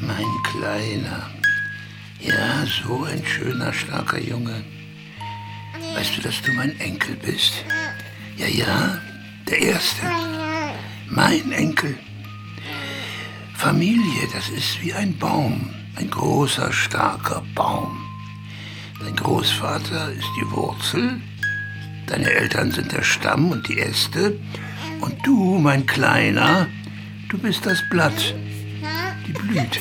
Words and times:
Mein 0.00 0.26
Kleiner. 0.44 1.30
Ja, 2.20 2.64
so 2.66 3.04
ein 3.04 3.24
schöner, 3.24 3.72
starker 3.72 4.20
Junge. 4.20 4.64
Weißt 5.94 6.16
du, 6.16 6.22
dass 6.22 6.40
du 6.42 6.52
mein 6.52 6.78
Enkel 6.78 7.16
bist? 7.16 7.64
Ja, 8.36 8.46
ja, 8.46 9.00
der 9.48 9.58
Erste. 9.58 10.02
Mein 11.08 11.52
Enkel. 11.52 11.98
Familie, 13.54 14.28
das 14.32 14.48
ist 14.48 14.80
wie 14.82 14.92
ein 14.92 15.16
Baum, 15.18 15.70
ein 15.96 16.10
großer, 16.10 16.72
starker 16.72 17.42
Baum. 17.54 18.06
Dein 19.00 19.16
Großvater 19.16 20.12
ist 20.12 20.28
die 20.38 20.50
Wurzel, 20.50 21.20
deine 22.06 22.30
Eltern 22.30 22.70
sind 22.70 22.92
der 22.92 23.02
Stamm 23.02 23.50
und 23.50 23.68
die 23.68 23.78
Äste, 23.78 24.38
und 25.00 25.14
du, 25.24 25.58
mein 25.58 25.86
Kleiner, 25.86 26.66
du 27.28 27.38
bist 27.38 27.66
das 27.66 27.82
Blatt, 27.90 28.34
die 29.26 29.32
Blüte. 29.32 29.80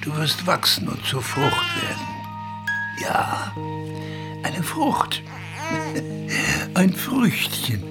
Du 0.00 0.16
wirst 0.16 0.46
wachsen 0.46 0.88
und 0.88 1.04
zur 1.04 1.22
Frucht 1.22 1.82
werden. 1.82 2.08
Ja, 3.02 3.52
eine 4.42 4.62
Frucht. 4.62 5.22
Ein 6.74 6.94
Früchtchen. 6.94 7.82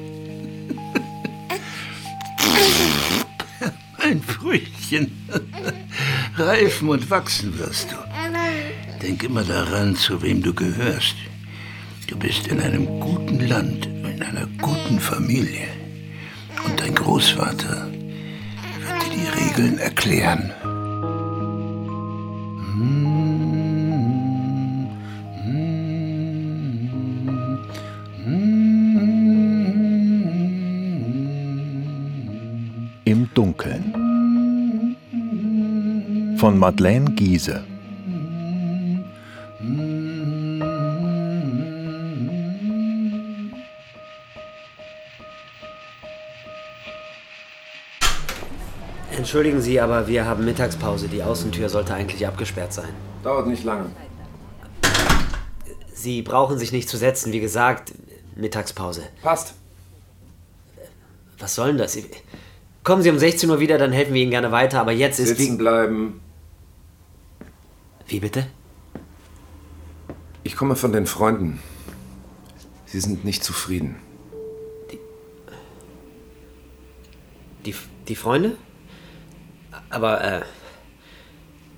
Ein 4.00 4.22
Früchtchen. 4.22 5.12
Reifen 6.38 6.90
und 6.90 7.10
wachsen 7.10 7.58
wirst 7.60 7.92
du. 7.92 7.96
Denk 9.02 9.24
immer 9.24 9.44
daran, 9.44 9.96
zu 9.96 10.22
wem 10.22 10.42
du 10.42 10.54
gehörst. 10.54 11.16
Du 12.08 12.18
bist 12.18 12.48
in 12.48 12.62
einem 12.62 13.00
guten 13.00 13.48
Land, 13.48 13.86
in 13.86 14.24
einer 14.24 14.48
guten 14.88 15.00
Familie. 15.02 15.68
Und 16.66 16.80
dein 16.80 16.96
Großvater 16.96 17.88
wird 18.80 19.04
dir 19.04 19.12
die 19.12 19.28
Regeln 19.44 19.78
erklären. 19.80 20.52
Im 33.04 33.30
Dunkeln 33.34 34.96
von 36.38 36.58
Madeleine 36.58 37.12
Giese 37.12 37.64
Entschuldigen 49.28 49.60
Sie, 49.60 49.82
aber 49.82 50.08
wir 50.08 50.24
haben 50.24 50.46
Mittagspause. 50.46 51.10
Die 51.10 51.22
Außentür 51.22 51.68
sollte 51.68 51.94
eigentlich 51.94 52.26
abgesperrt 52.26 52.72
sein. 52.72 52.88
Dauert 53.26 53.46
nicht 53.48 53.66
lange. 53.66 53.88
Sie 55.94 56.22
brauchen 56.22 56.58
sich 56.58 56.72
nicht 56.72 56.88
zu 56.88 56.96
setzen. 56.96 57.34
Wie 57.34 57.42
gesagt, 57.42 57.94
Mittagspause. 58.38 59.04
Passt. 59.22 59.56
Was 61.40 61.56
soll 61.56 61.74
denn 61.74 61.78
das? 61.78 61.98
Kommen 62.86 63.02
Sie 63.02 63.10
um 63.10 63.20
16 63.20 63.50
Uhr 63.50 63.60
wieder, 63.60 63.78
dann 63.78 63.92
helfen 63.92 64.14
wir 64.14 64.22
Ihnen 64.22 64.32
gerne 64.32 64.54
weiter. 64.54 64.80
Aber 64.80 64.94
jetzt 64.94 65.20
ist... 65.20 65.28
Sitzen 65.28 65.58
bleiben. 65.58 66.22
Wie 68.08 68.22
bitte? 68.22 68.48
Ich 70.44 70.56
komme 70.56 70.78
von 70.78 70.94
den 70.94 71.06
Freunden. 71.06 71.60
Sie 72.86 73.02
sind 73.02 73.26
nicht 73.26 73.44
zufrieden. 73.44 73.98
Die, 77.66 77.76
die 78.08 78.16
Freunde? 78.16 78.56
Aber, 79.90 80.24
äh... 80.24 80.42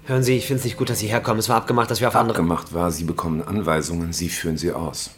Hören 0.05 0.23
Sie, 0.23 0.37
ich 0.37 0.47
finde 0.47 0.59
es 0.59 0.65
nicht 0.65 0.77
gut, 0.77 0.89
dass 0.89 0.99
Sie 0.99 1.07
herkommen. 1.07 1.39
Es 1.39 1.49
war 1.49 1.57
abgemacht, 1.57 1.91
dass 1.91 2.01
wir 2.01 2.07
auf 2.07 2.15
andere... 2.15 2.37
Abgemacht 2.37 2.73
war, 2.73 2.91
Sie 2.91 3.03
bekommen 3.03 3.43
Anweisungen, 3.43 4.11
Sie 4.11 4.29
führen 4.29 4.57
sie 4.57 4.71
aus. 4.71 5.11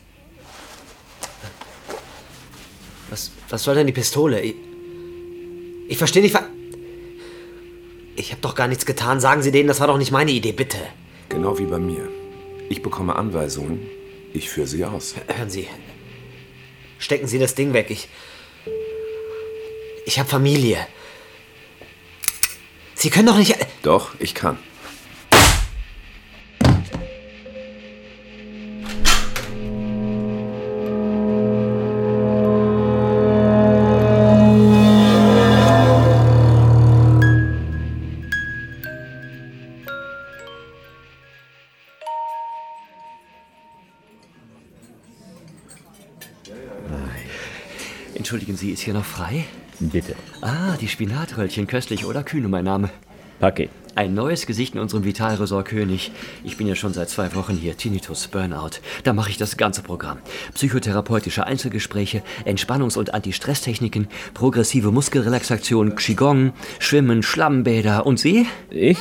Was, 3.09 3.31
was 3.49 3.63
soll 3.63 3.75
denn 3.75 3.87
die 3.87 3.93
Pistole? 3.93 4.41
Ich, 4.41 4.55
ich 5.87 5.97
verstehe 5.97 6.21
nicht, 6.21 6.33
wa... 6.33 6.43
Ich 8.17 8.31
habe 8.31 8.41
doch 8.41 8.55
gar 8.55 8.67
nichts 8.67 8.85
getan. 8.85 9.19
Sagen 9.21 9.41
Sie 9.41 9.51
denen, 9.51 9.67
das 9.67 9.79
war 9.79 9.87
doch 9.87 9.97
nicht 9.97 10.11
meine 10.11 10.31
Idee, 10.31 10.51
bitte. 10.51 10.77
Genau 11.29 11.57
wie 11.57 11.65
bei 11.65 11.79
mir. 11.79 12.09
Ich 12.69 12.81
bekomme 12.81 13.15
Anweisungen, 13.15 13.79
ich 14.33 14.49
führe 14.49 14.67
sie 14.67 14.85
aus. 14.85 15.15
Hören 15.27 15.49
Sie. 15.49 15.67
Stecken 16.99 17.27
Sie 17.27 17.39
das 17.39 17.55
Ding 17.55 17.73
weg. 17.73 17.87
Ich. 17.89 18.09
Ich 20.05 20.19
habe 20.19 20.29
Familie. 20.29 20.77
Sie 23.01 23.09
können 23.09 23.25
doch 23.25 23.37
nicht. 23.37 23.55
Doch, 23.81 24.11
ich 24.19 24.35
kann. 24.35 24.59
Entschuldigen 48.13 48.55
Sie, 48.55 48.69
ist 48.69 48.81
hier 48.81 48.93
noch 48.93 49.03
frei? 49.03 49.45
Bitte. 49.81 50.15
Ah, 50.41 50.77
die 50.79 50.87
Spinatröllchen, 50.87 51.65
köstlich 51.65 52.05
oder 52.05 52.21
Kühne, 52.23 52.47
mein 52.47 52.65
Name. 52.65 52.91
Packe. 53.39 53.69
Ein 53.95 54.13
neues 54.13 54.45
Gesicht 54.45 54.75
in 54.75 54.79
unserem 54.79 55.03
Vitalresort 55.03 55.67
König. 55.67 56.11
Ich 56.43 56.55
bin 56.55 56.67
ja 56.67 56.75
schon 56.75 56.93
seit 56.93 57.09
zwei 57.09 57.33
Wochen 57.33 57.55
hier. 57.57 57.75
Tinnitus, 57.75 58.27
Burnout. 58.27 58.79
Da 59.03 59.11
mache 59.11 59.31
ich 59.31 59.37
das 59.37 59.57
ganze 59.57 59.81
Programm. 59.81 60.19
Psychotherapeutische 60.53 61.45
Einzelgespräche, 61.45 62.21
Entspannungs- 62.45 62.97
und 62.97 63.13
Anti-Stress-Techniken, 63.15 64.07
progressive 64.35 64.91
Muskelrelaxation, 64.91 65.95
Qigong, 65.95 66.53
Schwimmen, 66.77 67.23
Schlammbäder. 67.23 68.05
Und 68.05 68.19
Sie? 68.19 68.45
Ich? 68.69 68.99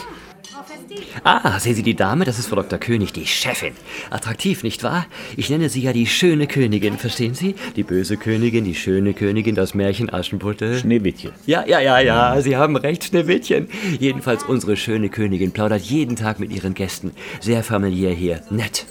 Ah, 1.25 1.59
sehen 1.59 1.75
Sie 1.75 1.83
die 1.83 1.97
Dame? 1.97 2.25
Das 2.25 2.39
ist 2.39 2.47
Frau 2.47 2.57
Dr. 2.57 2.79
König, 2.79 3.13
die 3.13 3.27
Chefin. 3.27 3.73
Attraktiv, 4.11 4.63
nicht 4.63 4.83
wahr? 4.83 5.07
Ich 5.37 5.51
nenne 5.51 5.69
sie 5.69 5.83
ja 5.83 5.93
die 5.93 6.07
schöne 6.07 6.47
Königin, 6.47 6.99
verstehen 6.99 7.35
Sie? 7.35 7.55
Die 7.77 7.83
böse 7.83 8.17
Königin, 8.17 8.65
die 8.65 8.75
schöne 8.75 9.15
Königin, 9.15 9.55
das 9.55 9.75
Märchen 9.75 10.13
Aschenputtel. 10.13 10.79
Schneewittchen. 10.79 11.33
Ja, 11.47 11.65
ja, 11.67 11.81
ja, 11.81 12.01
ja, 12.01 12.41
Sie 12.41 12.57
haben 12.57 12.77
recht, 12.77 13.05
Schneewittchen. 13.05 13.69
Jedenfalls 13.99 14.45
unsere 14.45 14.77
schöne 14.77 15.09
Königin 15.09 15.53
plaudert 15.53 15.83
jeden 15.83 16.17
Tag 16.17 16.41
mit 16.41 16.53
ihren 16.53 16.75
Gästen. 16.75 17.13
Sehr 17.41 17.63
familiär 17.63 18.13
hier, 18.13 18.43
nett. 18.51 18.87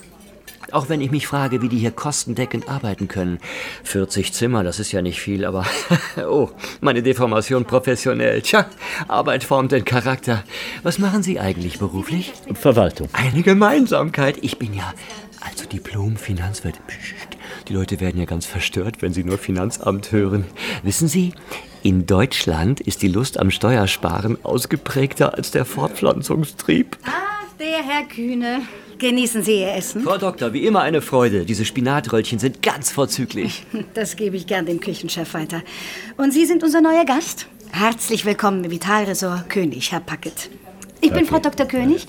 Auch 0.73 0.89
wenn 0.89 1.01
ich 1.01 1.11
mich 1.11 1.27
frage, 1.27 1.61
wie 1.61 1.69
die 1.69 1.77
hier 1.77 1.91
kostendeckend 1.91 2.69
arbeiten 2.69 3.07
können. 3.07 3.39
40 3.83 4.33
Zimmer, 4.33 4.63
das 4.63 4.79
ist 4.79 4.91
ja 4.91 5.01
nicht 5.01 5.19
viel, 5.19 5.45
aber 5.45 5.65
oh, 6.27 6.49
meine 6.81 7.03
Deformation 7.03 7.65
professionell. 7.65 8.41
Tja, 8.41 8.65
Arbeit 9.07 9.43
formt 9.43 9.71
den 9.71 9.85
Charakter. 9.85 10.43
Was 10.83 10.99
machen 10.99 11.23
Sie 11.23 11.39
eigentlich 11.39 11.79
beruflich? 11.79 12.33
Verwaltung. 12.53 13.09
Eine 13.13 13.43
Gemeinsamkeit. 13.43 14.37
Ich 14.41 14.57
bin 14.57 14.73
ja 14.73 14.93
also 15.41 15.65
Diplom-Finanzwirt. 15.65 16.79
Psst. 16.87 17.37
Die 17.67 17.73
Leute 17.73 17.99
werden 17.99 18.19
ja 18.19 18.25
ganz 18.25 18.45
verstört, 18.45 19.01
wenn 19.01 19.13
sie 19.13 19.23
nur 19.23 19.37
Finanzamt 19.37 20.11
hören. 20.11 20.45
Wissen 20.83 21.07
Sie, 21.07 21.33
in 21.83 22.05
Deutschland 22.05 22.81
ist 22.81 23.01
die 23.01 23.07
Lust 23.07 23.39
am 23.39 23.51
Steuersparen 23.51 24.43
ausgeprägter 24.43 25.35
als 25.35 25.51
der 25.51 25.65
Fortpflanzungstrieb. 25.65 26.97
Ach, 27.05 27.57
der 27.59 27.83
Herr 27.83 28.05
Kühne. 28.05 28.61
Genießen 28.99 29.43
Sie 29.43 29.61
Ihr 29.61 29.73
Essen. 29.73 30.03
Frau 30.03 30.17
Doktor, 30.17 30.51
wie 30.51 30.65
immer 30.65 30.81
eine 30.81 31.01
Freude. 31.01 31.45
Diese 31.45 31.63
Spinatröllchen 31.63 32.37
sind 32.37 32.61
ganz 32.61 32.91
vorzüglich. 32.91 33.65
Das 33.93 34.15
gebe 34.15 34.35
ich 34.35 34.45
gern 34.45 34.65
dem 34.65 34.79
Küchenchef 34.79 35.33
weiter. 35.33 35.61
Und 36.17 36.31
Sie 36.31 36.45
sind 36.45 36.63
unser 36.63 36.81
neuer 36.81 37.05
Gast. 37.05 37.47
Herzlich 37.71 38.25
willkommen 38.25 38.63
im 38.63 38.71
Vitalresort 38.71 39.49
König, 39.49 39.91
Herr 39.91 40.01
Packet. 40.01 40.49
Ich 41.01 41.11
bin 41.11 41.25
Frau 41.25 41.39
Dr. 41.39 41.65
König 41.65 42.07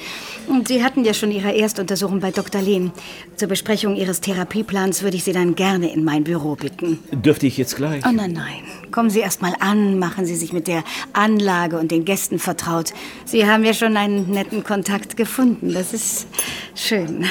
und 0.49 0.67
Sie 0.67 0.83
hatten 0.83 1.05
ja 1.05 1.15
schon 1.15 1.31
Ihre 1.31 1.57
Erstuntersuchung 1.57 2.19
bei 2.19 2.33
Dr. 2.33 2.61
Lehm. 2.61 2.91
Zur 3.37 3.49
Besprechung 3.49 3.95
Ihres 3.95 4.21
Therapieplans 4.21 5.03
würde 5.03 5.17
ich 5.17 5.23
Sie 5.23 5.33
dann 5.33 5.55
gerne 5.55 5.93
in 5.93 6.03
mein 6.03 6.25
Büro 6.25 6.57
bitten. 6.57 6.99
Dürfte 7.13 7.47
ich 7.47 7.57
jetzt 7.57 7.77
gleich? 7.77 8.05
Oh 8.05 8.11
nein, 8.13 8.33
nein. 8.33 8.63
Kommen 8.91 9.09
Sie 9.09 9.21
erst 9.21 9.43
mal 9.43 9.55
an, 9.61 9.99
machen 10.01 10.27
Sie 10.27 10.35
sich 10.35 10.53
mit 10.53 10.67
der 10.67 10.83
Anlage 11.13 11.79
und 11.79 11.93
den 11.93 12.05
Gästen 12.05 12.41
vertraut. 12.41 12.93
Sie 13.25 13.47
haben 13.47 13.65
ja 13.65 13.75
schon 13.75 13.97
einen 13.97 14.31
netten 14.31 14.65
Kontakt 14.65 15.17
gefunden. 15.17 15.73
Das 15.73 15.95
ist 15.95 16.27
schön. 16.75 17.27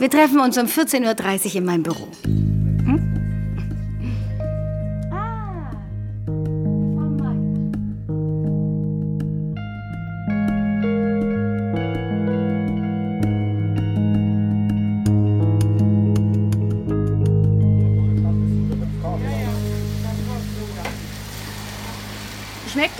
Wir 0.00 0.10
treffen 0.10 0.40
uns 0.40 0.58
um 0.58 0.66
14.30 0.66 1.46
Uhr 1.46 1.54
in 1.56 1.64
meinem 1.64 1.82
Büro. 1.84 2.08
Hm? 2.24 3.17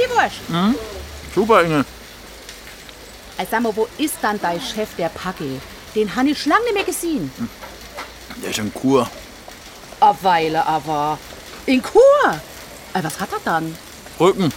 Schmeckt 0.09 0.33
die 0.49 0.53
Wurst? 0.53 0.75
Super, 1.35 1.63
Inge. 1.63 1.85
Ey, 3.37 3.47
sag 3.51 3.63
mal, 3.63 3.75
wo 3.75 3.89
ist 3.99 4.17
dann 4.21 4.41
dein 4.41 4.61
Chef, 4.61 4.89
der 4.97 5.09
Packe? 5.09 5.61
Den 5.95 6.15
habe 6.15 6.31
ich 6.31 6.47
lange 6.47 6.65
nicht 6.65 6.75
mehr 6.75 6.85
gesehen. 6.85 7.31
Der 8.43 8.51
ist 8.51 8.59
in 8.59 8.73
Kur. 8.73 9.09
A 10.01 10.15
Weile 10.23 10.65
aber. 10.67 11.19
In 11.67 11.83
Kur? 11.83 12.41
Was 12.93 13.21
hat 13.21 13.33
er 13.33 13.41
dann? 13.45 13.77
Rücken. 14.19 14.53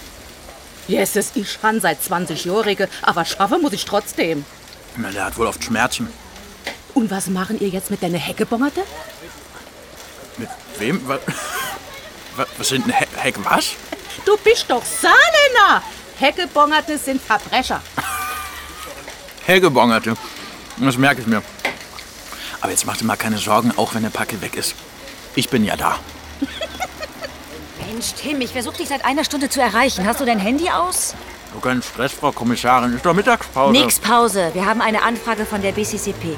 Jesus, 0.87 1.31
ich 1.35 1.59
han 1.61 1.79
seit 1.79 2.01
20 2.03 2.45
Jahren, 2.45 2.75
aber 3.03 3.25
schaffen 3.25 3.61
muss 3.61 3.73
ich 3.73 3.85
trotzdem. 3.85 4.45
Na, 4.97 5.11
der 5.11 5.25
hat 5.25 5.37
wohl 5.37 5.47
oft 5.47 5.63
Schmerzen. 5.63 6.07
Und 6.93 7.11
was 7.11 7.27
machen 7.27 7.59
ihr 7.59 7.69
jetzt 7.69 7.91
mit 7.91 8.01
deiner 8.01 8.17
Heckebongerte? 8.17 8.81
Mit 10.37 10.49
wem? 10.79 11.07
Was, 11.07 11.19
was, 12.57 12.69
sind 12.69 12.87
denn 12.87 12.95
He 12.95 13.05
Heck 13.15 13.35
was? 13.45 13.75
Du 14.25 14.37
bist 14.37 14.65
doch 14.69 14.83
Saarländer! 14.83 15.83
Heckebongerte 16.19 16.97
sind 16.97 17.21
Verbrecher. 17.21 17.81
Helgebongerte. 19.45 20.15
Das 20.77 20.97
merke 20.97 21.21
ich 21.21 21.27
mir. 21.27 21.41
Aber 22.61 22.71
jetzt 22.71 22.85
mach 22.85 22.97
dir 22.97 23.05
mal 23.05 23.15
keine 23.15 23.37
Sorgen, 23.37 23.73
auch 23.75 23.95
wenn 23.95 24.03
der 24.03 24.11
Packe 24.11 24.39
weg 24.41 24.55
ist. 24.55 24.75
Ich 25.35 25.49
bin 25.49 25.63
ja 25.63 25.75
da. 25.75 25.97
Mensch, 27.87 28.13
Tim, 28.13 28.39
ich 28.41 28.51
versuche 28.51 28.77
dich 28.77 28.89
seit 28.89 29.03
einer 29.03 29.23
Stunde 29.23 29.49
zu 29.49 29.59
erreichen. 29.59 30.05
Hast 30.05 30.21
du 30.21 30.25
dein 30.25 30.39
Handy 30.39 30.69
aus? 30.69 31.15
Du 31.53 31.59
keinen 31.59 31.81
Stress, 31.81 32.13
Frau 32.13 32.31
Kommissarin. 32.31 32.95
Ist 32.95 33.05
doch 33.05 33.13
Mittagspause. 33.13 33.71
Nix 33.71 33.99
Pause. 33.99 34.51
Wir 34.53 34.65
haben 34.65 34.81
eine 34.81 35.01
Anfrage 35.03 35.45
von 35.45 35.61
der 35.61 35.71
BCCP. 35.71 36.37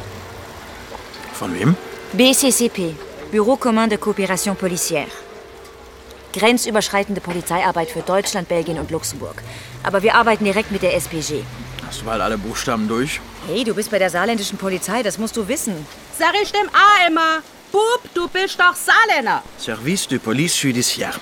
Von 1.34 1.54
wem? 1.54 1.76
BCCP, 2.14 2.96
Bureau 3.32 3.58
Commun 3.58 3.90
de 3.90 3.98
Coopération 3.98 4.56
Policière. 4.56 5.08
Grenzüberschreitende 6.34 7.22
Polizeiarbeit 7.22 7.90
für 7.90 8.02
Deutschland, 8.02 8.50
Belgien 8.50 8.80
und 8.80 8.92
Luxemburg. 8.92 9.36
Aber 9.84 10.04
wir 10.04 10.16
arbeiten 10.16 10.44
direkt 10.44 10.72
mit 10.72 10.82
der 10.82 10.96
SPG. 10.96 11.44
Hast 11.88 12.02
du 12.02 12.06
mal 12.06 12.22
alle 12.22 12.38
Buchstaben 12.38 12.88
durch? 12.88 13.22
Hey, 13.48 13.64
du 13.64 13.74
bist 13.74 13.92
bei 13.92 14.00
der 14.00 14.10
saarländischen 14.10 14.58
Polizei, 14.58 15.04
das 15.04 15.18
musst 15.18 15.38
du 15.38 15.48
wissen. 15.48 15.86
Sag 16.18 16.34
ich 16.42 16.52
dem 16.52 16.68
A 16.70 17.08
immer. 17.08 17.42
Bub, 17.72 18.02
du 18.14 18.28
bist 18.28 18.60
doch 18.60 18.76
Saarländer. 18.76 19.44
Service 19.58 20.08
de 20.08 20.20
Police 20.20 20.62
Judiciaire. 20.62 21.16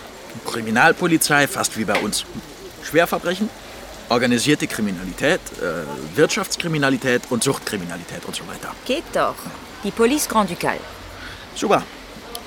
Kriminalpolizei, 0.46 1.48
fast 1.48 1.78
wie 1.78 1.86
bei 1.86 2.00
uns. 2.00 2.26
Schwerverbrechen, 2.84 3.50
organisierte 4.10 4.68
Kriminalität, 4.68 5.40
äh, 5.62 6.18
Wirtschaftskriminalität 6.18 7.24
und 7.30 7.44
Suchtkriminalität 7.44 8.26
und 8.26 8.36
so 8.36 8.48
weiter. 8.48 8.74
Geht 8.86 9.04
doch. 9.14 9.36
Die 9.84 9.92
Police 9.92 10.28
Grand 10.28 10.50
Ducal. 10.50 10.78
Super. 11.56 11.84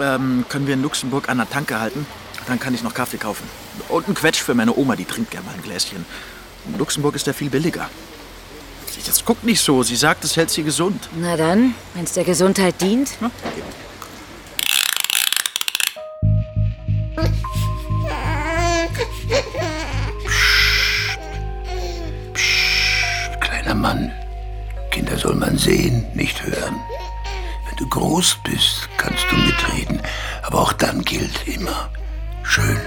Ähm, 0.01 0.45
können 0.49 0.67
wir 0.67 0.75
in 0.75 0.83
Luxemburg 0.83 1.29
an 1.29 1.39
der 1.39 1.49
Tanke 1.49 1.81
halten? 1.81 2.07
Dann 2.47 2.61
kann 2.61 2.75
ich 2.75 2.83
noch 2.83 2.95
Kaffee 2.95 3.19
kaufen. 3.19 3.49
Und 3.89 4.07
einen 4.07 4.15
Quetsch 4.15 4.41
für 4.41 4.55
meine 4.55 4.77
Oma, 4.77 4.97
die 4.97 5.05
trinkt 5.05 5.31
gerne 5.31 5.47
mal 5.47 5.55
ein 5.55 5.63
Gläschen. 5.63 6.05
In 6.67 6.79
Luxemburg 6.79 7.15
ist 7.15 7.27
der 7.27 7.35
viel 7.35 7.51
billiger. 7.51 7.89
Jetzt 9.07 9.27
guckt 9.27 9.45
nicht 9.45 9.61
so. 9.61 9.83
Sie 9.83 9.97
sagt, 9.97 10.25
es 10.25 10.37
hält 10.37 10.51
sie 10.51 10.63
gesund. 10.63 11.11
Na 11.17 11.37
dann, 11.37 11.75
wenn 11.95 12.05
es 12.05 12.13
der 12.13 12.25
Gesundheit 12.25 12.81
dient. 12.81 13.11
Kleiner 23.41 23.75
Mann, 23.75 24.13
Kinder 24.91 25.19
soll 25.19 25.35
man 25.35 25.59
sehen, 25.59 26.07
nicht 26.15 26.43
hören. 26.43 26.77
Wenn 27.69 27.77
du 27.77 27.89
groß 27.89 28.39
bist, 28.45 28.89
kannst 28.97 29.25
du 29.31 29.37
mitreden, 29.37 30.01
aber 30.43 30.61
auch 30.61 30.73
dann 30.73 31.03
gilt 31.03 31.47
immer, 31.47 31.91
schön 32.45 32.79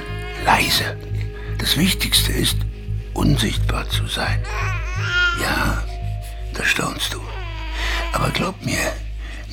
leise. 0.45 0.97
Das 1.57 1.77
Wichtigste 1.77 2.31
ist, 2.31 2.57
unsichtbar 3.13 3.89
zu 3.89 4.07
sein. 4.07 4.39
Ja, 5.41 5.83
da 6.53 6.63
staunst 6.63 7.13
du. 7.13 7.19
Aber 8.13 8.29
glaub 8.29 8.63
mir, 8.63 8.93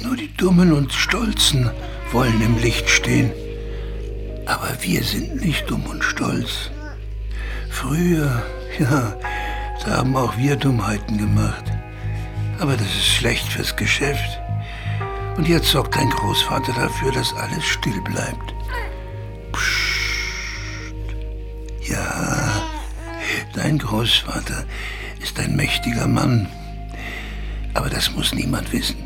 nur 0.02 0.16
die 0.16 0.34
Dummen 0.36 0.72
und 0.72 0.92
Stolzen 0.92 1.70
wollen 2.12 2.40
im 2.40 2.58
Licht 2.58 2.88
stehen. 2.88 3.32
Aber 4.46 4.76
wir 4.80 5.02
sind 5.02 5.40
nicht 5.40 5.68
dumm 5.68 5.84
und 5.86 6.04
stolz. 6.04 6.70
Früher, 7.70 8.42
ja, 8.78 9.16
da 9.84 9.96
haben 9.98 10.14
auch 10.16 10.36
wir 10.36 10.56
Dummheiten 10.56 11.18
gemacht. 11.18 11.64
Aber 12.60 12.76
das 12.76 12.86
ist 12.86 13.06
schlecht 13.06 13.46
fürs 13.48 13.74
Geschäft. 13.74 14.40
Und 15.36 15.48
jetzt 15.48 15.70
sorgt 15.70 15.96
dein 15.96 16.10
Großvater 16.10 16.72
dafür, 16.72 17.10
dass 17.10 17.34
alles 17.34 17.64
still 17.64 18.00
bleibt. 18.02 18.53
Ja, 21.86 22.62
dein 23.54 23.78
Großvater 23.78 24.64
ist 25.20 25.38
ein 25.38 25.54
mächtiger 25.54 26.06
Mann. 26.06 26.48
Aber 27.74 27.90
das 27.90 28.12
muss 28.12 28.34
niemand 28.34 28.72
wissen. 28.72 28.96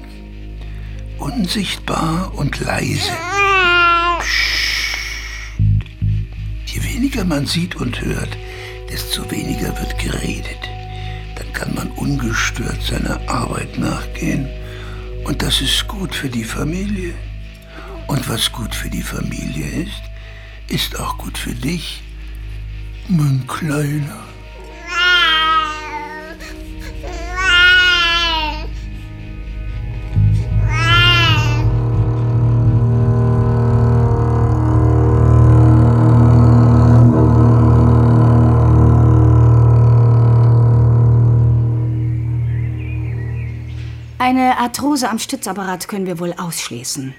Unsichtbar 1.18 2.32
und 2.34 2.60
leise. 2.60 3.12
Psst. 4.20 4.98
Je 6.66 6.84
weniger 6.84 7.24
man 7.24 7.46
sieht 7.46 7.74
und 7.76 8.00
hört, 8.00 8.36
desto 8.88 9.28
weniger 9.30 9.76
wird 9.78 9.98
geredet. 9.98 10.68
Dann 11.34 11.52
kann 11.52 11.74
man 11.74 11.90
ungestört 11.92 12.80
seiner 12.82 13.20
Arbeit 13.28 13.78
nachgehen. 13.78 14.48
Und 15.24 15.42
das 15.42 15.60
ist 15.60 15.88
gut 15.88 16.14
für 16.14 16.28
die 16.28 16.44
Familie. 16.44 17.14
Und 18.06 18.28
was 18.28 18.52
gut 18.52 18.74
für 18.74 18.88
die 18.88 19.02
Familie 19.02 19.66
ist, 19.82 20.02
ist 20.68 20.98
auch 21.00 21.18
gut 21.18 21.36
für 21.36 21.54
dich, 21.54 22.02
mein 23.08 23.42
Kleiner. 23.46 24.24
Eine 44.18 44.58
Arthrose 44.58 45.08
am 45.08 45.18
Stützapparat 45.18 45.88
können 45.88 46.04
wir 46.04 46.18
wohl 46.18 46.34
ausschließen. 46.34 47.14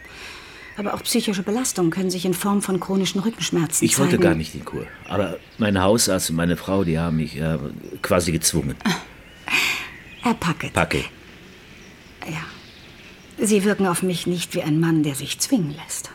Aber 0.78 0.94
auch 0.94 1.04
psychische 1.04 1.44
Belastungen 1.44 1.92
können 1.92 2.10
sich 2.10 2.26
in 2.26 2.34
Form 2.34 2.62
von 2.62 2.80
chronischen 2.80 3.20
Rückenschmerzen 3.22 3.84
Ich 3.86 4.00
wollte 4.00 4.12
zeigen. 4.12 4.24
gar 4.24 4.36
nicht 4.36 4.56
in 4.56 4.64
Kur. 4.66 4.86
Aber 5.08 5.38
mein 5.58 5.82
Hausarzt 5.82 6.30
und 6.30 6.38
meine 6.38 6.56
Frau, 6.58 6.84
die 6.84 6.98
haben 6.98 7.18
mich 7.18 7.38
äh, 7.38 7.58
quasi 8.02 8.32
gezwungen. 8.32 8.76
Herr 10.22 10.34
Packet, 10.36 10.74
Packe. 10.74 11.04
Sie 13.42 13.64
wirken 13.64 13.88
auf 13.88 14.04
mich 14.04 14.28
nicht 14.28 14.54
wie 14.54 14.62
ein 14.64 14.80
Mann, 14.80 15.04
der 15.04 15.16
sich 15.16 15.40
zwingen 15.40 15.74
lässt. 15.74 16.12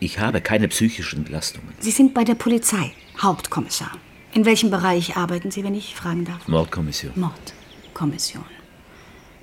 Ich 0.00 0.18
habe 0.18 0.40
keine 0.40 0.66
psychischen 0.68 1.22
Belastungen. 1.24 1.72
Sie 1.78 1.92
sind 1.92 2.14
bei 2.14 2.24
der 2.24 2.34
Polizei, 2.34 2.92
Hauptkommissar. 3.20 3.92
In 4.32 4.44
welchem 4.44 4.70
Bereich 4.70 5.16
arbeiten 5.16 5.52
Sie, 5.52 5.62
wenn 5.62 5.76
ich 5.76 5.94
fragen 5.94 6.24
darf? 6.24 6.48
Mordkommission. 6.48 7.12
Mordkommission. 7.14 8.44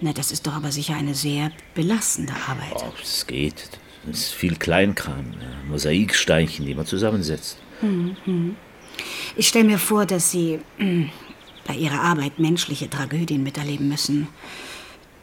Na, 0.02 0.12
das 0.12 0.32
ist 0.34 0.46
doch 0.46 0.54
aber 0.56 0.72
sicher 0.74 0.96
eine 0.96 1.16
sehr 1.16 1.52
belastende 1.74 2.34
Arbeit. 2.48 2.74
Oh, 2.76 2.92
es 3.02 3.26
geht. 3.26 3.70
Es 4.10 4.20
ist 4.20 4.34
viel 4.34 4.56
Kleinkram. 4.56 5.34
Mosaiksteinchen, 5.68 6.66
die 6.66 6.74
man 6.74 6.86
zusammensetzt. 6.86 7.58
Mhm. 7.82 8.56
Ich 9.36 9.48
stelle 9.48 9.66
mir 9.66 9.80
vor, 9.80 10.06
dass 10.06 10.32
Sie 10.32 10.60
mm, 10.78 11.06
bei 11.68 11.76
Ihrer 11.76 12.02
Arbeit 12.02 12.40
menschliche 12.40 12.90
Tragödien 12.90 13.44
miterleben 13.44 13.88
müssen. 13.88 14.28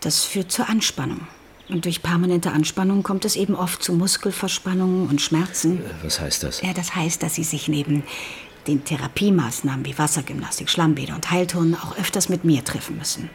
Das 0.00 0.25
führt 0.25 0.52
zur 0.52 0.68
Anspannung. 0.68 1.26
Und 1.68 1.85
durch 1.85 2.02
permanente 2.02 2.50
Anspannung 2.52 3.02
kommt 3.02 3.25
es 3.25 3.37
eben 3.37 3.54
oft 3.54 3.82
zu 3.82 3.92
Muskelverspannungen 3.92 5.08
und 5.08 5.20
Schmerzen. 5.20 5.82
Was 6.02 6.18
heißt 6.20 6.42
das? 6.42 6.62
Ja, 6.62 6.73
das 6.73 6.94
heißt, 6.94 7.23
dass 7.23 7.35
Sie 7.35 7.44
sich 7.44 7.68
neben 7.68 8.04
den 8.66 8.85
Therapiemaßnahmen 8.85 9.85
wie 9.85 9.99
Wassergymnastik, 9.99 10.70
Schlammbäder 10.70 11.14
und 11.14 11.30
Heilturnen 11.30 11.75
auch 11.75 11.97
öfters 11.99 12.28
mit 12.28 12.44
mir 12.44 12.64
treffen 12.64 12.97
müssen. 12.97 13.28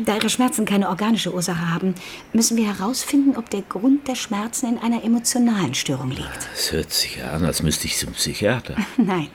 Da 0.00 0.14
Ihre 0.14 0.30
Schmerzen 0.30 0.64
keine 0.64 0.88
organische 0.88 1.34
Ursache 1.34 1.70
haben, 1.70 1.94
müssen 2.32 2.56
wir 2.56 2.66
herausfinden, 2.66 3.36
ob 3.36 3.50
der 3.50 3.62
Grund 3.62 4.06
der 4.06 4.14
Schmerzen 4.14 4.68
in 4.68 4.78
einer 4.78 5.02
emotionalen 5.02 5.74
Störung 5.74 6.10
liegt. 6.10 6.48
Es 6.54 6.70
hört 6.70 6.92
sich 6.92 7.22
an, 7.24 7.44
als 7.44 7.62
müsste 7.62 7.86
ich 7.86 7.96
zum 7.96 8.12
Psychiater. 8.12 8.76
Nein, 8.96 9.28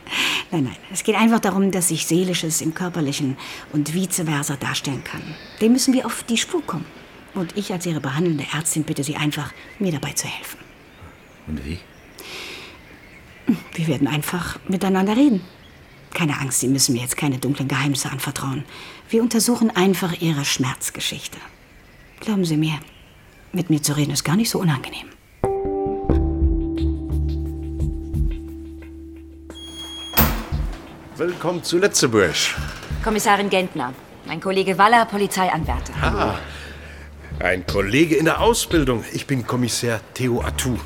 nein, 0.51 0.63
nein. 0.63 0.75
Es 0.91 1.03
geht 1.03 1.15
einfach 1.15 1.41
darum, 1.41 1.71
dass 1.71 1.89
sich 1.89 2.05
Seelisches 2.05 2.61
im 2.61 2.73
Körperlichen 2.73 3.37
und 3.73 3.93
vice 3.93 4.23
versa 4.23 4.55
darstellen 4.55 5.03
kann. 5.03 5.21
Dem 5.59 5.73
müssen 5.73 5.93
wir 5.93 6.05
auf 6.05 6.23
die 6.23 6.37
Spur 6.37 6.61
kommen. 6.65 6.85
Und 7.33 7.57
ich 7.57 7.73
als 7.73 7.85
Ihre 7.85 7.99
behandelnde 7.99 8.45
Ärztin 8.53 8.83
bitte 8.83 9.03
Sie 9.03 9.15
einfach, 9.17 9.51
mir 9.79 9.91
dabei 9.91 10.13
zu 10.13 10.27
helfen. 10.27 10.59
Und 11.47 11.65
wie? 11.65 11.79
Wir 13.73 13.87
werden 13.87 14.07
einfach 14.07 14.59
miteinander 14.67 15.17
reden. 15.17 15.41
Keine 16.13 16.39
Angst, 16.39 16.59
Sie 16.59 16.67
müssen 16.67 16.93
mir 16.93 17.01
jetzt 17.01 17.17
keine 17.17 17.39
dunklen 17.39 17.67
Geheimnisse 17.67 18.11
anvertrauen. 18.11 18.63
Wir 19.13 19.21
untersuchen 19.21 19.69
einfach 19.69 20.19
Ihre 20.21 20.43
Schmerzgeschichte. 20.43 21.37
Glauben 22.19 22.45
Sie 22.45 22.57
mir, 22.57 22.79
mit 23.51 23.69
mir 23.69 23.79
zu 23.79 23.95
reden 23.95 24.09
ist 24.09 24.23
gar 24.23 24.35
nicht 24.35 24.49
so 24.49 24.57
unangenehm. 24.57 25.07
Willkommen 31.15 31.63
zu 31.63 31.77
Letzeburg. 31.77 32.33
Kommissarin 33.03 33.51
Gentner. 33.51 33.93
Mein 34.25 34.41
Kollege 34.41 34.79
Waller, 34.79 35.05
Polizeianwärter. 35.05 35.93
Ah, 36.01 36.39
ein 37.37 37.67
Kollege 37.67 38.15
in 38.15 38.25
der 38.25 38.41
Ausbildung. 38.41 39.03
Ich 39.13 39.27
bin 39.27 39.45
Kommissar 39.45 39.99
Theo 40.15 40.41
Atou. 40.41 40.79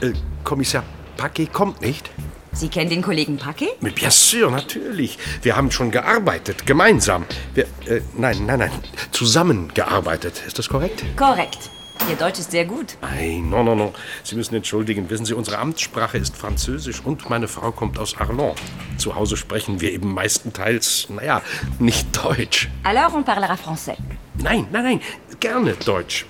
Äh, 0.00 0.14
Kommissar 0.42 0.84
Paquet 1.18 1.52
kommt 1.52 1.82
nicht? 1.82 2.10
Sie 2.54 2.68
kennen 2.68 2.88
den 2.88 3.02
Kollegen 3.02 3.36
Paquet? 3.36 3.72
Bien 3.80 4.10
sûr, 4.10 4.50
natürlich. 4.50 5.18
Wir 5.42 5.56
haben 5.56 5.72
schon 5.72 5.90
gearbeitet, 5.90 6.64
gemeinsam. 6.66 7.24
Wir, 7.52 7.64
äh, 7.86 8.00
nein, 8.16 8.46
nein, 8.46 8.60
nein, 8.60 8.70
zusammengearbeitet. 9.10 10.40
Ist 10.46 10.58
das 10.58 10.68
korrekt? 10.68 11.04
Korrekt. 11.16 11.70
Ihr 12.08 12.16
Deutsch 12.16 12.38
ist 12.38 12.52
sehr 12.52 12.64
gut. 12.64 12.96
Nein, 13.00 13.48
no, 13.50 13.64
no, 13.64 13.74
no. 13.74 13.92
Sie 14.22 14.36
müssen 14.36 14.54
entschuldigen. 14.54 15.10
Wissen 15.10 15.24
Sie, 15.24 15.34
unsere 15.34 15.58
Amtssprache 15.58 16.18
ist 16.18 16.36
Französisch 16.36 17.00
und 17.04 17.28
meine 17.28 17.48
Frau 17.48 17.72
kommt 17.72 17.98
aus 17.98 18.16
Arlon. 18.16 18.54
Zu 18.98 19.16
Hause 19.16 19.36
sprechen 19.36 19.80
wir 19.80 19.90
eben 19.90 20.12
meistenteils, 20.12 21.08
naja, 21.08 21.42
nicht 21.78 22.06
Deutsch. 22.24 22.68
Alors 22.84 23.14
on 23.14 23.24
parlera 23.24 23.54
français. 23.54 23.96
Nein, 24.34 24.66
nein, 24.70 24.84
nein, 24.84 25.00
gerne 25.40 25.74
Deutsch. 25.84 26.26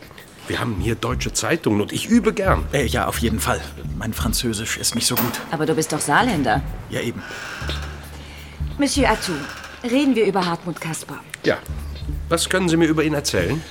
Wir 0.47 0.61
haben 0.61 0.77
hier 0.81 0.95
deutsche 0.95 1.33
Zeitungen 1.33 1.81
und 1.81 1.93
ich 1.93 2.07
übe 2.09 2.35
gern. 2.35 2.67
Äh, 2.73 2.87
ja, 2.87 3.07
auf 3.07 3.19
jeden 3.19 3.41
Fall. 3.41 3.61
Mein 3.97 4.13
Französisch 4.13 4.77
ist 4.77 4.95
nicht 4.95 5.07
so 5.07 5.15
gut. 5.15 5.41
Aber 5.51 5.65
du 5.65 5.75
bist 5.75 5.93
doch 5.93 6.01
Saarländer. 6.01 6.63
Ja, 6.91 7.01
eben. 7.01 7.23
Monsieur 8.79 9.09
Atou, 9.09 9.33
reden 9.83 10.15
wir 10.15 10.27
über 10.27 10.45
Hartmut 10.45 10.81
Kasper. 10.81 11.21
Ja. 11.45 11.57
Was 12.29 12.49
können 12.51 12.69
Sie 12.69 12.77
mir 12.77 12.87
über 12.87 13.05
ihn 13.05 13.15
erzählen? 13.15 13.63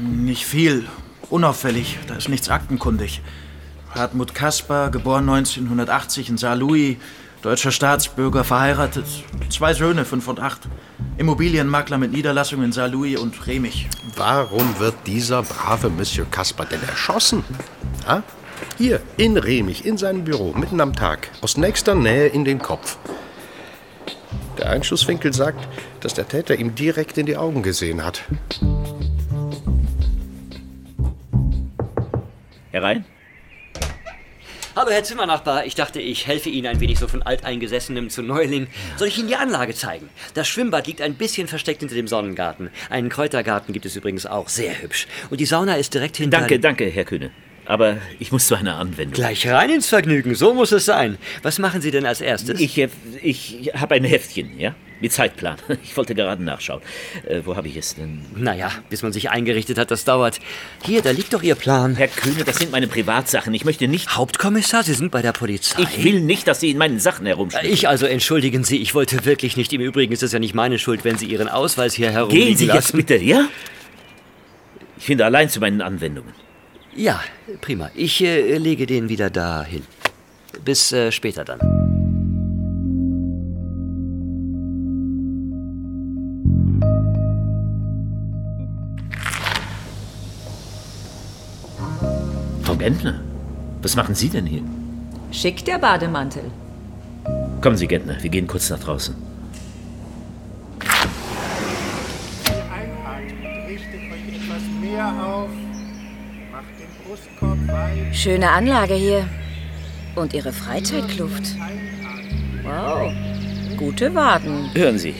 Nicht 0.00 0.44
viel. 0.44 0.86
Unauffällig. 1.30 1.98
Da 2.08 2.16
ist 2.16 2.28
nichts 2.28 2.50
aktenkundig. 2.50 3.22
Hartmut 3.94 4.34
Kasper, 4.34 4.90
geboren 4.90 5.28
1980 5.28 6.28
in 6.28 6.38
Saarlouis, 6.38 6.96
deutscher 7.42 7.70
Staatsbürger, 7.70 8.44
verheiratet, 8.44 9.06
zwei 9.48 9.74
Söhne, 9.74 10.04
fünf 10.04 10.28
und 10.28 10.40
acht. 10.40 10.62
Immobilienmakler 11.16 11.98
mit 11.98 12.12
Niederlassung 12.12 12.62
in 12.62 12.72
Saarlouis 12.72 13.18
und 13.18 13.46
Remich. 13.46 13.88
Warum 14.16 14.78
wird 14.78 14.94
dieser 15.06 15.42
brave 15.42 15.90
Monsieur 15.90 16.26
Kasper 16.30 16.64
denn 16.64 16.82
erschossen? 16.82 17.44
Ha? 18.06 18.22
Hier, 18.78 19.00
in 19.16 19.36
Remich, 19.36 19.84
in 19.84 19.96
seinem 19.96 20.24
Büro, 20.24 20.52
mitten 20.52 20.80
am 20.80 20.94
Tag, 20.94 21.30
aus 21.40 21.56
nächster 21.56 21.94
Nähe 21.94 22.28
in 22.28 22.44
den 22.44 22.58
Kopf. 22.58 22.98
Der 24.58 24.70
Einschusswinkel 24.70 25.32
sagt, 25.32 25.66
dass 26.00 26.14
der 26.14 26.28
Täter 26.28 26.56
ihm 26.56 26.74
direkt 26.74 27.16
in 27.18 27.26
die 27.26 27.36
Augen 27.36 27.62
gesehen 27.62 28.04
hat. 28.04 28.22
Herein? 32.70 33.04
Hallo, 34.80 34.92
Herr 34.92 35.04
Zimmernachbar. 35.04 35.66
Ich 35.66 35.74
dachte, 35.74 36.00
ich 36.00 36.26
helfe 36.26 36.48
Ihnen 36.48 36.66
ein 36.66 36.80
wenig 36.80 36.98
so 36.98 37.06
von 37.06 37.20
Alteingesessenem 37.20 38.08
zu 38.08 38.22
Neuling. 38.22 38.66
Soll 38.96 39.08
ich 39.08 39.18
Ihnen 39.18 39.28
die 39.28 39.36
Anlage 39.36 39.74
zeigen? 39.74 40.08
Das 40.32 40.48
Schwimmbad 40.48 40.86
liegt 40.86 41.02
ein 41.02 41.16
bisschen 41.16 41.48
versteckt 41.48 41.80
hinter 41.80 41.96
dem 41.96 42.08
Sonnengarten. 42.08 42.70
Einen 42.88 43.10
Kräutergarten 43.10 43.74
gibt 43.74 43.84
es 43.84 43.94
übrigens 43.94 44.24
auch, 44.24 44.48
sehr 44.48 44.80
hübsch. 44.80 45.06
Und 45.28 45.38
die 45.38 45.44
Sauna 45.44 45.74
ist 45.74 45.92
direkt 45.92 46.16
hinter... 46.16 46.38
Danke, 46.38 46.58
danke, 46.58 46.86
Herr 46.86 47.04
Kühne. 47.04 47.30
Aber 47.66 47.98
ich 48.18 48.32
muss 48.32 48.46
zu 48.46 48.54
einer 48.54 48.76
Anwendung. 48.76 49.12
Gleich 49.12 49.46
rein 49.46 49.68
ins 49.68 49.86
Vergnügen, 49.86 50.34
so 50.34 50.54
muss 50.54 50.72
es 50.72 50.86
sein. 50.86 51.18
Was 51.42 51.58
machen 51.58 51.82
Sie 51.82 51.90
denn 51.90 52.06
als 52.06 52.22
erstes? 52.22 52.58
Ich, 52.58 52.78
äh, 52.78 52.88
ich 53.20 53.72
habe 53.74 53.96
ein 53.96 54.04
Heftchen, 54.04 54.58
ja? 54.58 54.74
Mit 55.00 55.12
Zeitplan. 55.12 55.56
Ich 55.82 55.96
wollte 55.96 56.14
gerade 56.14 56.42
nachschauen. 56.42 56.82
Äh, 57.26 57.40
wo 57.44 57.56
habe 57.56 57.68
ich 57.68 57.76
es 57.76 57.94
denn? 57.94 58.20
Naja, 58.36 58.70
bis 58.90 59.02
man 59.02 59.12
sich 59.12 59.30
eingerichtet 59.30 59.78
hat, 59.78 59.90
das 59.90 60.04
dauert. 60.04 60.38
Hier, 60.84 61.02
da 61.02 61.10
liegt 61.10 61.32
doch 61.32 61.42
Ihr 61.42 61.54
Plan. 61.54 61.96
Herr 61.96 62.08
Kühne, 62.08 62.44
das 62.44 62.58
sind 62.58 62.70
meine 62.70 62.86
Privatsachen. 62.86 63.52
Ich 63.54 63.64
möchte 63.64 63.88
nicht... 63.88 64.16
Hauptkommissar, 64.16 64.84
Sie 64.84 64.94
sind 64.94 65.10
bei 65.10 65.22
der 65.22 65.32
Polizei? 65.32 65.82
Ich 65.82 66.04
will 66.04 66.20
nicht, 66.20 66.46
dass 66.46 66.60
Sie 66.60 66.70
in 66.70 66.78
meinen 66.78 67.00
Sachen 67.00 67.26
herumschneiden. 67.26 67.72
Ich 67.72 67.88
also, 67.88 68.06
entschuldigen 68.06 68.62
Sie, 68.62 68.76
ich 68.78 68.94
wollte 68.94 69.24
wirklich 69.24 69.56
nicht. 69.56 69.72
Im 69.72 69.80
Übrigen 69.80 70.12
ist 70.12 70.22
es 70.22 70.32
ja 70.32 70.38
nicht 70.38 70.54
meine 70.54 70.78
Schuld, 70.78 71.04
wenn 71.04 71.16
Sie 71.16 71.26
Ihren 71.26 71.48
Ausweis 71.48 71.94
hier 71.94 72.10
herumliegen 72.10 72.48
Gehen 72.48 72.56
Sie 72.56 72.66
jetzt 72.66 72.74
lassen. 72.74 72.96
bitte, 72.98 73.16
ja? 73.16 73.48
Ich 74.98 75.04
finde 75.06 75.24
allein 75.24 75.48
zu 75.48 75.60
meinen 75.60 75.80
Anwendungen. 75.80 76.34
Ja, 76.94 77.22
prima. 77.60 77.90
Ich 77.94 78.22
äh, 78.22 78.58
lege 78.58 78.86
den 78.86 79.08
wieder 79.08 79.30
dahin. 79.30 79.84
Bis 80.64 80.92
äh, 80.92 81.10
später 81.10 81.44
dann. 81.44 81.99
Gentner, 92.80 93.20
was 93.82 93.94
machen 93.94 94.14
Sie 94.14 94.30
denn 94.30 94.46
hier? 94.46 94.62
Schick 95.32 95.62
der 95.66 95.78
Bademantel. 95.78 96.44
Kommen 97.60 97.76
Sie, 97.76 97.86
Gentner, 97.86 98.16
wir 98.22 98.30
gehen 98.30 98.46
kurz 98.46 98.70
nach 98.70 98.78
draußen. 98.78 99.14
Einatmet, 102.72 103.68
richtet 103.68 104.00
euch 104.12 104.34
etwas 104.34 104.62
mehr 104.80 105.06
auf. 105.22 105.50
Macht 106.50 106.72
den 106.80 106.88
Brustkorb 107.04 107.68
weit. 107.68 108.16
Schöne 108.16 108.48
Anlage 108.48 108.94
hier. 108.94 109.28
Und 110.14 110.32
Ihre 110.32 110.54
Freizeitkluft. 110.54 111.54
Wow. 112.62 113.12
Gute 113.76 114.14
Waden. 114.14 114.70
Hören 114.72 114.98
Sie, 114.98 115.14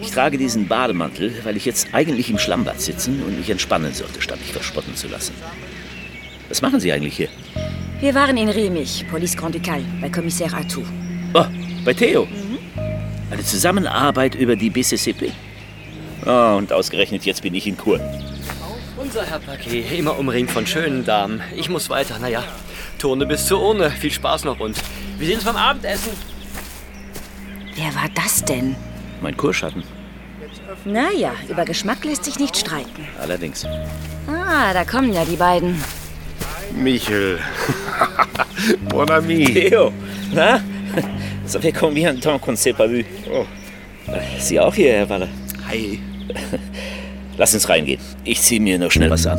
ich 0.00 0.12
trage 0.12 0.38
diesen 0.38 0.68
Bademantel, 0.68 1.34
weil 1.42 1.56
ich 1.56 1.64
jetzt 1.64 1.88
eigentlich 1.94 2.30
im 2.30 2.38
Schlammbad 2.38 2.80
sitzen 2.80 3.24
und 3.24 3.38
mich 3.38 3.50
entspannen 3.50 3.92
sollte, 3.92 4.22
statt 4.22 4.38
mich 4.38 4.52
verspotten 4.52 4.94
zu 4.94 5.08
lassen. 5.08 5.34
Was 6.52 6.60
machen 6.60 6.80
Sie 6.80 6.92
eigentlich 6.92 7.16
hier? 7.16 7.30
Wir 8.00 8.14
waren 8.14 8.36
in 8.36 8.50
Remich, 8.50 9.06
Police 9.10 9.34
Grand 9.34 9.54
Ducal, 9.54 9.82
bei 10.02 10.10
Kommissar 10.10 10.52
Atou. 10.52 10.82
Oh, 11.32 11.46
bei 11.82 11.94
Theo. 11.94 12.28
Eine 13.30 13.42
Zusammenarbeit 13.42 14.34
über 14.34 14.54
die 14.54 14.68
BCCP. 14.68 15.32
Oh, 16.26 16.56
und 16.58 16.70
ausgerechnet 16.70 17.24
jetzt 17.24 17.40
bin 17.40 17.54
ich 17.54 17.66
in 17.66 17.78
Kur. 17.78 17.98
Unser 18.98 19.24
Herr 19.24 19.38
Paquet, 19.38 19.98
immer 19.98 20.18
umringt 20.18 20.50
von 20.50 20.66
schönen 20.66 21.06
Damen. 21.06 21.40
Ich 21.56 21.70
muss 21.70 21.88
weiter, 21.88 22.18
naja. 22.18 22.44
Turne 22.98 23.24
bis 23.24 23.46
zur 23.46 23.62
Urne. 23.62 23.90
Viel 23.90 24.10
Spaß 24.10 24.44
noch 24.44 24.60
und 24.60 24.76
wir 25.16 25.26
sehen 25.26 25.36
uns 25.36 25.44
beim 25.44 25.56
Abendessen. 25.56 26.12
Wer 27.76 27.94
war 27.94 28.10
das 28.14 28.44
denn? 28.44 28.76
Mein 29.22 29.38
Kurschatten. 29.38 29.84
Naja, 30.84 31.32
über 31.48 31.64
Geschmack 31.64 32.04
lässt 32.04 32.24
sich 32.24 32.38
nicht 32.38 32.58
streiten. 32.58 33.08
Allerdings. 33.18 33.64
Ah, 34.26 34.74
da 34.74 34.84
kommen 34.84 35.14
ja 35.14 35.24
die 35.24 35.36
beiden. 35.36 35.82
Michel. 36.74 37.38
bon 38.90 39.10
ami. 39.10 39.44
Theo, 39.44 39.92
na? 40.32 40.60
Fait 41.46 41.72
combien 41.72 42.14
de 42.14 42.20
temps 42.20 42.38
qu'on 42.38 42.52
ne 42.52 42.56
s'est 42.56 42.72
pas 42.72 42.86
vu? 42.86 43.04
Oh. 43.32 43.44
Sie 44.38 44.58
auch 44.58 44.74
hier, 44.74 44.92
Herr 44.92 45.08
Waller? 45.08 45.28
Hi. 45.68 46.00
Lass 47.38 47.54
uns 47.54 47.68
reingehen. 47.68 48.00
Ich 48.24 48.40
ziehe 48.40 48.60
mir 48.60 48.78
noch 48.78 48.90
schnell 48.90 49.10
was 49.10 49.26
an. 49.26 49.38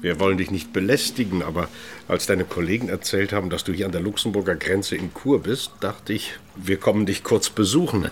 Wir 0.00 0.20
wollen 0.20 0.36
dich 0.36 0.50
nicht 0.50 0.74
belästigen, 0.74 1.42
aber 1.42 1.68
als 2.08 2.26
deine 2.26 2.44
Kollegen 2.44 2.90
erzählt 2.90 3.32
haben, 3.32 3.48
dass 3.48 3.64
du 3.64 3.72
hier 3.72 3.86
an 3.86 3.92
der 3.92 4.02
Luxemburger 4.02 4.54
Grenze 4.54 4.96
in 4.96 5.14
Kur 5.14 5.42
bist, 5.42 5.72
dachte 5.80 6.12
ich, 6.12 6.34
wir 6.56 6.76
kommen 6.76 7.06
dich 7.06 7.24
kurz 7.24 7.48
besuchen. 7.48 8.10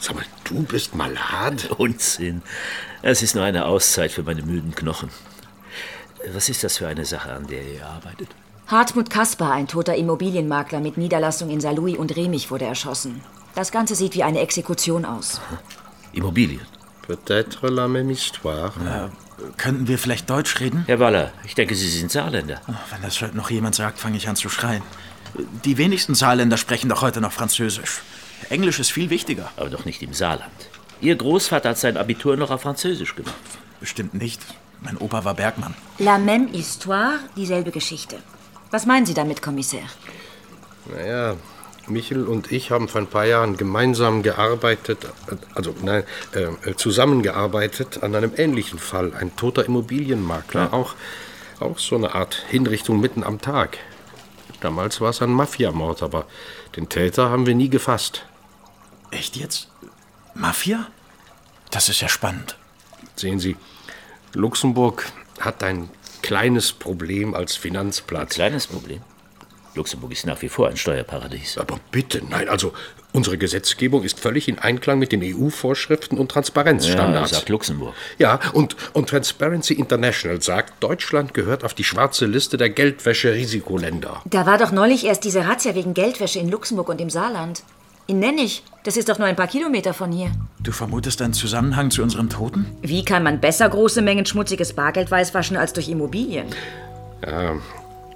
Sag 0.00 0.14
mal, 0.16 0.24
du 0.44 0.62
bist 0.62 0.94
Malad? 0.94 1.70
Unsinn. 1.78 2.42
Es 3.02 3.22
ist 3.22 3.34
nur 3.34 3.44
eine 3.44 3.66
Auszeit 3.66 4.12
für 4.12 4.22
meine 4.22 4.42
müden 4.42 4.74
Knochen. 4.74 5.10
Was 6.32 6.48
ist 6.48 6.64
das 6.64 6.78
für 6.78 6.88
eine 6.88 7.04
Sache, 7.04 7.32
an 7.32 7.46
der 7.46 7.62
ihr 7.62 7.86
arbeitet? 7.86 8.28
Hartmut 8.66 9.10
Kasper, 9.10 9.52
ein 9.52 9.68
toter 9.68 9.94
Immobilienmakler 9.94 10.80
mit 10.80 10.96
Niederlassung 10.96 11.50
in 11.50 11.60
Saarlouis 11.60 11.96
und 11.96 12.16
Remich, 12.16 12.50
wurde 12.50 12.64
erschossen. 12.64 13.20
Das 13.54 13.70
Ganze 13.70 13.94
sieht 13.94 14.14
wie 14.14 14.24
eine 14.24 14.40
Exekution 14.40 15.04
aus. 15.04 15.40
Immobilien. 16.12 16.60
Peut-être 17.06 17.70
la 17.70 17.86
même 17.86 18.08
histoire. 18.08 18.72
Äh, 18.84 19.08
könnten 19.56 19.86
wir 19.86 19.98
vielleicht 19.98 20.28
Deutsch 20.28 20.58
reden? 20.58 20.82
Herr 20.86 20.98
Waller, 20.98 21.32
ich 21.44 21.54
denke, 21.54 21.76
Sie 21.76 21.88
sind 21.88 22.10
Saarländer. 22.10 22.60
Ach, 22.66 22.92
Wenn 22.92 23.02
das 23.02 23.20
heute 23.22 23.36
noch 23.36 23.50
jemand 23.50 23.76
sagt, 23.76 24.00
fange 24.00 24.16
ich 24.16 24.28
an 24.28 24.34
zu 24.34 24.48
schreien. 24.48 24.82
Die 25.64 25.78
wenigsten 25.78 26.16
Saarländer 26.16 26.56
sprechen 26.56 26.88
doch 26.88 27.02
heute 27.02 27.20
noch 27.20 27.32
Französisch. 27.32 28.00
Englisch 28.48 28.78
ist 28.78 28.90
viel 28.90 29.10
wichtiger. 29.10 29.50
Aber 29.56 29.70
doch 29.70 29.84
nicht 29.84 30.02
im 30.02 30.12
Saarland. 30.14 30.68
Ihr 31.00 31.16
Großvater 31.16 31.70
hat 31.70 31.78
sein 31.78 31.96
Abitur 31.96 32.36
noch 32.36 32.50
auf 32.50 32.62
Französisch 32.62 33.14
gemacht. 33.14 33.34
Bestimmt 33.80 34.14
nicht. 34.14 34.40
Mein 34.80 34.96
Opa 34.98 35.24
war 35.24 35.34
Bergmann. 35.34 35.74
La 35.98 36.18
même 36.18 36.48
histoire, 36.52 37.18
dieselbe 37.36 37.70
Geschichte. 37.70 38.16
Was 38.70 38.86
meinen 38.86 39.06
Sie 39.06 39.14
damit, 39.14 39.42
Kommissar? 39.42 39.88
Naja, 40.86 41.36
Michel 41.88 42.26
und 42.26 42.52
ich 42.52 42.70
haben 42.70 42.88
vor 42.88 43.00
ein 43.00 43.06
paar 43.06 43.26
Jahren 43.26 43.56
gemeinsam 43.56 44.22
gearbeitet, 44.22 45.06
also 45.54 45.74
nein, 45.82 46.04
äh, 46.32 46.74
zusammengearbeitet 46.74 48.02
an 48.02 48.14
einem 48.14 48.32
ähnlichen 48.36 48.78
Fall. 48.78 49.12
Ein 49.14 49.36
toter 49.36 49.64
Immobilienmakler, 49.64 50.72
auch, 50.72 50.94
auch 51.60 51.78
so 51.78 51.96
eine 51.96 52.14
Art 52.14 52.44
Hinrichtung 52.48 53.00
mitten 53.00 53.22
am 53.22 53.40
Tag. 53.40 53.78
Damals 54.66 55.00
war 55.00 55.10
es 55.10 55.22
ein 55.22 55.30
Mafiamord, 55.30 56.02
aber 56.02 56.26
den 56.74 56.88
Täter 56.88 57.30
haben 57.30 57.46
wir 57.46 57.54
nie 57.54 57.68
gefasst. 57.68 58.26
Echt 59.12 59.36
jetzt? 59.36 59.68
Mafia? 60.34 60.88
Das 61.70 61.88
ist 61.88 62.00
ja 62.00 62.08
spannend. 62.08 62.56
Sehen 63.14 63.38
Sie, 63.38 63.56
Luxemburg 64.32 65.04
hat 65.38 65.62
ein 65.62 65.88
kleines 66.20 66.72
Problem 66.72 67.32
als 67.32 67.54
Finanzplatz. 67.54 68.34
Kleines 68.34 68.66
Problem? 68.66 69.02
Luxemburg 69.76 70.10
ist 70.10 70.26
nach 70.26 70.42
wie 70.42 70.48
vor 70.48 70.66
ein 70.66 70.76
Steuerparadies. 70.76 71.58
Aber 71.58 71.78
bitte, 71.92 72.24
nein, 72.28 72.48
also 72.48 72.72
unsere 73.12 73.38
Gesetzgebung 73.38 74.02
ist 74.02 74.20
völlig 74.20 74.48
in 74.48 74.58
Einklang 74.58 74.98
mit 74.98 75.12
den 75.12 75.22
EU-Vorschriften 75.22 76.18
und 76.18 76.30
Transparenzstandards. 76.30 77.30
Ja, 77.30 77.36
sagt 77.38 77.48
Luxemburg. 77.48 77.94
Ja, 78.18 78.40
und, 78.52 78.76
und 78.92 79.08
Transparency 79.08 79.74
International 79.74 80.40
sagt, 80.42 80.82
Deutschland 80.82 81.34
gehört 81.34 81.64
auf 81.64 81.74
die 81.74 81.84
schwarze 81.84 82.26
Liste 82.26 82.56
der 82.56 82.70
Geldwäsche-Risikoländer. 82.70 84.22
Da 84.24 84.46
war 84.46 84.58
doch 84.58 84.72
neulich 84.72 85.06
erst 85.06 85.24
diese 85.24 85.46
Razzia 85.46 85.74
wegen 85.74 85.94
Geldwäsche 85.94 86.38
in 86.38 86.48
Luxemburg 86.48 86.88
und 86.88 87.00
im 87.00 87.10
Saarland. 87.10 87.62
In 88.08 88.20
Nennig. 88.20 88.62
Das 88.84 88.96
ist 88.96 89.08
doch 89.08 89.18
nur 89.18 89.26
ein 89.26 89.34
paar 89.34 89.48
Kilometer 89.48 89.92
von 89.92 90.12
hier. 90.12 90.30
Du 90.60 90.70
vermutest 90.70 91.20
einen 91.22 91.32
Zusammenhang 91.32 91.90
zu 91.90 92.02
unserem 92.02 92.28
Toten? 92.28 92.66
Wie 92.80 93.04
kann 93.04 93.24
man 93.24 93.40
besser 93.40 93.68
große 93.68 94.00
Mengen 94.00 94.26
schmutziges 94.26 94.74
Bargeld 94.74 95.10
weißwaschen 95.10 95.56
als 95.56 95.72
durch 95.72 95.88
Immobilien? 95.88 96.46
Ja, 97.26 97.56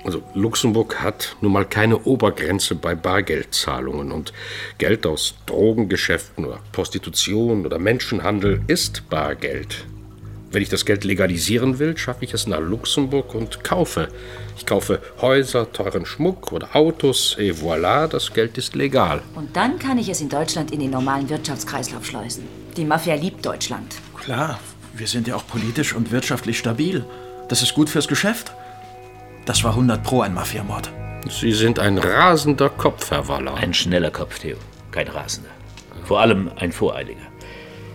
also 0.04 0.22
Luxemburg 0.34 1.02
hat 1.02 1.36
nun 1.40 1.52
mal 1.52 1.66
keine 1.66 1.98
Obergrenze 2.04 2.74
bei 2.74 2.94
Bargeldzahlungen 2.94 4.12
und 4.12 4.32
Geld 4.78 5.06
aus 5.06 5.34
Drogengeschäften 5.46 6.44
oder 6.44 6.60
Prostitution 6.72 7.66
oder 7.66 7.78
Menschenhandel 7.78 8.62
ist 8.66 9.08
Bargeld. 9.10 9.84
Wenn 10.52 10.62
ich 10.62 10.68
das 10.68 10.84
Geld 10.84 11.04
legalisieren 11.04 11.78
will, 11.78 11.96
schaffe 11.96 12.24
ich 12.24 12.34
es 12.34 12.48
nach 12.48 12.58
Luxemburg 12.58 13.34
und 13.36 13.62
kaufe. 13.62 14.08
Ich 14.56 14.66
kaufe 14.66 15.00
Häuser, 15.20 15.72
teuren 15.72 16.04
Schmuck 16.04 16.50
oder 16.50 16.74
Autos, 16.74 17.36
et 17.38 17.54
voilà, 17.54 18.08
das 18.08 18.32
Geld 18.32 18.58
ist 18.58 18.74
legal. 18.74 19.22
Und 19.36 19.54
dann 19.54 19.78
kann 19.78 19.96
ich 19.96 20.08
es 20.08 20.20
in 20.20 20.28
Deutschland 20.28 20.72
in 20.72 20.80
den 20.80 20.90
normalen 20.90 21.28
Wirtschaftskreislauf 21.28 22.04
schleusen. 22.04 22.48
Die 22.76 22.84
Mafia 22.84 23.14
liebt 23.14 23.46
Deutschland. 23.46 23.94
Klar, 24.16 24.58
wir 24.92 25.06
sind 25.06 25.28
ja 25.28 25.36
auch 25.36 25.46
politisch 25.46 25.94
und 25.94 26.10
wirtschaftlich 26.10 26.58
stabil. 26.58 27.04
Das 27.48 27.62
ist 27.62 27.74
gut 27.74 27.88
fürs 27.88 28.08
Geschäft. 28.08 28.52
Das 29.44 29.64
war 29.64 29.70
100 29.72 30.02
Pro 30.02 30.20
ein 30.22 30.34
Mafiamord. 30.34 30.90
Sie 31.28 31.52
sind 31.52 31.78
ein 31.78 31.98
rasender 31.98 32.70
Kopf, 32.70 33.10
Herr 33.10 33.28
Waller. 33.28 33.54
Ein 33.54 33.74
schneller 33.74 34.10
Kopf, 34.10 34.38
Theo. 34.38 34.56
Kein 34.90 35.08
rasender. 35.08 35.50
Vor 36.04 36.20
allem 36.20 36.50
ein 36.56 36.72
voreiliger. 36.72 37.20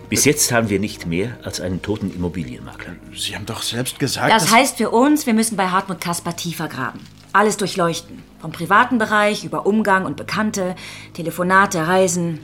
Bis 0.10 0.26
jetzt 0.26 0.52
haben 0.52 0.70
wir 0.70 0.80
nicht 0.80 1.08
mehr 1.08 1.38
als 1.44 1.60
einen 1.60 1.82
toten 1.82 2.14
Immobilienmakler. 2.14 2.96
Sie 3.16 3.36
haben 3.36 3.46
doch 3.46 3.64
selbst 3.64 3.98
gesagt, 3.98 4.32
Das 4.32 4.52
heißt 4.54 4.78
für 4.78 4.92
uns, 4.92 5.26
wir 5.26 5.34
müssen 5.34 5.58
bei 5.58 5.68
Hartmut 5.68 6.00
Kasper 6.00 6.36
tiefer 6.36 6.68
graben. 6.68 7.00
Alles 7.34 7.58
durchleuchten. 7.58 8.22
Vom 8.40 8.52
privaten 8.52 9.00
Bereich 9.00 9.44
über 9.44 9.66
Umgang 9.66 10.06
und 10.06 10.16
Bekannte, 10.16 10.76
Telefonate, 11.14 11.88
Reisen. 11.88 12.40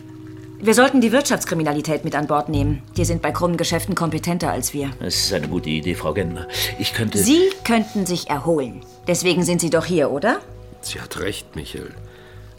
Wir 0.60 0.74
sollten 0.74 1.02
die 1.02 1.12
Wirtschaftskriminalität 1.12 2.04
mit 2.04 2.16
an 2.16 2.28
Bord 2.28 2.50
nehmen. 2.50 2.82
Die 2.98 3.06
sind 3.06 3.22
bei 3.22 3.32
krummen 3.32 3.58
Geschäften 3.58 3.96
kompetenter 3.96 4.52
als 4.52 4.74
wir. 4.74 4.90
Das 5.00 5.16
ist 5.16 5.34
eine 5.34 5.48
gute 5.48 5.70
Idee, 5.70 5.96
Frau 5.96 6.14
Gentner. 6.14 6.48
Ich 6.80 6.94
könnte. 6.94 7.20
Sie 7.20 7.42
könnten 7.64 8.06
sich 8.06 8.30
erholen. 8.30 8.82
Deswegen 9.08 9.44
sind 9.44 9.62
Sie 9.62 9.70
doch 9.70 9.86
hier, 9.86 10.12
oder? 10.12 10.40
Sie 10.82 11.02
hat 11.02 11.20
recht, 11.20 11.56
Michael. 11.56 11.94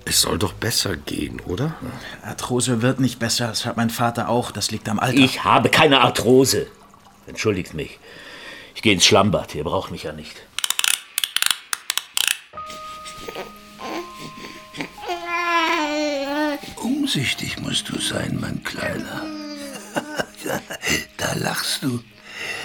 Es 0.04 0.20
soll 0.20 0.38
doch 0.38 0.52
besser 0.52 0.96
gehen, 0.96 1.40
oder? 1.46 1.74
Arthrose 2.24 2.82
wird 2.82 2.98
nicht 2.98 3.18
besser. 3.18 3.48
Das 3.48 3.64
hat 3.64 3.76
mein 3.76 3.90
Vater 3.90 4.28
auch. 4.28 4.50
Das 4.50 4.70
liegt 4.70 4.88
am 4.88 4.98
Alter. 4.98 5.18
Ich 5.18 5.44
habe 5.44 5.68
keine 5.68 6.00
Arthrose. 6.00 6.66
Entschuldigt 7.26 7.74
mich. 7.74 8.00
Ich 8.74 8.82
gehe 8.82 8.92
ins 8.92 9.06
Schlammbad. 9.06 9.54
Ihr 9.54 9.64
braucht 9.64 9.92
mich 9.92 10.02
ja 10.02 10.12
nicht. 10.12 10.42
Umsichtig 16.76 17.60
musst 17.60 17.88
du 17.88 18.00
sein, 18.00 18.38
mein 18.40 18.64
Kleiner. 18.64 19.22
da 21.16 21.32
lachst 21.34 21.84
du. 21.84 22.00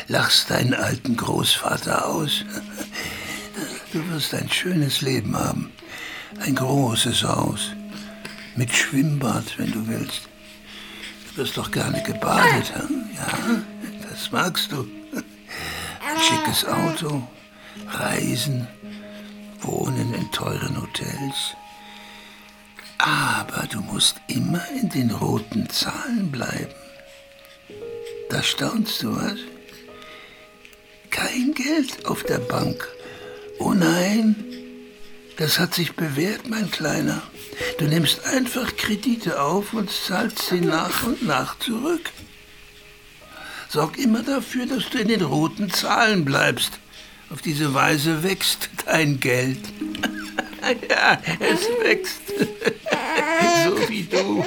Lachst 0.08 0.50
deinen 0.50 0.74
alten 0.74 1.18
Großvater 1.18 2.08
aus. 2.08 2.44
Du 3.94 4.08
wirst 4.10 4.34
ein 4.34 4.50
schönes 4.50 5.02
Leben 5.02 5.38
haben. 5.38 5.72
Ein 6.40 6.56
großes 6.56 7.24
Haus. 7.24 7.72
Mit 8.56 8.74
Schwimmbad, 8.74 9.58
wenn 9.58 9.72
du 9.72 9.88
willst. 9.88 10.24
Du 11.30 11.38
wirst 11.42 11.58
doch 11.58 11.72
gerne 11.72 12.02
gebadet. 12.04 12.74
hm? 12.76 13.06
Ja, 13.16 13.62
das 14.10 14.32
magst 14.32 14.72
du. 14.72 14.88
Ein 15.14 16.22
schickes 16.22 16.66
Auto. 16.66 17.28
Reisen. 17.88 18.68
Wohnen 19.62 20.14
in 20.14 20.32
teuren 20.32 20.80
Hotels. 20.82 21.56
Aber 22.98 23.68
du 23.68 23.80
musst 23.82 24.18
immer 24.28 24.64
in 24.82 24.90
den 24.90 25.12
roten 25.12 25.70
Zahlen 25.70 26.32
bleiben. 26.32 26.74
Da 28.30 28.44
staunst 28.44 29.02
du, 29.04 29.16
was? 29.16 29.38
Kein 31.10 31.54
Geld 31.54 32.06
auf 32.06 32.24
der 32.24 32.40
Bank. 32.40 32.88
Oh 33.60 33.74
nein, 33.74 34.36
das 35.38 35.60
hat 35.60 35.74
sich 35.74 35.96
bewährt, 35.96 36.50
mein 36.50 36.70
Kleiner. 36.72 37.22
Du 37.80 37.86
nimmst 37.86 38.26
einfach 38.26 38.76
Kredite 38.76 39.42
auf 39.42 39.74
und 39.74 39.90
zahlst 39.90 40.50
sie 40.50 40.62
nach 40.62 41.04
und 41.04 41.26
nach 41.26 41.58
zurück. 41.60 42.12
Sorg 43.70 43.98
immer 43.98 44.24
dafür, 44.24 44.66
dass 44.66 44.90
du 44.90 45.00
in 45.00 45.10
den 45.10 45.22
roten 45.22 45.70
Zahlen 45.70 46.24
bleibst. 46.24 46.80
Auf 47.30 47.42
diese 47.42 47.74
Weise 47.74 48.24
wächst 48.24 48.70
dein 48.86 49.20
Geld. 49.20 49.60
ja, 50.90 51.22
es 51.40 51.68
wächst. 51.84 52.22
so 53.66 53.90
wie 53.90 54.04
du. 54.04 54.46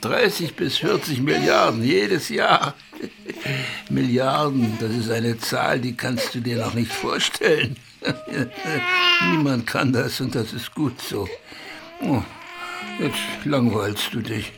30 0.00 0.54
bis 0.56 0.78
40 0.78 1.20
Milliarden 1.20 1.84
jedes 1.84 2.30
Jahr. 2.30 2.74
Milliarden, 3.90 4.76
das 4.80 4.90
ist 4.92 5.10
eine 5.10 5.38
Zahl, 5.38 5.78
die 5.78 5.94
kannst 5.94 6.34
du 6.34 6.40
dir 6.40 6.56
noch 6.56 6.74
nicht 6.74 6.92
vorstellen. 6.92 7.76
Niemand 9.30 9.66
kann 9.66 9.92
das 9.92 10.20
und 10.20 10.34
das 10.34 10.52
ist 10.52 10.74
gut 10.74 11.00
so. 11.00 11.28
Oh, 12.02 12.22
jetzt 12.98 13.44
langweilst 13.44 14.12
du 14.14 14.20
dich. 14.20 14.52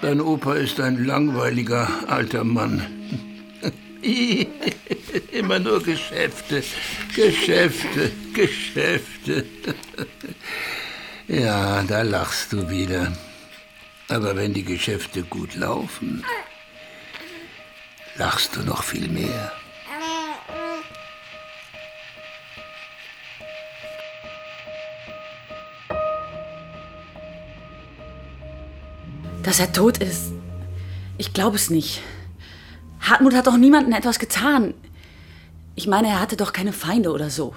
Dein 0.00 0.20
Opa 0.20 0.54
ist 0.54 0.80
ein 0.80 1.04
langweiliger 1.04 1.88
alter 2.08 2.44
Mann. 2.44 2.86
Immer 5.32 5.58
nur 5.58 5.82
Geschäfte, 5.82 6.62
Geschäfte, 7.14 8.10
Geschäfte. 8.34 9.44
Ja, 11.28 11.82
da 11.84 12.02
lachst 12.02 12.52
du 12.52 12.68
wieder. 12.68 13.12
Aber 14.08 14.36
wenn 14.36 14.52
die 14.52 14.64
Geschäfte 14.64 15.22
gut 15.22 15.54
laufen, 15.54 16.24
lachst 18.16 18.56
du 18.56 18.62
noch 18.62 18.82
viel 18.82 19.08
mehr. 19.08 19.52
Dass 29.42 29.60
er 29.60 29.72
tot 29.72 29.98
ist. 29.98 30.32
Ich 31.18 31.32
glaube 31.32 31.56
es 31.56 31.70
nicht. 31.70 32.00
Hartmut 33.00 33.34
hat 33.34 33.46
doch 33.46 33.56
niemandem 33.56 33.92
etwas 33.92 34.18
getan. 34.18 34.74
Ich 35.74 35.86
meine, 35.86 36.08
er 36.08 36.20
hatte 36.20 36.36
doch 36.36 36.52
keine 36.52 36.72
Feinde 36.72 37.10
oder 37.10 37.30
so. 37.30 37.54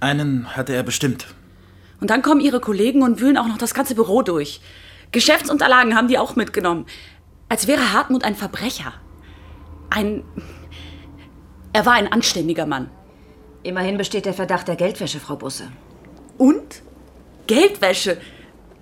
Einen 0.00 0.56
hatte 0.56 0.74
er 0.74 0.82
bestimmt. 0.82 1.26
Und 2.00 2.10
dann 2.10 2.22
kommen 2.22 2.40
ihre 2.40 2.60
Kollegen 2.60 3.02
und 3.02 3.20
wühlen 3.20 3.36
auch 3.36 3.48
noch 3.48 3.58
das 3.58 3.74
ganze 3.74 3.94
Büro 3.94 4.22
durch. 4.22 4.60
Geschäftsunterlagen 5.12 5.94
haben 5.96 6.08
die 6.08 6.18
auch 6.18 6.36
mitgenommen. 6.36 6.86
Als 7.48 7.66
wäre 7.66 7.92
Hartmut 7.92 8.24
ein 8.24 8.36
Verbrecher. 8.36 8.92
Ein. 9.90 10.22
Er 11.72 11.86
war 11.86 11.94
ein 11.94 12.10
anständiger 12.10 12.66
Mann. 12.66 12.90
Immerhin 13.62 13.98
besteht 13.98 14.26
der 14.26 14.34
Verdacht 14.34 14.68
der 14.68 14.76
Geldwäsche, 14.76 15.18
Frau 15.18 15.36
Busse. 15.36 15.68
Und? 16.36 16.82
Geldwäsche? 17.46 18.18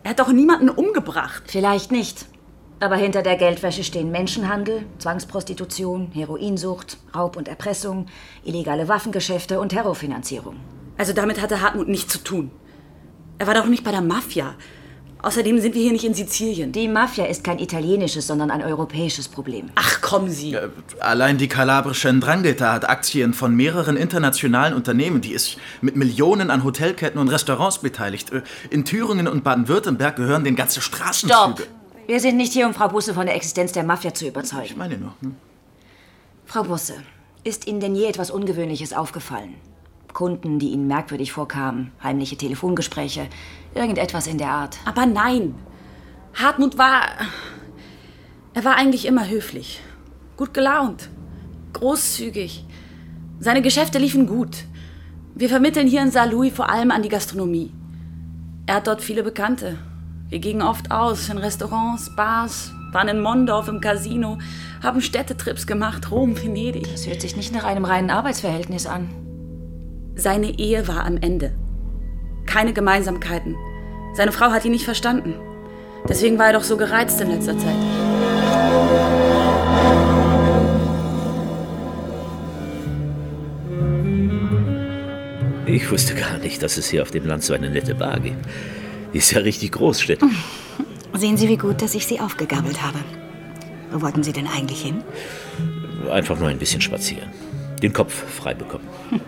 Er 0.07 0.11
hat 0.11 0.21
doch 0.21 0.31
niemanden 0.31 0.71
umgebracht. 0.71 1.42
Vielleicht 1.49 1.90
nicht. 1.90 2.27
Aber 2.79 2.95
hinter 2.95 3.23
der 3.23 3.35
Geldwäsche 3.35 3.83
stehen 3.83 4.12
Menschenhandel, 4.12 4.87
Zwangsprostitution, 4.99 6.12
Heroinsucht, 6.12 6.99
Raub 7.12 7.37
und 7.37 7.49
Erpressung, 7.49 8.07
illegale 8.45 8.87
Waffengeschäfte 8.87 9.59
und 9.59 9.71
Terrorfinanzierung. 9.71 10.61
Also 10.97 11.12
damit 11.12 11.42
hatte 11.42 11.61
Hartmut 11.61 11.88
nichts 11.88 12.12
zu 12.12 12.19
tun. 12.23 12.53
Er 13.38 13.49
war 13.49 13.55
doch 13.55 13.66
nicht 13.66 13.83
bei 13.83 13.90
der 13.90 14.01
Mafia. 14.01 14.55
Außerdem 15.22 15.59
sind 15.61 15.74
wir 15.74 15.83
hier 15.83 15.92
nicht 15.92 16.05
in 16.05 16.14
Sizilien. 16.14 16.72
Die 16.72 16.88
Mafia 16.88 17.24
ist 17.24 17.42
kein 17.42 17.59
italienisches, 17.59 18.26
sondern 18.26 18.50
ein 18.50 18.62
europäisches 18.62 19.29
Problem. 19.29 19.70
Ach, 19.74 20.00
kommen 20.00 20.31
Sie. 20.31 20.55
Äh, 20.55 20.68
allein 21.00 21.38
die 21.38 21.48
kalabrische 21.48 22.12
Ndrangheta 22.12 22.72
hat 22.72 22.88
Aktien 22.88 23.33
von 23.35 23.55
mehreren 23.57 23.96
internationalen 23.96 24.74
Unternehmen. 24.74 25.20
Die 25.20 25.33
ist 25.33 25.57
mit 25.81 25.96
Millionen 25.96 26.50
an 26.50 26.62
Hotelketten 26.64 27.18
und 27.20 27.29
Restaurants 27.29 27.79
beteiligt. 27.79 28.31
Äh, 28.33 28.42
In 28.70 28.85
Thüringen 28.85 29.26
und 29.26 29.42
Baden-Württemberg 29.42 30.16
gehören 30.16 30.44
den 30.44 30.55
ganze 30.55 30.81
Straßenzüge. 30.81 31.33
Stopp! 31.35 31.66
Wir 32.07 32.20
sind 32.20 32.37
nicht 32.37 32.52
hier, 32.52 32.66
um 32.66 32.74
Frau 32.74 32.88
Busse 32.88 33.14
von 33.14 33.26
der 33.26 33.35
Existenz 33.35 33.72
der 33.72 33.83
Mafia 33.83 34.14
zu 34.14 34.29
überzeugen. 34.29 34.66
Ich 34.66 34.76
meine 34.76 34.96
nur. 34.96 35.14
Hm? 35.22 35.35
Frau 36.44 36.62
Busse, 36.62 36.94
ist 37.42 37.66
Ihnen 37.66 37.81
denn 37.81 37.96
je 37.96 38.05
etwas 38.07 38.31
Ungewöhnliches 38.31 38.92
aufgefallen? 38.92 39.55
Kunden, 40.16 40.59
die 40.59 40.70
Ihnen 40.70 40.87
merkwürdig 40.87 41.31
vorkamen, 41.31 41.92
heimliche 42.02 42.38
Telefongespräche, 42.38 43.29
irgendetwas 43.74 44.26
in 44.26 44.38
der 44.38 44.48
Art. 44.48 44.79
Aber 44.87 45.05
nein. 45.05 45.55
Hartmut 46.33 46.79
war. 46.79 47.02
Er 48.55 48.64
war 48.64 48.76
eigentlich 48.76 49.05
immer 49.05 49.29
höflich. 49.29 49.83
Gut 50.38 50.55
gelaunt. 50.55 51.11
Großzügig. 51.74 52.64
Seine 53.40 53.61
Geschäfte 53.61 53.98
liefen 53.98 54.26
gut. 54.26 54.64
Wir 55.35 55.50
vermitteln 55.50 55.87
hier 55.87 56.00
in 56.00 56.11
Saarlouis 56.11 56.55
vor 56.55 56.70
allem 56.70 56.92
an 56.92 57.02
die 57.02 57.11
Gastronomie. 57.11 57.70
Er 58.64 58.76
hat 58.76 58.87
dort 58.87 59.02
viele 59.02 59.22
Bekannte. 59.22 59.76
Wir 60.31 60.38
gingen 60.38 60.62
oft 60.62 60.92
aus 60.92 61.29
in 61.29 61.37
Restaurants, 61.37 62.16
Bars, 62.16 62.72
waren 62.90 63.09
in 63.09 63.20
Mondorf 63.20 63.68
im 63.68 63.83
Casino, 63.83 64.38
haben 64.83 65.02
Städtetrips 65.02 65.66
gemacht, 65.66 66.11
Rom, 66.11 66.42
Venedig. 66.42 66.90
Das 66.90 67.07
hört 67.07 67.20
sich 67.20 67.37
nicht 67.37 67.52
nach 67.52 67.64
einem 67.64 67.85
reinen 67.85 68.09
Arbeitsverhältnis 68.09 68.87
an. 68.87 69.25
Seine 70.18 70.59
Ehe 70.59 70.88
war 70.88 71.05
am 71.05 71.18
Ende. 71.18 71.52
Keine 72.46 72.72
Gemeinsamkeiten. 72.72 73.55
Seine 74.14 74.33
Frau 74.33 74.46
hat 74.46 74.64
ihn 74.64 74.70
nicht 74.70 74.87
verstanden. 74.87 75.35
Deswegen 76.09 76.38
war 76.38 76.46
er 76.46 76.52
doch 76.55 76.64
so 76.64 76.79
gereizt 76.79 77.20
in 77.20 77.31
letzter 77.31 77.59
Zeit. 77.59 77.76
Ich 85.66 85.90
wusste 85.90 86.14
gar 86.14 86.38
nicht, 86.38 86.62
dass 86.62 86.79
es 86.79 86.88
hier 86.88 87.02
auf 87.02 87.11
dem 87.11 87.26
Land 87.26 87.42
so 87.42 87.52
eine 87.52 87.68
nette 87.68 87.94
Bar 87.94 88.18
gibt. 88.20 88.42
Die 89.12 89.18
ist 89.18 89.33
ja 89.33 89.40
richtig 89.40 89.72
Großstädte. 89.72 90.26
Sehen 91.12 91.37
Sie, 91.37 91.48
wie 91.48 91.59
gut, 91.59 91.83
dass 91.83 91.94
ich 91.94 92.07
Sie 92.07 92.20
aufgegabelt 92.20 92.81
habe. 92.81 93.00
Wo 93.92 94.00
wollten 94.00 94.22
Sie 94.22 94.33
denn 94.33 94.46
eigentlich 94.46 94.81
hin? 94.81 95.02
Einfach 96.11 96.38
nur 96.38 96.48
ein 96.48 96.59
bisschen 96.59 96.81
spazieren. 96.81 97.29
Den 97.83 97.92
Kopf 97.92 98.14
frei 98.14 98.55
bekommen. 98.55 98.88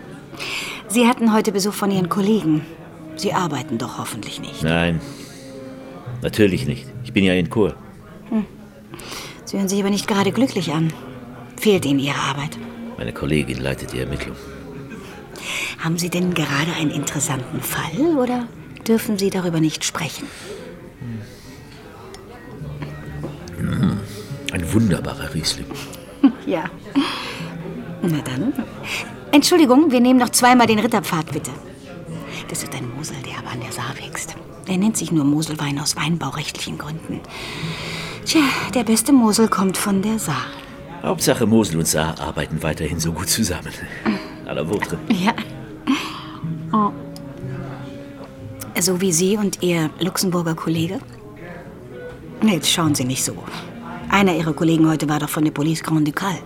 Sie 0.89 1.07
hatten 1.07 1.33
heute 1.33 1.51
Besuch 1.51 1.73
von 1.73 1.91
Ihren 1.91 2.09
Kollegen. 2.09 2.65
Sie 3.15 3.33
arbeiten 3.33 3.77
doch 3.77 3.97
hoffentlich 3.97 4.39
nicht. 4.39 4.63
Nein, 4.63 4.99
natürlich 6.21 6.65
nicht. 6.65 6.87
Ich 7.03 7.13
bin 7.13 7.23
ja 7.23 7.33
in 7.33 7.49
Kur. 7.49 7.75
Hm. 8.29 8.45
Sie 9.45 9.57
hören 9.57 9.69
sich 9.69 9.79
aber 9.79 9.89
nicht 9.89 10.07
gerade 10.07 10.31
glücklich 10.31 10.71
an. 10.71 10.91
Fehlt 11.57 11.85
Ihnen 11.85 11.99
Ihre 11.99 12.17
Arbeit? 12.19 12.57
Meine 12.97 13.13
Kollegin 13.13 13.59
leitet 13.61 13.93
die 13.93 13.99
Ermittlung. 13.99 14.35
Haben 15.79 15.97
Sie 15.97 16.09
denn 16.09 16.33
gerade 16.33 16.73
einen 16.77 16.91
interessanten 16.91 17.61
Fall 17.61 18.17
oder 18.17 18.47
dürfen 18.87 19.17
Sie 19.17 19.29
darüber 19.29 19.59
nicht 19.59 19.83
sprechen? 19.85 20.27
Hm, 23.57 23.99
Ein 24.51 24.73
wunderbarer 24.73 25.33
Riesling. 25.33 25.65
Ja. 26.45 26.65
Na 28.01 28.17
dann. 28.25 28.51
Entschuldigung, 29.31 29.91
wir 29.91 29.99
nehmen 29.99 30.19
noch 30.19 30.29
zweimal 30.29 30.67
den 30.67 30.79
Ritterpfad, 30.79 31.31
bitte. 31.31 31.51
Das 32.47 32.63
ist 32.63 32.73
ein 32.73 32.89
Mosel, 32.95 33.17
der 33.25 33.37
aber 33.37 33.51
an 33.51 33.61
der 33.61 33.71
Saar 33.71 33.93
wächst. 33.97 34.35
Er 34.67 34.77
nennt 34.77 34.97
sich 34.97 35.11
nur 35.11 35.23
Moselwein 35.23 35.79
aus 35.79 35.95
weinbaurechtlichen 35.95 36.77
Gründen. 36.77 37.19
Tja, 38.25 38.41
der 38.73 38.83
beste 38.83 39.13
Mosel 39.13 39.47
kommt 39.47 39.77
von 39.77 40.01
der 40.01 40.19
Saar. 40.19 40.45
Hauptsache 41.03 41.45
Mosel 41.45 41.77
und 41.77 41.87
Saar 41.87 42.19
arbeiten 42.19 42.61
weiterhin 42.61 42.99
so 42.99 43.11
gut 43.11 43.29
zusammen. 43.29 43.73
À 44.45 44.53
la 44.53 44.63
vôtre. 44.63 44.97
Ja. 45.09 45.33
Oh. 46.73 46.91
So 48.79 48.99
wie 48.99 49.11
Sie 49.11 49.37
und 49.37 49.61
Ihr 49.61 49.89
Luxemburger 49.99 50.55
Kollege? 50.55 50.99
Jetzt 52.41 52.71
schauen 52.71 52.95
Sie 52.95 53.05
nicht 53.05 53.23
so. 53.23 53.33
Einer 54.09 54.35
Ihrer 54.35 54.53
Kollegen 54.53 54.89
heute 54.89 55.07
war 55.07 55.19
doch 55.19 55.29
von 55.29 55.43
der 55.43 55.51
Police 55.51 55.83
Grand 55.83 56.07
Ducal. 56.07 56.39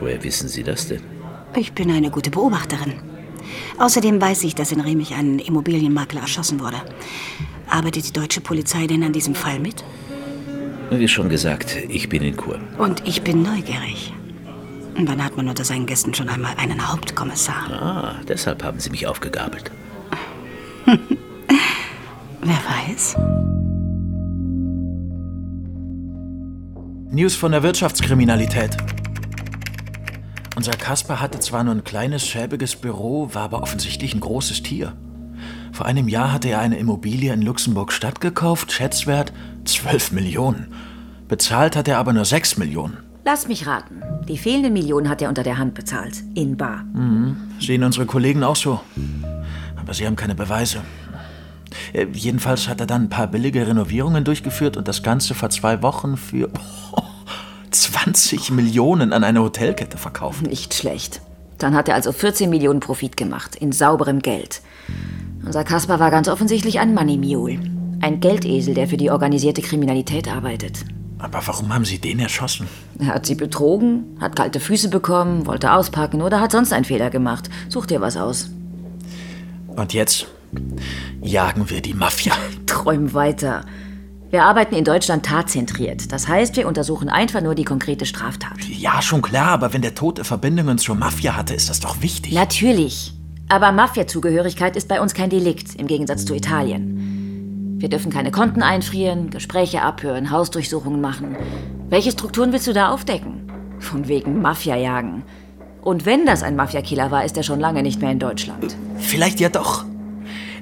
Woher 0.00 0.22
wissen 0.22 0.48
Sie 0.48 0.62
das 0.62 0.88
denn? 0.88 1.15
Ich 1.56 1.72
bin 1.72 1.90
eine 1.90 2.10
gute 2.10 2.30
Beobachterin. 2.30 2.94
Außerdem 3.78 4.20
weiß 4.20 4.44
ich, 4.44 4.54
dass 4.54 4.72
in 4.72 4.80
Remich 4.80 5.14
ein 5.14 5.38
Immobilienmakler 5.38 6.20
erschossen 6.20 6.60
wurde. 6.60 6.76
Arbeitet 7.68 8.08
die 8.08 8.12
deutsche 8.12 8.42
Polizei 8.42 8.86
denn 8.86 9.02
an 9.02 9.12
diesem 9.12 9.34
Fall 9.34 9.58
mit? 9.58 9.82
Wie 10.90 11.08
schon 11.08 11.28
gesagt, 11.28 11.76
ich 11.88 12.08
bin 12.08 12.22
in 12.22 12.36
Kur. 12.36 12.60
Und 12.78 13.06
ich 13.06 13.22
bin 13.22 13.42
neugierig. 13.42 14.12
Und 14.96 15.08
Wann 15.08 15.24
hat 15.24 15.36
man 15.36 15.48
unter 15.48 15.64
seinen 15.64 15.86
Gästen 15.86 16.14
schon 16.14 16.28
einmal 16.28 16.54
einen 16.58 16.90
Hauptkommissar? 16.90 17.70
Ah, 17.70 18.14
deshalb 18.28 18.62
haben 18.62 18.78
Sie 18.78 18.90
mich 18.90 19.06
aufgegabelt. 19.06 19.70
Wer 20.86 20.98
weiß? 22.86 23.16
News 27.10 27.34
von 27.34 27.52
der 27.52 27.62
Wirtschaftskriminalität. 27.62 28.76
Unser 30.56 30.72
Kasper 30.72 31.20
hatte 31.20 31.38
zwar 31.38 31.64
nur 31.64 31.74
ein 31.74 31.84
kleines, 31.84 32.26
schäbiges 32.26 32.76
Büro, 32.76 33.28
war 33.34 33.42
aber 33.42 33.62
offensichtlich 33.62 34.14
ein 34.14 34.20
großes 34.20 34.62
Tier. 34.62 34.94
Vor 35.70 35.84
einem 35.84 36.08
Jahr 36.08 36.32
hatte 36.32 36.48
er 36.48 36.60
eine 36.60 36.78
Immobilie 36.78 37.30
in 37.30 37.42
Luxemburg-Stadt 37.42 38.22
gekauft, 38.22 38.72
Schätzwert 38.72 39.34
12 39.66 40.12
Millionen. 40.12 40.72
Bezahlt 41.28 41.76
hat 41.76 41.88
er 41.88 41.98
aber 41.98 42.14
nur 42.14 42.24
6 42.24 42.56
Millionen. 42.56 42.96
Lass 43.26 43.48
mich 43.48 43.66
raten. 43.66 44.00
Die 44.28 44.38
fehlenden 44.38 44.72
Millionen 44.72 45.10
hat 45.10 45.20
er 45.20 45.28
unter 45.28 45.42
der 45.42 45.58
Hand 45.58 45.74
bezahlt. 45.74 46.22
In 46.34 46.56
bar. 46.56 46.84
Mhm. 46.94 47.36
Sehen 47.60 47.84
unsere 47.84 48.06
Kollegen 48.06 48.42
auch 48.42 48.56
so. 48.56 48.80
Aber 49.76 49.92
sie 49.92 50.06
haben 50.06 50.16
keine 50.16 50.34
Beweise. 50.34 50.80
Äh, 51.92 52.06
Jedenfalls 52.12 52.68
hat 52.68 52.80
er 52.80 52.86
dann 52.86 53.02
ein 53.02 53.08
paar 53.10 53.26
billige 53.26 53.66
Renovierungen 53.66 54.24
durchgeführt 54.24 54.78
und 54.78 54.88
das 54.88 55.02
Ganze 55.02 55.34
vor 55.34 55.50
zwei 55.50 55.82
Wochen 55.82 56.16
für 56.16 56.48
20 57.82 58.50
Millionen 58.50 59.12
an 59.12 59.24
eine 59.24 59.42
Hotelkette 59.42 59.98
verkauft. 59.98 60.42
Nicht 60.46 60.74
schlecht. 60.74 61.20
Dann 61.58 61.74
hat 61.74 61.88
er 61.88 61.94
also 61.94 62.12
14 62.12 62.50
Millionen 62.50 62.80
Profit 62.80 63.16
gemacht. 63.16 63.56
In 63.56 63.72
sauberem 63.72 64.20
Geld. 64.20 64.60
Unser 65.44 65.64
Kasper 65.64 65.98
war 66.00 66.10
ganz 66.10 66.28
offensichtlich 66.28 66.80
ein 66.80 66.94
Money 66.94 67.16
Mule. 67.16 67.60
Ein 68.00 68.20
Geldesel, 68.20 68.74
der 68.74 68.88
für 68.88 68.96
die 68.96 69.10
organisierte 69.10 69.62
Kriminalität 69.62 70.28
arbeitet. 70.28 70.84
Aber 71.18 71.40
warum 71.46 71.72
haben 71.72 71.84
Sie 71.84 71.98
den 71.98 72.18
erschossen? 72.18 72.68
Er 72.98 73.06
hat 73.06 73.26
sie 73.26 73.34
betrogen, 73.34 74.18
hat 74.20 74.36
kalte 74.36 74.60
Füße 74.60 74.90
bekommen, 74.90 75.46
wollte 75.46 75.72
auspacken 75.72 76.20
oder 76.20 76.40
hat 76.40 76.52
sonst 76.52 76.72
einen 76.72 76.84
Fehler 76.84 77.08
gemacht. 77.08 77.48
Such 77.68 77.86
dir 77.86 78.00
was 78.02 78.16
aus. 78.16 78.50
Und 79.68 79.94
jetzt 79.94 80.26
jagen 81.22 81.70
wir 81.70 81.80
die 81.80 81.94
Mafia. 81.94 82.34
Träum 82.66 83.14
weiter. 83.14 83.64
Wir 84.28 84.42
arbeiten 84.42 84.74
in 84.74 84.84
Deutschland 84.84 85.24
tatzentriert. 85.24 86.10
Das 86.10 86.26
heißt, 86.26 86.56
wir 86.56 86.66
untersuchen 86.66 87.08
einfach 87.08 87.40
nur 87.42 87.54
die 87.54 87.64
konkrete 87.64 88.06
Straftat. 88.06 88.58
Ja, 88.68 89.00
schon 89.00 89.22
klar, 89.22 89.48
aber 89.48 89.72
wenn 89.72 89.82
der 89.82 89.94
Tote 89.94 90.24
Verbindungen 90.24 90.78
zur 90.78 90.96
Mafia 90.96 91.36
hatte, 91.36 91.54
ist 91.54 91.70
das 91.70 91.78
doch 91.78 92.02
wichtig. 92.02 92.32
Natürlich. 92.32 93.14
Aber 93.48 93.70
Mafia-Zugehörigkeit 93.70 94.74
ist 94.74 94.88
bei 94.88 95.00
uns 95.00 95.14
kein 95.14 95.30
Delikt, 95.30 95.76
im 95.76 95.86
Gegensatz 95.86 96.24
zu 96.24 96.34
Italien. 96.34 97.76
Wir 97.78 97.88
dürfen 97.88 98.10
keine 98.10 98.32
Konten 98.32 98.62
einfrieren, 98.62 99.30
Gespräche 99.30 99.82
abhören, 99.82 100.30
Hausdurchsuchungen 100.30 101.00
machen. 101.00 101.36
Welche 101.88 102.10
Strukturen 102.10 102.52
willst 102.52 102.66
du 102.66 102.72
da 102.72 102.90
aufdecken? 102.90 103.52
Von 103.78 104.08
wegen 104.08 104.42
Mafia 104.42 104.74
jagen. 104.74 105.22
Und 105.82 106.04
wenn 106.04 106.26
das 106.26 106.42
ein 106.42 106.56
Mafia-Killer 106.56 107.12
war, 107.12 107.24
ist 107.24 107.36
er 107.36 107.44
schon 107.44 107.60
lange 107.60 107.82
nicht 107.84 108.00
mehr 108.00 108.10
in 108.10 108.18
Deutschland. 108.18 108.76
Vielleicht 108.98 109.38
ja 109.38 109.50
doch. 109.50 109.84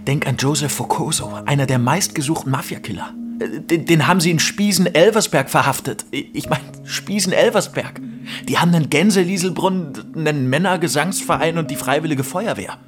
Denk 0.06 0.26
an 0.26 0.36
Joseph 0.36 0.72
Focoso, 0.72 1.30
einer 1.46 1.64
der 1.64 1.78
meistgesuchten 1.78 2.52
Mafiakiller. 2.52 3.14
Den, 3.40 3.86
den 3.86 4.06
haben 4.06 4.20
sie 4.20 4.30
in 4.30 4.38
Spiesen-Elversberg 4.38 5.50
verhaftet. 5.50 6.04
Ich 6.10 6.48
meine, 6.48 6.62
Spiesen-Elversberg. 6.84 8.00
Die 8.48 8.58
haben 8.58 8.74
einen 8.74 8.90
Gänselieselbrunnen, 8.90 10.14
einen 10.16 10.48
Männergesangsverein 10.48 11.58
und 11.58 11.70
die 11.70 11.76
Freiwillige 11.76 12.24
Feuerwehr. 12.24 12.78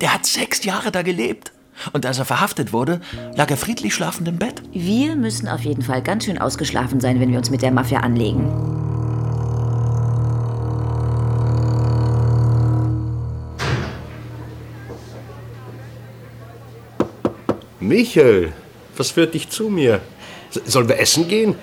Der 0.00 0.12
hat 0.12 0.26
sechs 0.26 0.64
Jahre 0.64 0.92
da 0.92 1.02
gelebt. 1.02 1.52
Und 1.92 2.06
als 2.06 2.18
er 2.18 2.24
verhaftet 2.24 2.72
wurde, 2.72 3.00
lag 3.34 3.50
er 3.50 3.56
friedlich 3.56 3.94
schlafend 3.94 4.28
im 4.28 4.36
Bett. 4.36 4.62
Wir 4.72 5.16
müssen 5.16 5.48
auf 5.48 5.62
jeden 5.62 5.82
Fall 5.82 6.02
ganz 6.02 6.24
schön 6.24 6.38
ausgeschlafen 6.38 7.00
sein, 7.00 7.20
wenn 7.20 7.30
wir 7.30 7.38
uns 7.38 7.50
mit 7.50 7.62
der 7.62 7.72
Mafia 7.72 8.00
anlegen. 8.00 8.50
Michel, 17.80 18.52
was 18.96 19.10
führt 19.10 19.34
dich 19.34 19.48
zu 19.48 19.68
mir? 19.68 20.00
Sollen 20.50 20.88
wir 20.88 20.98
essen 20.98 21.28
gehen? 21.28 21.54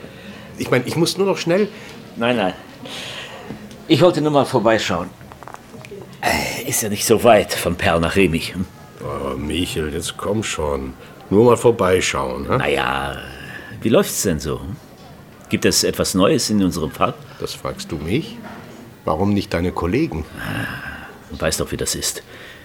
Ich 0.57 0.69
meine, 0.69 0.85
ich 0.85 0.95
muss 0.95 1.17
nur 1.17 1.27
noch 1.27 1.37
schnell. 1.37 1.67
Nein, 2.17 2.35
nein. 2.37 2.53
Ich 3.87 4.01
wollte 4.01 4.21
nur 4.21 4.31
mal 4.31 4.45
vorbeischauen. 4.45 5.09
Äh, 6.21 6.69
Ist 6.69 6.83
ja 6.83 6.89
nicht 6.89 7.05
so 7.05 7.23
weit 7.23 7.53
von 7.53 7.75
Perl 7.75 7.99
nach 7.99 8.15
Remich. 8.15 8.53
hm? 8.53 8.65
Oh, 9.03 9.35
Michel, 9.37 9.93
jetzt 9.93 10.17
komm 10.17 10.43
schon. 10.43 10.93
Nur 11.29 11.45
mal 11.45 11.57
vorbeischauen. 11.57 12.47
Hm? 12.47 12.57
Naja, 12.57 13.17
wie 13.81 13.89
läuft's 13.89 14.21
denn 14.23 14.39
so? 14.39 14.59
hm? 14.59 14.75
Gibt 15.49 15.65
es 15.65 15.83
etwas 15.83 16.13
Neues 16.13 16.49
in 16.49 16.63
unserem 16.63 16.91
Fall? 16.91 17.13
Das 17.39 17.53
fragst 17.53 17.91
du 17.91 17.97
mich? 17.97 18.37
Warum 19.03 19.33
nicht 19.33 19.53
deine 19.53 19.71
Kollegen? 19.71 20.23
Du 21.31 21.41
weißt 21.41 21.59
doch, 21.59 21.71
wie 21.71 21.77
das 21.77 21.95
ist. 21.95 22.23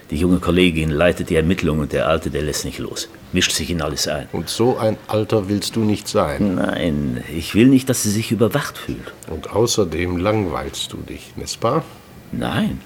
Die 0.09 0.15
junge 0.15 0.39
Kollegin 0.39 0.89
leitet 0.89 1.29
die 1.29 1.35
Ermittlungen 1.35 1.81
und 1.81 1.91
der 1.91 2.07
Alte, 2.07 2.29
der 2.29 2.41
lässt 2.41 2.63
nicht 2.63 2.79
los. 2.79 3.09
Mischt 3.33 3.51
sich 3.51 3.69
in 3.69 3.81
alles 3.81 4.07
ein. 4.07 4.27
Und 4.31 4.47
so 4.47 4.77
ein 4.77 4.97
Alter 5.07 5.49
willst 5.49 5.75
du 5.75 5.81
nicht 5.81 6.07
sein. 6.07 6.55
Nein, 6.55 7.23
ich 7.35 7.55
will 7.55 7.67
nicht, 7.67 7.89
dass 7.89 8.03
sie 8.03 8.11
sich 8.11 8.31
überwacht 8.31 8.77
fühlt. 8.77 9.13
Und 9.29 9.49
außerdem 9.49 10.17
langweilst 10.17 10.93
du 10.93 10.97
dich, 10.97 11.33
n'est-ce 11.37 11.57
pas? 11.59 11.83
Nein. 12.31 12.79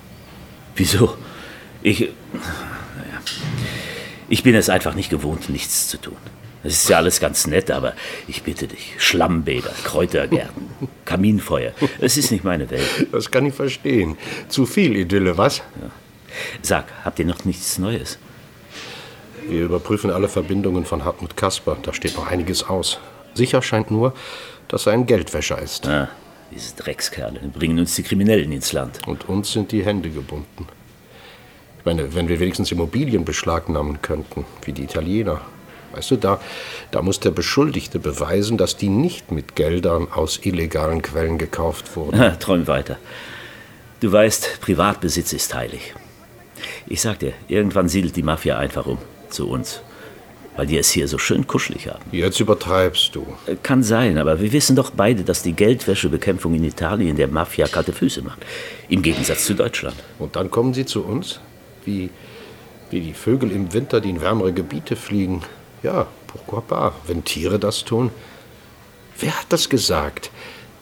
Wieso? 0.75 1.15
Ich. 1.83 1.99
Naja. 1.99 3.21
Ich 4.29 4.41
bin 4.41 4.55
es 4.55 4.69
einfach 4.69 4.95
nicht 4.95 5.11
gewohnt, 5.11 5.49
nichts 5.49 5.89
zu 5.89 5.97
tun. 5.97 6.17
Das 6.63 6.73
ist 6.73 6.89
ja 6.89 6.97
alles 6.97 7.19
ganz 7.19 7.47
nett, 7.47 7.69
aber 7.71 7.93
ich 8.27 8.43
bitte 8.43 8.67
dich, 8.67 8.93
Schlammbäder, 8.97 9.71
Kräutergärten, 9.83 10.67
Kaminfeuer, 11.05 11.73
es 11.99 12.17
ist 12.17 12.31
nicht 12.31 12.43
meine 12.43 12.69
Welt. 12.69 13.07
Das 13.11 13.31
kann 13.31 13.47
ich 13.47 13.55
verstehen. 13.55 14.15
Zu 14.47 14.67
viel 14.67 14.95
Idylle, 14.95 15.37
was? 15.37 15.57
Ja. 15.57 15.89
Sag, 16.61 16.85
habt 17.03 17.19
ihr 17.19 17.25
noch 17.25 17.45
nichts 17.45 17.77
Neues? 17.77 18.17
Wir 19.47 19.63
überprüfen 19.63 20.11
alle 20.11 20.29
Verbindungen 20.29 20.85
von 20.85 21.03
Hartmut 21.03 21.35
Kasper. 21.35 21.77
Da 21.81 21.93
steht 21.93 22.15
noch 22.15 22.27
einiges 22.27 22.63
aus. 22.63 22.99
Sicher 23.33 23.61
scheint 23.61 23.91
nur, 23.91 24.13
dass 24.67 24.85
er 24.85 24.93
ein 24.93 25.05
Geldwäscher 25.05 25.59
ist. 25.59 25.87
Ah, 25.87 26.09
diese 26.51 26.75
Dreckskerle 26.75 27.39
bringen 27.53 27.79
uns 27.79 27.95
die 27.95 28.03
Kriminellen 28.03 28.51
ins 28.51 28.73
Land. 28.73 29.07
Und 29.07 29.27
uns 29.29 29.51
sind 29.51 29.71
die 29.71 29.83
Hände 29.83 30.09
gebunden. 30.09 30.67
Ich 31.79 31.85
meine, 31.85 32.13
wenn 32.13 32.27
wir 32.27 32.39
wenigstens 32.39 32.71
Immobilien 32.71 33.25
beschlagnahmen 33.25 34.01
könnten, 34.01 34.45
wie 34.63 34.73
die 34.73 34.83
Italiener. 34.83 35.41
Weißt 35.93 36.11
du, 36.11 36.15
da, 36.15 36.39
da 36.91 37.01
muss 37.01 37.19
der 37.19 37.31
Beschuldigte 37.31 37.99
beweisen, 37.99 38.57
dass 38.57 38.77
die 38.77 38.89
nicht 38.89 39.31
mit 39.31 39.55
Geldern 39.55 40.07
aus 40.11 40.39
illegalen 40.43 41.01
Quellen 41.01 41.37
gekauft 41.37 41.95
wurden. 41.95 42.19
Ha, 42.19 42.29
träum 42.39 42.67
weiter. 42.67 42.97
Du 43.99 44.11
weißt, 44.11 44.61
Privatbesitz 44.61 45.33
ist 45.33 45.53
heilig. 45.53 45.93
Ich 46.87 47.01
sag 47.01 47.19
dir, 47.19 47.33
irgendwann 47.47 47.89
siedelt 47.89 48.15
die 48.15 48.23
Mafia 48.23 48.57
einfach 48.57 48.85
um 48.85 48.97
zu 49.29 49.49
uns. 49.49 49.81
Weil 50.57 50.67
die 50.67 50.77
es 50.77 50.91
hier 50.91 51.07
so 51.07 51.17
schön 51.17 51.47
kuschelig 51.47 51.87
haben. 51.87 52.03
Jetzt 52.11 52.39
übertreibst 52.41 53.15
du. 53.15 53.25
Kann 53.63 53.83
sein, 53.83 54.17
aber 54.17 54.41
wir 54.41 54.51
wissen 54.51 54.75
doch 54.75 54.89
beide, 54.89 55.23
dass 55.23 55.43
die 55.43 55.53
Geldwäschebekämpfung 55.53 56.53
in 56.53 56.65
Italien 56.65 57.15
der 57.15 57.29
Mafia 57.29 57.67
kalte 57.67 57.93
Füße 57.93 58.21
macht. 58.21 58.39
Im 58.89 59.01
Gegensatz 59.01 59.45
zu 59.45 59.53
Deutschland. 59.53 59.95
Und 60.19 60.35
dann 60.35 60.51
kommen 60.51 60.73
sie 60.73 60.85
zu 60.85 61.05
uns? 61.05 61.39
Wie, 61.85 62.09
wie 62.89 62.99
die 62.99 63.13
Vögel 63.13 63.49
im 63.51 63.71
Winter, 63.71 64.01
die 64.01 64.09
in 64.09 64.21
wärmere 64.21 64.51
Gebiete 64.51 64.97
fliegen. 64.97 65.41
Ja, 65.83 66.07
pourquoi 66.27 66.61
pas, 66.61 66.93
wenn 67.07 67.23
Tiere 67.23 67.57
das 67.57 67.85
tun. 67.85 68.11
Wer 69.19 69.39
hat 69.39 69.47
das 69.49 69.69
gesagt? 69.69 70.31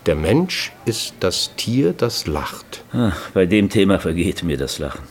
Der 0.07 0.15
Mensch 0.15 0.71
ist 0.85 1.13
das 1.19 1.55
Tier, 1.57 1.93
das 1.93 2.25
lacht. 2.25 2.83
Ah, 2.91 3.11
bei 3.33 3.45
dem 3.45 3.69
Thema 3.69 3.99
vergeht 3.99 4.43
mir 4.43 4.57
das 4.57 4.79
Lachen. 4.79 5.03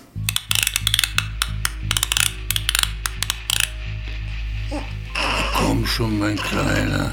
Schon, 5.98 6.16
mein 6.20 6.36
Kleiner. 6.36 7.12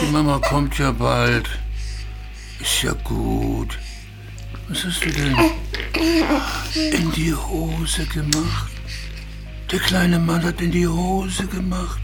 Die 0.00 0.10
Mama 0.10 0.38
kommt 0.38 0.78
ja 0.78 0.92
bald. 0.92 1.46
Ist 2.58 2.82
ja 2.82 2.92
gut. 3.04 3.78
Was 4.68 4.84
hast 4.84 5.04
du 5.04 5.10
denn 5.10 5.36
in 6.74 7.12
die 7.12 7.34
Hose 7.34 8.06
gemacht? 8.06 8.72
Der 9.70 9.78
kleine 9.78 10.18
Mann 10.18 10.42
hat 10.42 10.62
in 10.62 10.70
die 10.70 10.88
Hose 10.88 11.46
gemacht. 11.46 12.00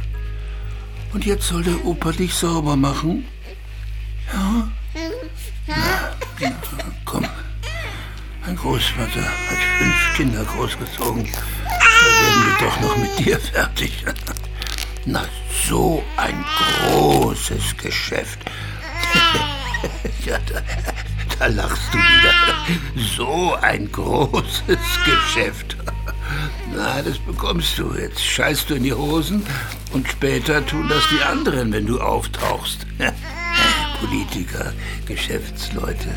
Und 1.15 1.25
jetzt 1.25 1.49
soll 1.49 1.63
der 1.63 1.83
Opa 1.87 2.13
dich 2.13 2.35
sauber 2.35 2.77
machen? 2.77 3.25
Ja? 4.31 4.69
Na, 5.67 5.77
na, 6.39 6.51
komm. 7.07 7.27
Mein 8.45 8.57
Großvater 8.57 9.25
hat 9.49 9.63
fünf 9.79 10.17
Kinder 10.17 10.45
großgezogen. 10.45 11.25
Da 11.25 12.09
werden 12.21 12.41
wir 12.47 12.67
doch 12.67 12.81
noch 12.83 12.97
mit 12.99 13.19
dir 13.19 13.39
fertig. 13.39 14.05
Na, 15.05 15.25
so 15.67 16.03
ein 16.17 16.45
großes 16.91 17.77
Geschäft. 17.77 18.39
ja, 20.25 20.39
da, 20.53 20.61
da 21.39 21.47
lachst 21.47 21.93
du 21.93 21.99
wieder. 21.99 22.35
So 23.17 23.55
ein 23.63 23.91
großes 23.91 24.79
Geschäft. 25.05 25.77
Na, 26.75 27.01
das 27.03 27.19
bekommst 27.19 27.79
du. 27.79 27.95
Jetzt 27.95 28.23
scheißt 28.23 28.71
du 28.71 28.75
in 28.75 28.83
die 28.83 28.93
Hosen 28.93 29.45
und 29.93 30.09
später 30.09 30.65
tun 30.65 30.89
das 30.89 31.09
die 31.09 31.23
anderen, 31.23 31.73
wenn 31.73 31.87
du 31.87 32.01
auftauchst. 32.01 32.87
Politiker, 34.01 34.73
Geschäftsleute. 35.07 36.09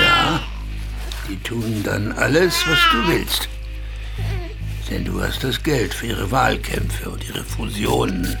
Ja, 0.00 0.40
die 1.28 1.36
tun 1.42 1.82
dann 1.84 2.12
alles, 2.12 2.64
was 2.66 2.78
du 2.92 3.08
willst. 3.08 3.48
Denn 4.90 5.04
du 5.04 5.22
hast 5.22 5.44
das 5.44 5.62
Geld 5.62 5.92
für 5.92 6.06
ihre 6.06 6.30
Wahlkämpfe 6.30 7.10
und 7.10 7.26
ihre 7.28 7.44
Fusionen. 7.44 8.36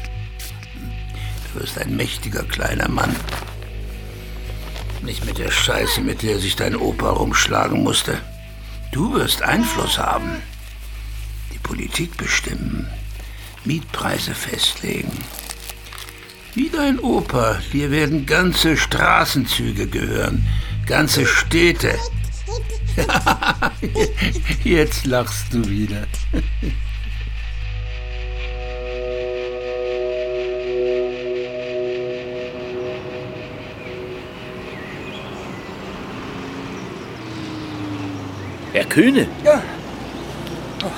Du 1.52 1.60
wirst 1.60 1.78
ein 1.78 1.96
mächtiger 1.96 2.42
kleiner 2.44 2.88
Mann. 2.88 3.14
Nicht 5.02 5.24
mit 5.24 5.38
der 5.38 5.50
Scheiße, 5.50 6.00
mit 6.00 6.22
der 6.22 6.38
sich 6.38 6.56
dein 6.56 6.76
Opa 6.76 7.10
rumschlagen 7.10 7.82
musste. 7.82 8.18
Du 8.92 9.14
wirst 9.14 9.42
Einfluss 9.42 9.98
haben. 9.98 10.42
Die 11.52 11.58
Politik 11.58 12.16
bestimmen. 12.16 12.88
Mietpreise 13.64 14.34
festlegen. 14.34 15.12
Wie 16.54 16.70
dein 16.70 16.98
Opa, 16.98 17.60
dir 17.72 17.90
werden 17.90 18.26
ganze 18.26 18.76
Straßenzüge 18.76 19.86
gehören. 19.86 20.46
Ganze 20.86 21.26
Städte. 21.26 21.94
Jetzt 24.64 25.06
lachst 25.06 25.52
du 25.52 25.68
wieder. 25.68 26.06
Herr 38.72 38.84
Kühne? 38.84 39.26
Ja. 39.44 39.62
Oh. 40.84 40.90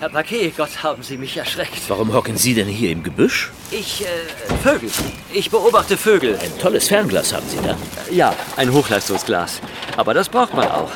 Herr 0.00 0.10
Paquet, 0.10 0.52
Gott 0.56 0.84
haben 0.84 1.02
Sie 1.02 1.16
mich 1.16 1.36
erschreckt. 1.36 1.80
Warum 1.88 2.12
hocken 2.12 2.36
Sie 2.36 2.54
denn 2.54 2.68
hier 2.68 2.92
im 2.92 3.02
Gebüsch? 3.02 3.50
Ich, 3.72 4.02
äh, 4.02 4.54
Vögel. 4.62 4.90
Ich 5.32 5.50
beobachte 5.50 5.96
Vögel. 5.96 6.38
Ein 6.40 6.56
tolles 6.60 6.86
Fernglas 6.86 7.34
haben 7.34 7.48
Sie 7.48 7.56
da. 7.56 7.76
Ja, 8.08 8.32
ein 8.56 8.72
Hochleistungsglas. 8.72 9.60
Aber 9.96 10.14
das 10.14 10.28
braucht 10.28 10.54
man 10.54 10.68
auch. 10.68 10.92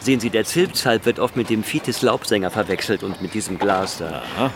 Sehen 0.00 0.18
Sie, 0.18 0.28
der 0.28 0.44
Zilpzalp 0.44 1.06
wird 1.06 1.20
oft 1.20 1.36
mit 1.36 1.50
dem 1.50 1.62
Fites 1.62 2.02
Laubsänger 2.02 2.50
verwechselt 2.50 3.04
und 3.04 3.22
mit 3.22 3.32
diesem 3.32 3.60
Glas 3.60 3.98
da. 3.98 4.22
Aha. 4.36 4.50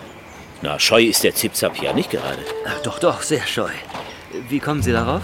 Na, 0.62 0.80
scheu 0.80 1.04
ist 1.04 1.22
der 1.22 1.36
Zipzap 1.36 1.80
ja 1.80 1.92
nicht 1.92 2.10
gerade. 2.10 2.38
Ach, 2.66 2.82
doch, 2.82 2.98
doch, 2.98 3.22
sehr 3.22 3.46
scheu. 3.46 3.70
Wie 4.48 4.58
kommen 4.58 4.82
Sie 4.82 4.90
darauf? 4.90 5.22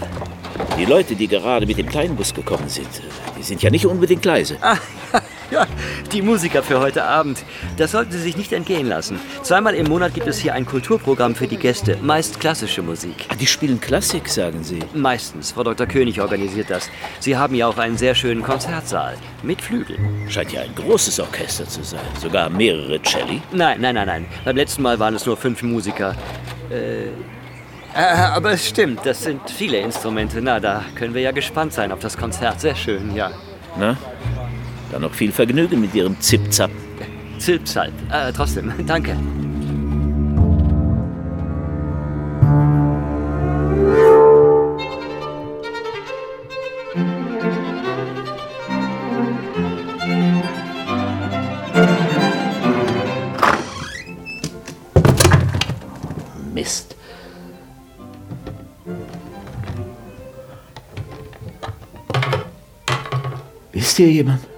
Die 0.77 0.85
Leute, 0.85 1.15
die 1.15 1.27
gerade 1.27 1.65
mit 1.65 1.77
dem 1.77 1.89
kleinen 1.89 2.15
Bus 2.15 2.33
gekommen 2.33 2.69
sind, 2.69 2.87
die 3.37 3.43
sind 3.43 3.61
ja 3.61 3.69
nicht 3.69 3.85
unbedingt 3.85 4.23
leise. 4.23 4.57
Ah, 4.61 4.77
ja, 5.53 5.67
die 6.11 6.21
Musiker 6.21 6.63
für 6.63 6.79
heute 6.79 7.03
Abend. 7.03 7.43
Das 7.77 7.91
sollten 7.91 8.11
Sie 8.11 8.19
sich 8.19 8.35
nicht 8.35 8.51
entgehen 8.51 8.87
lassen. 8.87 9.19
Zweimal 9.43 9.75
im 9.75 9.87
Monat 9.87 10.13
gibt 10.13 10.27
es 10.27 10.39
hier 10.39 10.53
ein 10.53 10.65
Kulturprogramm 10.65 11.35
für 11.35 11.47
die 11.47 11.57
Gäste, 11.57 11.97
meist 12.01 12.39
klassische 12.39 12.81
Musik. 12.81 13.27
Ah, 13.29 13.35
die 13.35 13.45
spielen 13.45 13.79
Klassik, 13.79 14.27
sagen 14.27 14.63
Sie? 14.63 14.79
Meistens. 14.93 15.51
Frau 15.51 15.63
Dr. 15.63 15.85
König 15.85 16.19
organisiert 16.19 16.69
das. 16.69 16.89
Sie 17.19 17.37
haben 17.37 17.53
ja 17.55 17.67
auch 17.67 17.77
einen 17.77 17.97
sehr 17.97 18.15
schönen 18.15 18.41
Konzertsaal. 18.41 19.15
Mit 19.43 19.61
Flügel. 19.61 19.97
Scheint 20.27 20.51
ja 20.51 20.61
ein 20.61 20.73
großes 20.75 21.19
Orchester 21.19 21.67
zu 21.67 21.83
sein. 21.83 22.01
Sogar 22.19 22.49
mehrere 22.49 22.99
Celli. 23.03 23.41
Nein, 23.51 23.79
nein, 23.79 23.95
nein, 23.95 24.07
nein. 24.07 24.25
Beim 24.43 24.55
letzten 24.55 24.81
Mal 24.81 24.99
waren 24.99 25.13
es 25.13 25.25
nur 25.25 25.37
fünf 25.37 25.61
Musiker. 25.61 26.15
Äh, 26.71 27.03
äh, 27.95 28.15
aber 28.35 28.53
es 28.53 28.67
stimmt, 28.67 29.01
das 29.05 29.21
sind 29.21 29.47
viele 29.51 29.77
Instrumente. 29.77 30.41
Na, 30.41 30.59
da 30.59 30.83
können 30.95 31.13
wir 31.13 31.21
ja 31.21 31.31
gespannt 31.31 31.73
sein 31.73 31.91
auf 31.91 31.99
das 31.99 32.17
Konzert. 32.17 32.59
Sehr 32.59 32.75
schön, 32.75 33.15
ja. 33.15 33.31
Na, 33.77 33.97
dann 34.93 35.01
noch 35.01 35.13
viel 35.13 35.31
Vergnügen 35.31 35.81
mit 35.81 35.93
Ihrem 35.95 36.19
Zipzap. 36.19 36.71
Zipzalp. 37.39 37.93
Äh, 38.11 38.31
trotzdem, 38.31 38.71
danke. 38.87 39.17
Mist. 56.53 56.95
Ist 63.71 63.97
hier 63.97 64.11
jemand? 64.11 64.52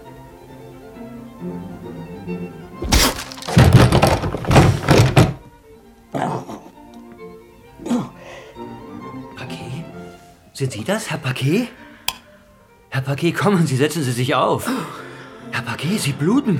Sind 10.65 10.73
Sie 10.73 10.83
das, 10.83 11.11
Herr 11.11 11.19
Paquet? 11.19 11.67
Herr 12.89 13.01
Paquet, 13.01 13.33
kommen 13.33 13.67
Sie, 13.67 13.75
setzen 13.75 14.01
Sie 14.01 14.11
sich 14.11 14.33
auf. 14.33 14.67
Herr 15.51 15.61
Paquet, 15.61 15.99
Sie 15.99 16.11
bluten. 16.11 16.59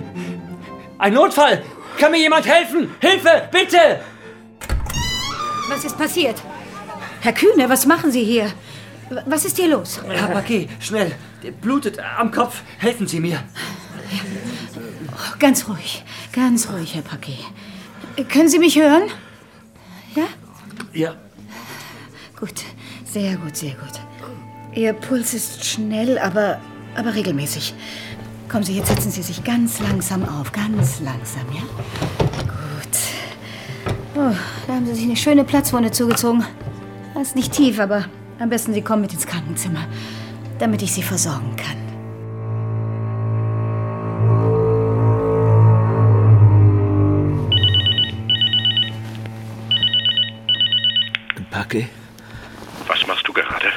Ein 0.99 1.15
Notfall! 1.15 1.63
Kann 1.97 2.11
mir 2.11 2.19
jemand 2.19 2.45
helfen? 2.45 2.91
Hilfe, 2.99 3.49
bitte! 3.51 4.01
Was 5.69 5.85
ist 5.85 5.97
passiert? 5.97 6.39
Herr 7.21 7.33
Kühne, 7.33 7.67
was 7.67 7.87
machen 7.87 8.11
Sie 8.11 8.23
hier? 8.23 8.51
Was 9.25 9.43
ist 9.43 9.57
hier 9.57 9.69
los? 9.69 9.99
Herr 10.07 10.27
Paquet, 10.27 10.69
schnell. 10.79 11.11
Blutet 11.59 11.97
am 11.97 12.29
Kopf. 12.29 12.61
Helfen 12.77 13.07
Sie 13.07 13.19
mir. 13.19 13.43
Oh, 15.13 15.35
ganz 15.39 15.67
ruhig, 15.67 16.03
ganz 16.31 16.69
ruhig, 16.69 16.93
Herr 16.93 17.01
Paquet. 17.01 17.43
Können 18.29 18.49
Sie 18.49 18.59
mich 18.59 18.77
hören? 18.77 19.09
Ja. 20.93 21.15
Gut, 22.39 22.65
sehr 23.15 23.37
gut, 23.37 23.55
sehr 23.55 23.71
gut. 23.71 23.93
Ihr 24.73 24.91
Puls 24.91 25.33
ist 25.33 25.63
schnell, 25.63 26.19
aber, 26.19 26.59
aber 26.97 27.15
regelmäßig. 27.15 27.73
Kommen 28.49 28.65
Sie, 28.65 28.75
jetzt 28.75 28.89
setzen 28.89 29.09
Sie 29.09 29.21
sich 29.21 29.41
ganz 29.41 29.79
langsam 29.79 30.27
auf. 30.27 30.51
Ganz 30.51 30.99
langsam, 30.99 31.45
ja? 31.53 31.61
Gut. 32.41 32.97
Oh, 34.15 34.35
da 34.67 34.73
haben 34.73 34.85
Sie 34.85 34.95
sich 34.95 35.05
eine 35.05 35.15
schöne 35.15 35.45
Platzwunde 35.45 35.91
zugezogen. 35.91 36.43
Das 37.13 37.29
ist 37.29 37.37
nicht 37.37 37.53
tief, 37.53 37.79
aber 37.79 38.03
am 38.37 38.49
besten 38.49 38.73
Sie 38.73 38.81
kommen 38.81 39.03
mit 39.03 39.13
ins 39.13 39.25
Krankenzimmer, 39.25 39.87
damit 40.59 40.81
ich 40.81 40.91
Sie 40.91 41.01
versorgen 41.01 41.55
kann. 41.55 41.77
Packe? 51.49 51.87
Gerade? 53.35 53.71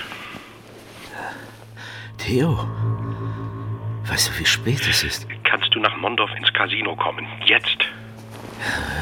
Theo? 2.16 2.68
Weißt 4.06 4.28
du, 4.28 4.38
wie 4.38 4.46
spät 4.46 4.80
es 4.88 5.02
ist? 5.04 5.26
Kannst 5.44 5.74
du 5.74 5.80
nach 5.80 5.96
Mondorf 5.96 6.30
ins 6.36 6.52
Casino 6.52 6.96
kommen? 6.96 7.26
Jetzt. 7.44 7.78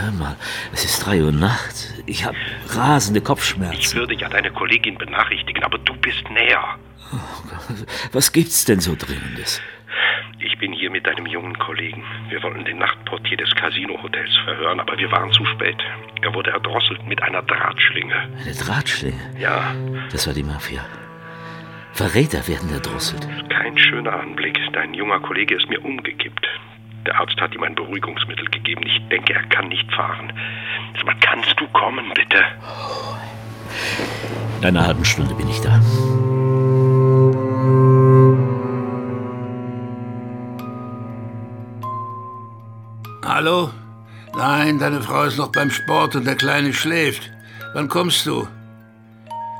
Hör 0.01 0.11
mal, 0.13 0.37
es 0.73 0.85
ist 0.85 1.07
drei 1.07 1.23
Uhr 1.23 1.33
nachts. 1.33 1.93
Ich 2.07 2.25
habe 2.25 2.37
rasende 2.69 3.21
Kopfschmerzen. 3.21 3.79
Ich 3.79 3.95
würde 3.95 4.15
ja 4.15 4.29
deine 4.29 4.51
Kollegin 4.51 4.99
benachrichtigen, 4.99 5.63
aber 5.63 5.79
du 5.79 5.95
bist 5.95 6.29
näher. 6.31 6.79
Was 8.13 8.33
gibt's 8.33 8.65
denn 8.65 8.81
so 8.81 8.97
Dringendes? 8.97 9.61
Ich 10.47 10.57
bin 10.59 10.73
hier 10.73 10.91
mit 10.93 11.05
deinem 11.05 11.27
jungen 11.27 11.59
Kollegen. 11.59 12.05
Wir 12.29 12.41
wollten 12.41 12.65
den 12.65 12.79
Nachtportier 12.79 13.37
des 13.37 13.53
Casino-Hotels 13.57 14.31
verhören, 14.45 14.79
aber 14.79 14.97
wir 14.97 15.11
waren 15.11 15.33
zu 15.33 15.45
spät. 15.45 15.77
Er 16.23 16.33
wurde 16.33 16.51
erdrosselt 16.51 17.05
mit 17.05 17.21
einer 17.21 17.43
Drahtschlinge. 17.43 18.15
Eine 18.15 18.55
Drahtschlinge? 18.55 19.19
Ja. 19.41 19.75
Das 20.13 20.27
war 20.29 20.35
die 20.35 20.45
Mafia. 20.45 20.85
Verräter 21.95 22.47
werden 22.47 22.73
erdrosselt. 22.73 23.27
Kein 23.49 23.77
schöner 23.77 24.21
Anblick. 24.21 24.57
Dein 24.73 24.95
junger 24.95 25.19
Kollege 25.19 25.57
ist 25.57 25.69
mir 25.69 25.85
umgekippt. 25.85 26.47
Der 27.07 27.19
Arzt 27.19 27.41
hat 27.41 27.53
ihm 27.53 27.65
ein 27.65 27.75
Beruhigungsmittel 27.75 28.47
gegeben. 28.47 28.83
Ich 28.87 29.01
denke, 29.09 29.35
er 29.35 29.43
kann 29.49 29.69
nicht 29.69 29.91
fahren. 29.93 30.33
Mal, 31.05 31.17
kannst 31.21 31.55
du 31.59 31.67
kommen, 31.69 32.13
bitte? 32.15 32.45
In 34.61 34.67
einer 34.67 34.87
halben 34.87 35.05
Stunde 35.05 35.35
bin 35.35 35.49
ich 35.49 35.61
da. 35.61 35.81
Hallo? 43.27 43.73
Nein, 44.37 44.79
deine 44.79 45.03
Frau 45.03 45.25
ist 45.25 45.37
noch 45.37 45.51
beim 45.51 45.73
Sport 45.73 46.15
und 46.15 46.27
der 46.27 46.37
Kleine 46.37 46.73
schläft. 46.73 47.33
Wann 47.75 47.89
kommst 47.89 48.25
du? 48.25 48.47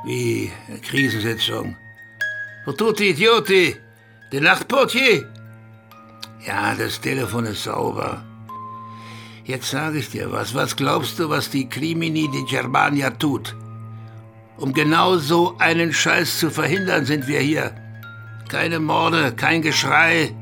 Wie? 0.05 0.49
Krisensitzung. 0.83 1.75
Die 2.65 3.09
Idioti? 3.09 3.75
Der 4.31 4.39
Nachtportier? 4.39 5.27
Ja, 6.45 6.75
das 6.75 7.01
Telefon 7.01 7.45
ist 7.45 7.63
sauber. 7.63 8.23
Jetzt 9.43 9.69
sage 9.69 9.97
ich 9.97 10.11
dir 10.11 10.31
was. 10.31 10.55
Was 10.55 10.77
glaubst 10.77 11.19
du, 11.19 11.29
was 11.29 11.49
die 11.49 11.67
Crimini 11.67 12.29
di 12.31 12.45
Germania 12.45 13.09
tut? 13.09 13.53
Um 14.55 14.71
genau 14.71 15.17
so 15.17 15.57
einen 15.59 15.91
Scheiß 15.91 16.39
zu 16.39 16.49
verhindern, 16.49 17.03
sind 17.05 17.27
wir 17.27 17.41
hier. 17.41 17.75
Keine 18.47 18.79
Morde, 18.79 19.33
kein 19.33 19.61
Geschrei. 19.61 20.33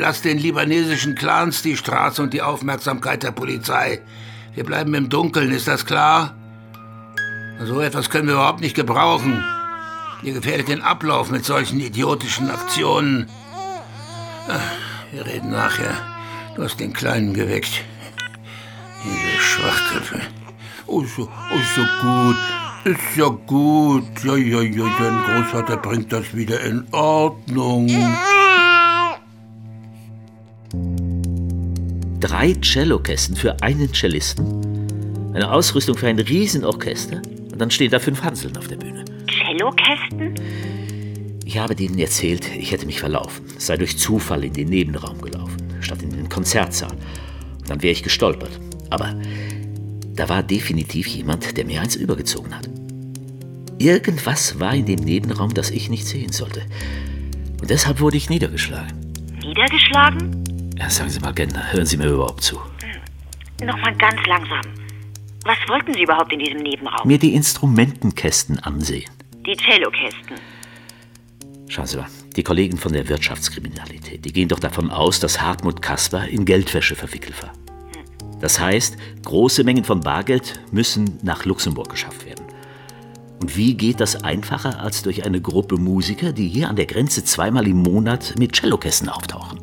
Lass 0.00 0.22
den 0.22 0.38
libanesischen 0.38 1.16
Clans 1.16 1.62
die 1.62 1.76
Straße 1.76 2.22
und 2.22 2.32
die 2.32 2.40
Aufmerksamkeit 2.40 3.24
der 3.24 3.32
Polizei. 3.32 4.00
Wir 4.54 4.62
bleiben 4.62 4.94
im 4.94 5.08
Dunkeln, 5.08 5.50
ist 5.50 5.66
das 5.66 5.86
klar? 5.86 6.36
So 7.64 7.80
etwas 7.80 8.08
können 8.08 8.28
wir 8.28 8.34
überhaupt 8.34 8.60
nicht 8.60 8.76
gebrauchen. 8.76 9.42
Ihr 10.22 10.34
gefährdet 10.34 10.68
den 10.68 10.82
Ablauf 10.82 11.32
mit 11.32 11.44
solchen 11.44 11.80
idiotischen 11.80 12.48
Aktionen. 12.48 13.28
Wir 15.10 15.26
reden 15.26 15.50
nachher. 15.50 15.96
Du 16.54 16.62
hast 16.62 16.78
den 16.78 16.92
Kleinen 16.92 17.34
geweckt. 17.34 17.82
Diese 19.02 19.42
Schwachköpfe. 19.42 20.20
Oh, 20.86 21.02
so, 21.02 21.24
oh, 21.24 21.60
so 21.74 21.82
gut. 22.00 22.36
Ist 22.84 23.16
ja 23.16 23.26
gut. 23.26 24.04
Ja, 24.22 24.36
ja, 24.36 24.60
ja, 24.62 24.84
dein 24.96 25.24
Großvater 25.24 25.76
bringt 25.78 26.12
das 26.12 26.36
wieder 26.36 26.60
in 26.60 26.86
Ordnung. 26.92 27.88
Drei 32.28 32.54
Cellokästen 32.62 33.36
für 33.36 33.62
einen 33.62 33.90
Cellisten. 33.94 35.32
Eine 35.32 35.50
Ausrüstung 35.50 35.96
für 35.96 36.08
ein 36.08 36.18
Riesenorchester. 36.18 37.22
Und 37.50 37.58
dann 37.58 37.70
stehen 37.70 37.90
da 37.90 37.98
fünf 37.98 38.22
Hanseln 38.22 38.54
auf 38.58 38.68
der 38.68 38.76
Bühne. 38.76 39.02
Cellokästen? 39.30 40.34
Ich 41.46 41.56
habe 41.56 41.74
denen 41.74 41.98
erzählt, 41.98 42.46
ich 42.54 42.70
hätte 42.70 42.84
mich 42.84 43.00
verlaufen. 43.00 43.46
Es 43.56 43.68
sei 43.68 43.78
durch 43.78 43.96
Zufall 43.96 44.44
in 44.44 44.52
den 44.52 44.68
Nebenraum 44.68 45.18
gelaufen, 45.22 45.56
statt 45.80 46.02
in 46.02 46.10
den 46.10 46.28
Konzertsaal. 46.28 46.92
Und 47.60 47.70
dann 47.70 47.82
wäre 47.82 47.92
ich 47.92 48.02
gestolpert. 48.02 48.60
Aber 48.90 49.14
da 50.14 50.28
war 50.28 50.42
definitiv 50.42 51.06
jemand, 51.06 51.56
der 51.56 51.64
mir 51.64 51.80
eins 51.80 51.96
übergezogen 51.96 52.54
hat. 52.54 52.68
Irgendwas 53.78 54.60
war 54.60 54.74
in 54.74 54.84
dem 54.84 55.00
Nebenraum, 55.00 55.54
das 55.54 55.70
ich 55.70 55.88
nicht 55.88 56.06
sehen 56.06 56.32
sollte. 56.32 56.60
Und 57.62 57.70
deshalb 57.70 58.00
wurde 58.00 58.18
ich 58.18 58.28
niedergeschlagen. 58.28 59.14
Niedergeschlagen? 59.42 60.47
Ja, 60.78 60.88
sagen 60.88 61.10
Sie 61.10 61.18
mal, 61.18 61.32
Gender, 61.32 61.72
hören 61.72 61.86
Sie 61.86 61.96
mir 61.96 62.08
überhaupt 62.08 62.42
zu? 62.42 62.60
Nochmal 63.62 63.94
ganz 63.96 64.24
langsam. 64.26 64.60
Was 65.44 65.56
wollten 65.68 65.92
Sie 65.94 66.02
überhaupt 66.02 66.32
in 66.32 66.38
diesem 66.38 66.58
Nebenraum? 66.58 67.06
Mir 67.06 67.18
die 67.18 67.34
Instrumentenkästen 67.34 68.60
ansehen. 68.60 69.10
Die 69.44 69.56
Cellokästen. 69.56 70.36
Schauen 71.68 71.86
Sie 71.86 71.96
mal, 71.96 72.06
die 72.36 72.42
Kollegen 72.44 72.76
von 72.76 72.92
der 72.92 73.08
Wirtschaftskriminalität, 73.08 74.24
die 74.24 74.32
gehen 74.32 74.48
doch 74.48 74.60
davon 74.60 74.90
aus, 74.90 75.18
dass 75.18 75.40
Hartmut 75.40 75.82
Kasper 75.82 76.28
in 76.28 76.44
Geldwäsche 76.44 76.94
verwickelt 76.94 77.42
war. 77.42 77.52
Das 78.40 78.60
heißt, 78.60 78.96
große 79.24 79.64
Mengen 79.64 79.84
von 79.84 80.00
Bargeld 80.00 80.60
müssen 80.70 81.18
nach 81.22 81.44
Luxemburg 81.44 81.88
geschafft 81.88 82.24
werden. 82.24 82.44
Und 83.40 83.56
wie 83.56 83.74
geht 83.74 84.00
das 84.00 84.22
einfacher 84.22 84.80
als 84.80 85.02
durch 85.02 85.26
eine 85.26 85.40
Gruppe 85.40 85.76
Musiker, 85.76 86.32
die 86.32 86.48
hier 86.48 86.68
an 86.68 86.76
der 86.76 86.86
Grenze 86.86 87.24
zweimal 87.24 87.66
im 87.66 87.82
Monat 87.82 88.34
mit 88.38 88.54
Cellokästen 88.54 89.08
auftauchen? 89.08 89.58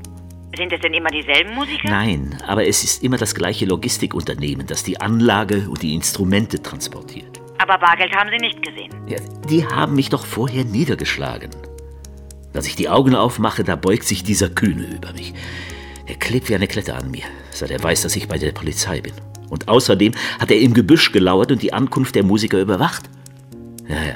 Sind 0.56 0.72
es 0.72 0.80
denn 0.80 0.94
immer 0.94 1.10
dieselben 1.10 1.54
Musiker? 1.54 1.90
Nein, 1.90 2.38
aber 2.48 2.66
es 2.66 2.84
ist 2.84 3.04
immer 3.04 3.18
das 3.18 3.36
gleiche 3.36 3.66
Logistikunternehmen, 3.66 4.66
das 4.68 4.84
die 4.84 5.02
Anlage 5.02 5.68
und 5.70 5.82
die 5.82 5.94
Instrumente 5.94 6.62
transportiert. 6.62 7.42
Aber 7.58 7.78
Bargeld 7.78 8.16
haben 8.16 8.30
Sie 8.30 8.38
nicht 8.38 8.62
gesehen. 8.62 8.92
Ja, 9.08 9.18
die 9.50 9.66
haben 9.66 9.96
mich 9.96 10.10
doch 10.10 10.26
vorher 10.26 10.64
niedergeschlagen. 10.64 11.50
Als 12.54 12.68
ich 12.68 12.76
die 12.76 12.88
Augen 12.88 13.16
aufmache, 13.16 13.66
da 13.66 13.76
beugt 13.76 14.04
sich 14.04 14.24
dieser 14.24 14.50
Kühne 14.50 14.86
über 14.86 15.12
mich. 15.12 15.34
Er 16.06 16.16
klebt 16.16 16.48
wie 16.48 16.56
eine 16.56 16.68
Klette 16.68 16.96
an 16.96 17.12
mir, 17.12 17.24
seit 17.52 17.72
er 17.72 17.84
weiß, 17.84 18.04
dass 18.04 18.16
ich 18.16 18.28
bei 18.28 18.38
der 18.38 18.52
Polizei 18.52 19.02
bin. 19.02 19.14
Und 19.50 19.68
außerdem 19.68 20.14
hat 20.40 20.52
er 20.52 20.60
im 20.60 20.74
Gebüsch 20.74 21.12
gelauert 21.12 21.52
und 21.52 21.62
die 21.62 21.74
Ankunft 21.74 22.16
der 22.16 22.24
Musiker 22.24 22.62
überwacht. 22.62 23.10
Ja, 23.88 23.96
ja, 23.96 24.16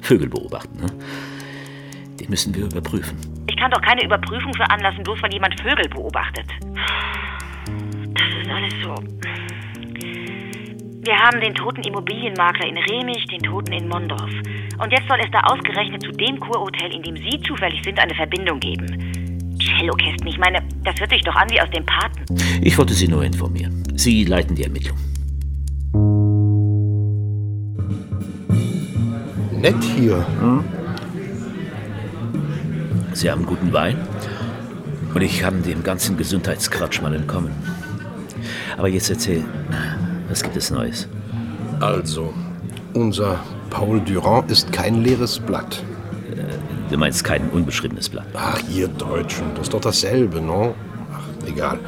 Vögel 0.00 0.28
beobachten, 0.28 0.78
ne? 0.78 0.86
Die 2.20 2.28
müssen 2.28 2.54
wir 2.54 2.64
überprüfen. 2.64 3.16
Ich 3.48 3.56
kann 3.56 3.70
doch 3.70 3.80
keine 3.80 4.04
Überprüfung 4.04 4.52
veranlassen, 4.54 5.02
bloß 5.02 5.22
weil 5.22 5.32
jemand 5.32 5.60
Vögel 5.60 5.88
beobachtet. 5.88 6.46
Das 8.14 8.28
ist 8.42 8.50
alles 8.50 8.74
so. 8.82 8.94
Wir 11.04 11.18
haben 11.18 11.40
den 11.40 11.54
toten 11.54 11.82
Immobilienmakler 11.82 12.68
in 12.68 12.76
Remich, 12.76 13.26
den 13.26 13.42
toten 13.42 13.72
in 13.72 13.88
Mondorf. 13.88 14.30
Und 14.78 14.92
jetzt 14.92 15.08
soll 15.08 15.18
es 15.20 15.30
da 15.32 15.40
ausgerechnet 15.40 16.02
zu 16.02 16.12
dem 16.12 16.38
Kurhotel, 16.38 16.94
in 16.94 17.02
dem 17.02 17.16
Sie 17.16 17.40
zufällig 17.40 17.82
sind, 17.82 17.98
eine 17.98 18.14
Verbindung 18.14 18.60
geben. 18.60 19.58
Cellokästen, 19.60 20.26
ich 20.28 20.38
meine, 20.38 20.60
das 20.84 20.98
hört 21.00 21.10
sich 21.10 21.22
doch 21.22 21.34
an 21.34 21.50
wie 21.50 21.60
aus 21.60 21.70
dem 21.70 21.84
Paten. 21.84 22.24
Ich 22.62 22.76
wollte 22.78 22.94
Sie 22.94 23.08
nur 23.08 23.24
informieren. 23.24 23.82
Sie 23.96 24.24
leiten 24.24 24.54
die 24.54 24.64
Ermittlung. 24.64 24.96
Nett 29.60 29.82
hier. 29.96 30.26
Hm? 30.40 30.64
Sie 33.14 33.30
haben 33.30 33.46
guten 33.46 33.72
Wein 33.72 33.98
und 35.14 35.20
ich 35.22 35.40
kann 35.40 35.62
dem 35.62 35.82
ganzen 35.82 36.16
Gesundheitsquatsch 36.16 37.02
mal 37.02 37.14
entkommen. 37.14 37.52
Aber 38.76 38.88
jetzt 38.88 39.10
erzähl, 39.10 39.44
was 40.28 40.42
gibt 40.42 40.56
es 40.56 40.70
Neues? 40.70 41.08
Also, 41.80 42.32
unser 42.94 43.40
Paul 43.70 44.00
Durand 44.00 44.50
ist 44.50 44.72
kein 44.72 45.02
leeres 45.02 45.38
Blatt. 45.38 45.82
Du 46.90 46.96
meinst 46.98 47.24
kein 47.24 47.48
unbeschriebenes 47.50 48.08
Blatt? 48.08 48.26
Ach, 48.34 48.60
ihr 48.70 48.88
Deutschen, 48.88 49.44
das 49.54 49.64
ist 49.64 49.74
doch 49.74 49.80
dasselbe, 49.80 50.40
no? 50.40 50.74
Ach, 51.12 51.48
egal. 51.48 51.78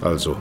Also, 0.00 0.36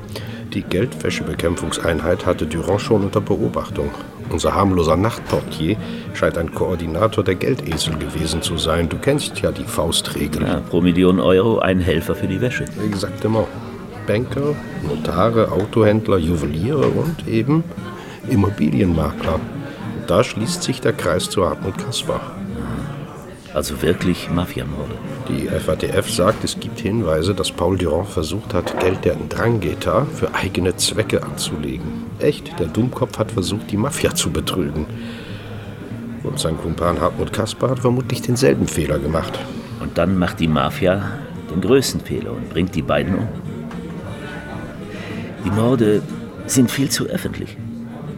die 0.56 0.64
Geldwäschebekämpfungseinheit 0.64 2.26
hatte 2.26 2.46
Durand 2.46 2.82
schon 2.82 3.04
unter 3.04 3.22
Beobachtung. 3.22 3.92
Unser 4.30 4.56
harmloser 4.56 4.96
Nachtportier 4.96 5.78
scheint 6.14 6.38
ein 6.38 6.54
Koordinator 6.54 7.24
der 7.24 7.36
Geldesel 7.36 7.98
gewesen 7.98 8.42
zu 8.42 8.58
sein. 8.58 8.90
Du 8.90 8.98
kennst 8.98 9.40
ja 9.42 9.52
die 9.52 9.66
Faustregel. 9.66 10.44
Ja, 10.44 10.62
pro 10.62 10.82
Million 10.82 11.20
Euro 11.20 11.60
ein 11.60 11.80
Helfer 11.80 12.16
für 12.16 12.28
die 12.28 12.42
Wäsche. 12.42 12.66
Exaktement. 12.84 13.48
Banker, 14.08 14.56
Notare, 14.88 15.52
Autohändler, 15.52 16.18
Juweliere 16.18 16.88
und 16.88 17.28
eben 17.28 17.64
Immobilienmakler. 18.30 19.40
Da 20.08 20.24
schließt 20.24 20.64
sich 20.64 20.80
der 20.80 20.94
Kreis 20.94 21.30
zu 21.30 21.48
Hartmut 21.48 21.78
Kaspar. 21.78 22.22
Also 23.56 23.82
wirklich 23.82 24.30
Mafiamorde. 24.30 24.96
Die 25.30 25.48
FATF 25.48 26.12
sagt, 26.12 26.44
es 26.44 26.60
gibt 26.60 26.78
Hinweise, 26.82 27.34
dass 27.34 27.54
Paul 27.54 27.78
Durand 27.78 28.10
versucht 28.10 28.54
hat, 28.54 28.78
Geld 28.82 29.06
der 29.06 29.16
Ndrangheta 29.16 30.06
für 30.14 30.36
eigene 30.36 30.76
Zwecke 30.76 31.24
anzulegen. 31.24 32.04
Echt, 32.20 32.60
der 32.60 32.68
Dummkopf 32.68 33.18
hat 33.18 33.32
versucht, 33.32 33.72
die 33.72 33.78
Mafia 33.78 34.14
zu 34.14 34.30
betrügen. 34.30 34.86
Und 36.24 36.38
sein 36.38 36.58
Kumpan 36.58 37.00
Hartmut 37.00 37.32
Kaspar 37.32 37.70
hat 37.70 37.80
vermutlich 37.80 38.22
denselben 38.22 38.68
Fehler 38.68 39.00
gemacht. 39.00 39.40
Und 39.80 39.98
dann 39.98 40.18
macht 40.18 40.42
die 40.42 40.50
Mafia 40.50 41.14
den 41.50 41.62
größten 41.62 42.02
Fehler 42.02 42.34
und 42.34 42.50
bringt 42.50 42.76
die 42.76 42.82
beiden 42.82 43.16
um. 43.16 43.28
Die 45.46 45.52
Morde 45.52 46.02
sind 46.46 46.70
viel 46.70 46.90
zu 46.90 47.06
öffentlich. 47.06 47.56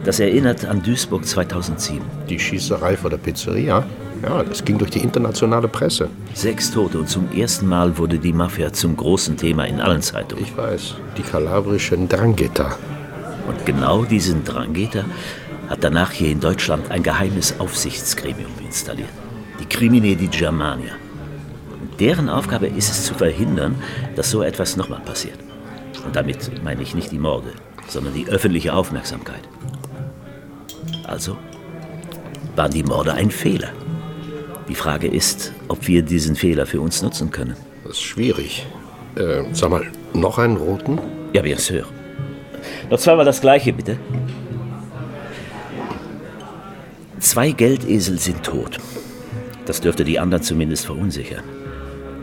Das 0.02 0.18
erinnert 0.18 0.64
an 0.64 0.82
Duisburg 0.82 1.24
2007. 1.24 2.00
Die 2.28 2.40
Schießerei 2.40 2.96
vor 2.96 3.10
der 3.10 3.18
Pizzeria? 3.18 3.84
Ja, 4.22 4.42
das 4.42 4.64
ging 4.64 4.78
durch 4.78 4.90
die 4.90 4.98
internationale 4.98 5.68
Presse. 5.68 6.08
Sechs 6.34 6.70
Tote 6.72 6.98
und 6.98 7.08
zum 7.08 7.30
ersten 7.30 7.68
Mal 7.68 7.96
wurde 7.98 8.18
die 8.18 8.32
Mafia 8.32 8.72
zum 8.72 8.96
großen 8.96 9.36
Thema 9.36 9.64
in 9.64 9.80
allen 9.80 10.02
Zeitungen. 10.02 10.44
Ich 10.44 10.56
weiß, 10.56 10.96
die 11.16 11.22
kalabrischen 11.22 12.08
Drangheta. 12.08 12.76
Und 13.46 13.64
genau 13.64 14.04
diesen 14.04 14.44
Drangheta 14.44 15.04
hat 15.68 15.84
danach 15.84 16.10
hier 16.10 16.30
in 16.30 16.40
Deutschland 16.40 16.90
ein 16.90 17.02
geheimes 17.02 17.60
Aufsichtsgremium 17.60 18.50
installiert. 18.64 19.08
Die 19.60 19.66
Crimine 19.66 20.16
di 20.16 20.26
Germania. 20.26 20.94
Und 21.80 22.00
deren 22.00 22.28
Aufgabe 22.28 22.66
ist 22.66 22.90
es 22.90 23.04
zu 23.04 23.14
verhindern, 23.14 23.76
dass 24.16 24.30
so 24.30 24.42
etwas 24.42 24.76
nochmal 24.76 25.00
passiert. 25.00 25.38
Und 26.04 26.16
damit 26.16 26.62
meine 26.64 26.82
ich 26.82 26.94
nicht 26.94 27.12
die 27.12 27.18
Morde, 27.18 27.52
sondern 27.86 28.14
die 28.14 28.26
öffentliche 28.26 28.74
Aufmerksamkeit. 28.74 29.42
Also 31.04 31.36
waren 32.56 32.72
die 32.72 32.82
Morde 32.82 33.14
ein 33.14 33.30
Fehler. 33.30 33.68
Die 34.68 34.74
Frage 34.74 35.08
ist, 35.08 35.52
ob 35.68 35.88
wir 35.88 36.02
diesen 36.02 36.36
Fehler 36.36 36.66
für 36.66 36.80
uns 36.80 37.02
nutzen 37.02 37.30
können. 37.30 37.56
Das 37.84 37.92
ist 37.92 38.02
schwierig. 38.02 38.66
Äh, 39.16 39.44
sag 39.52 39.70
mal, 39.70 39.86
noch 40.12 40.38
einen 40.38 40.56
roten? 40.56 40.98
Ja, 41.32 41.42
bien 41.42 41.58
sûr. 41.58 41.84
Noch 42.90 42.98
zweimal 42.98 43.24
das 43.24 43.40
gleiche, 43.40 43.72
bitte. 43.72 43.98
Zwei 47.18 47.50
Geldesel 47.50 48.18
sind 48.18 48.42
tot. 48.42 48.78
Das 49.64 49.80
dürfte 49.80 50.04
die 50.04 50.18
anderen 50.18 50.42
zumindest 50.42 50.86
verunsichern. 50.86 51.42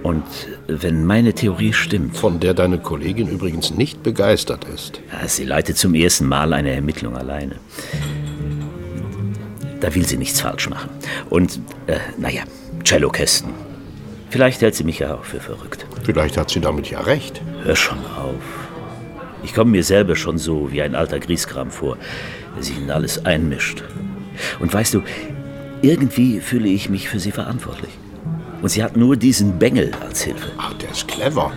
Und 0.04 0.24
wenn 0.68 1.04
meine 1.04 1.34
Theorie 1.34 1.74
stimmt. 1.74 2.16
Von 2.16 2.40
der 2.40 2.54
deine 2.54 2.78
Kollegin 2.78 3.28
übrigens 3.28 3.72
nicht 3.72 4.04
begeistert 4.04 4.66
ist. 4.66 5.02
Ja, 5.12 5.28
sie 5.28 5.46
leitet 5.46 5.78
zum 5.78 5.96
ersten 5.96 6.28
Mal 6.28 6.54
eine 6.54 6.72
Ermittlung 6.72 7.18
alleine. 7.18 7.56
Da 9.86 9.94
will 9.94 10.04
sie 10.04 10.18
nichts 10.18 10.42
falsch 10.42 10.68
machen. 10.68 10.90
Und, 11.30 11.60
äh, 11.86 12.00
naja, 12.18 12.42
Cellokästen. 12.84 13.52
Vielleicht 14.32 14.64
hält 14.64 14.74
sie 14.74 14.84
mich 14.84 14.98
ja 14.98 15.14
auch 15.14 15.24
für 15.24 15.40
verrückt. 15.40 15.86
Vielleicht 16.04 16.38
hat 16.38 16.50
sie 16.50 16.60
damit 16.60 16.90
ja 16.90 17.02
recht. 17.02 17.40
Hör 17.64 17.76
schon 17.76 18.00
auf. 18.00 18.42
Ich 19.44 19.54
komme 19.54 19.70
mir 19.70 19.84
selber 19.84 20.16
schon 20.16 20.40
so 20.40 20.72
wie 20.72 20.82
ein 20.82 20.96
alter 20.96 21.20
Grieskram 21.20 21.70
vor, 21.70 22.00
der 22.56 22.64
sich 22.64 22.76
in 22.80 22.90
alles 22.90 23.28
einmischt. 23.28 23.84
Und 24.60 24.74
weißt 24.74 24.96
du, 24.96 25.04
irgendwie 25.84 26.40
fühle 26.40 26.70
ich 26.70 26.90
mich 26.90 27.08
für 27.08 27.20
sie 27.20 27.32
verantwortlich. 27.32 27.92
Und 28.64 28.70
sie 28.70 28.84
hat 28.84 28.98
nur 28.98 29.16
diesen 29.16 29.60
Bengel 29.60 29.92
als 30.02 30.24
Hilfe. 30.24 30.50
Ach, 30.58 30.74
der 30.74 30.90
ist 30.90 31.08
clever. 31.08 31.54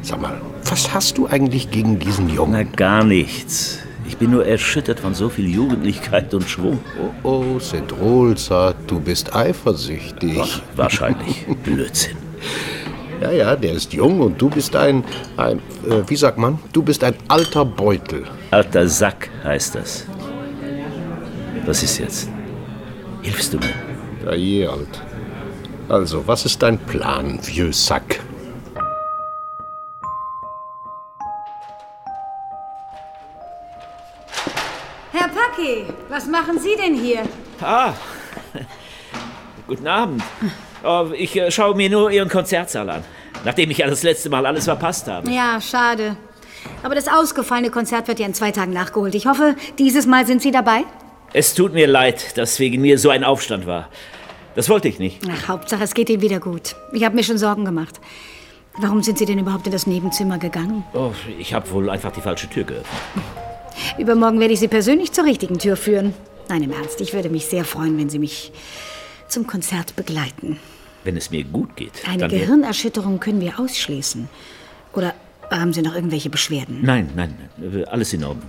Sag 0.00 0.20
mal, 0.20 0.40
was 0.64 0.94
hast 0.94 1.18
du 1.18 1.26
eigentlich 1.26 1.72
gegen 1.72 1.98
diesen 1.98 2.28
Jungen? 2.28 2.52
Na, 2.52 2.62
gar 2.62 3.02
nichts. 3.02 3.80
Ich 4.06 4.18
bin 4.18 4.30
nur 4.30 4.46
erschüttert 4.46 5.00
von 5.00 5.14
so 5.14 5.28
viel 5.28 5.48
Jugendlichkeit 5.48 6.34
und 6.34 6.48
Schwung. 6.48 6.80
Oh, 7.22 7.56
oh, 8.00 8.32
ça. 8.34 8.74
Du 8.86 9.00
bist 9.00 9.34
eifersüchtig. 9.34 10.38
Ach, 10.42 10.60
wahrscheinlich. 10.76 11.46
Blödsinn. 11.64 12.18
Ja, 13.20 13.30
ja, 13.30 13.56
der 13.56 13.72
ist 13.72 13.92
jung 13.92 14.20
und 14.20 14.40
du 14.40 14.50
bist 14.50 14.76
ein, 14.76 15.04
ein 15.36 15.58
äh, 15.88 16.02
wie 16.06 16.16
sagt 16.16 16.36
man? 16.36 16.58
Du 16.72 16.82
bist 16.82 17.02
ein 17.02 17.14
alter 17.28 17.64
Beutel. 17.64 18.24
Alter 18.50 18.86
Sack 18.88 19.30
heißt 19.42 19.76
das. 19.76 20.06
Was 21.64 21.82
ist 21.82 21.98
jetzt? 21.98 22.28
Hilfst 23.22 23.54
du 23.54 23.58
mir? 23.58 23.74
Ja, 24.26 24.34
je 24.34 24.66
alt. 24.66 25.02
Also, 25.88 26.26
was 26.26 26.44
ist 26.44 26.62
dein 26.62 26.78
Plan, 26.78 27.38
vieux 27.42 27.72
Sack? 27.72 28.20
Was 36.14 36.26
machen 36.26 36.60
Sie 36.60 36.76
denn 36.76 36.94
hier? 36.94 37.22
Ah, 37.60 37.92
guten 39.66 39.86
Abend. 39.86 40.22
Oh, 40.84 41.08
ich 41.12 41.34
äh, 41.36 41.50
schaue 41.50 41.74
mir 41.74 41.90
nur 41.90 42.10
Ihren 42.10 42.28
Konzertsaal 42.28 42.88
an, 42.88 43.04
nachdem 43.44 43.70
ich 43.70 43.78
ja 43.78 43.88
das 43.88 44.04
letzte 44.04 44.30
Mal 44.30 44.46
alles 44.46 44.64
verpasst 44.64 45.08
habe. 45.08 45.28
Ja, 45.30 45.60
schade. 45.60 46.16
Aber 46.84 46.94
das 46.94 47.08
ausgefallene 47.08 47.70
Konzert 47.70 48.06
wird 48.06 48.20
ja 48.20 48.26
in 48.26 48.34
zwei 48.34 48.52
Tagen 48.52 48.72
nachgeholt. 48.72 49.14
Ich 49.16 49.26
hoffe, 49.26 49.56
dieses 49.78 50.06
Mal 50.06 50.24
sind 50.24 50.40
Sie 50.40 50.52
dabei? 50.52 50.84
Es 51.32 51.52
tut 51.54 51.72
mir 51.74 51.88
leid, 51.88 52.38
dass 52.38 52.60
wegen 52.60 52.80
mir 52.80 52.96
so 52.98 53.10
ein 53.10 53.24
Aufstand 53.24 53.66
war. 53.66 53.88
Das 54.54 54.68
wollte 54.68 54.86
ich 54.86 55.00
nicht. 55.00 55.20
Ach, 55.28 55.48
Hauptsache, 55.48 55.82
es 55.82 55.94
geht 55.94 56.08
Ihnen 56.10 56.22
wieder 56.22 56.38
gut. 56.38 56.76
Ich 56.92 57.02
habe 57.04 57.16
mir 57.16 57.24
schon 57.24 57.38
Sorgen 57.38 57.64
gemacht. 57.64 58.00
Warum 58.78 59.02
sind 59.02 59.18
Sie 59.18 59.26
denn 59.26 59.40
überhaupt 59.40 59.66
in 59.66 59.72
das 59.72 59.88
Nebenzimmer 59.88 60.38
gegangen? 60.38 60.84
Oh, 60.94 61.10
ich 61.40 61.54
habe 61.54 61.68
wohl 61.72 61.90
einfach 61.90 62.12
die 62.12 62.20
falsche 62.20 62.48
Tür 62.48 62.62
geöffnet. 62.62 62.86
Übermorgen 63.98 64.40
werde 64.40 64.54
ich 64.54 64.60
Sie 64.60 64.68
persönlich 64.68 65.12
zur 65.12 65.24
richtigen 65.24 65.58
Tür 65.58 65.76
führen. 65.76 66.14
Nein, 66.48 66.62
im 66.62 66.72
Ernst, 66.72 67.00
ich 67.00 67.12
würde 67.12 67.30
mich 67.30 67.46
sehr 67.46 67.64
freuen, 67.64 67.98
wenn 67.98 68.08
Sie 68.10 68.18
mich 68.18 68.52
zum 69.28 69.46
Konzert 69.46 69.96
begleiten. 69.96 70.58
Wenn 71.04 71.16
es 71.16 71.30
mir 71.30 71.44
gut 71.44 71.76
geht. 71.76 71.92
Eine 72.08 72.28
Gehirnerschütterung 72.28 73.20
können 73.20 73.40
wir 73.40 73.58
ausschließen. 73.58 74.28
Oder 74.92 75.14
haben 75.50 75.72
Sie 75.72 75.82
noch 75.82 75.94
irgendwelche 75.94 76.30
Beschwerden? 76.30 76.80
Nein, 76.82 77.10
nein, 77.14 77.34
nein, 77.56 77.84
alles 77.86 78.12
in 78.12 78.24
Ordnung. 78.24 78.48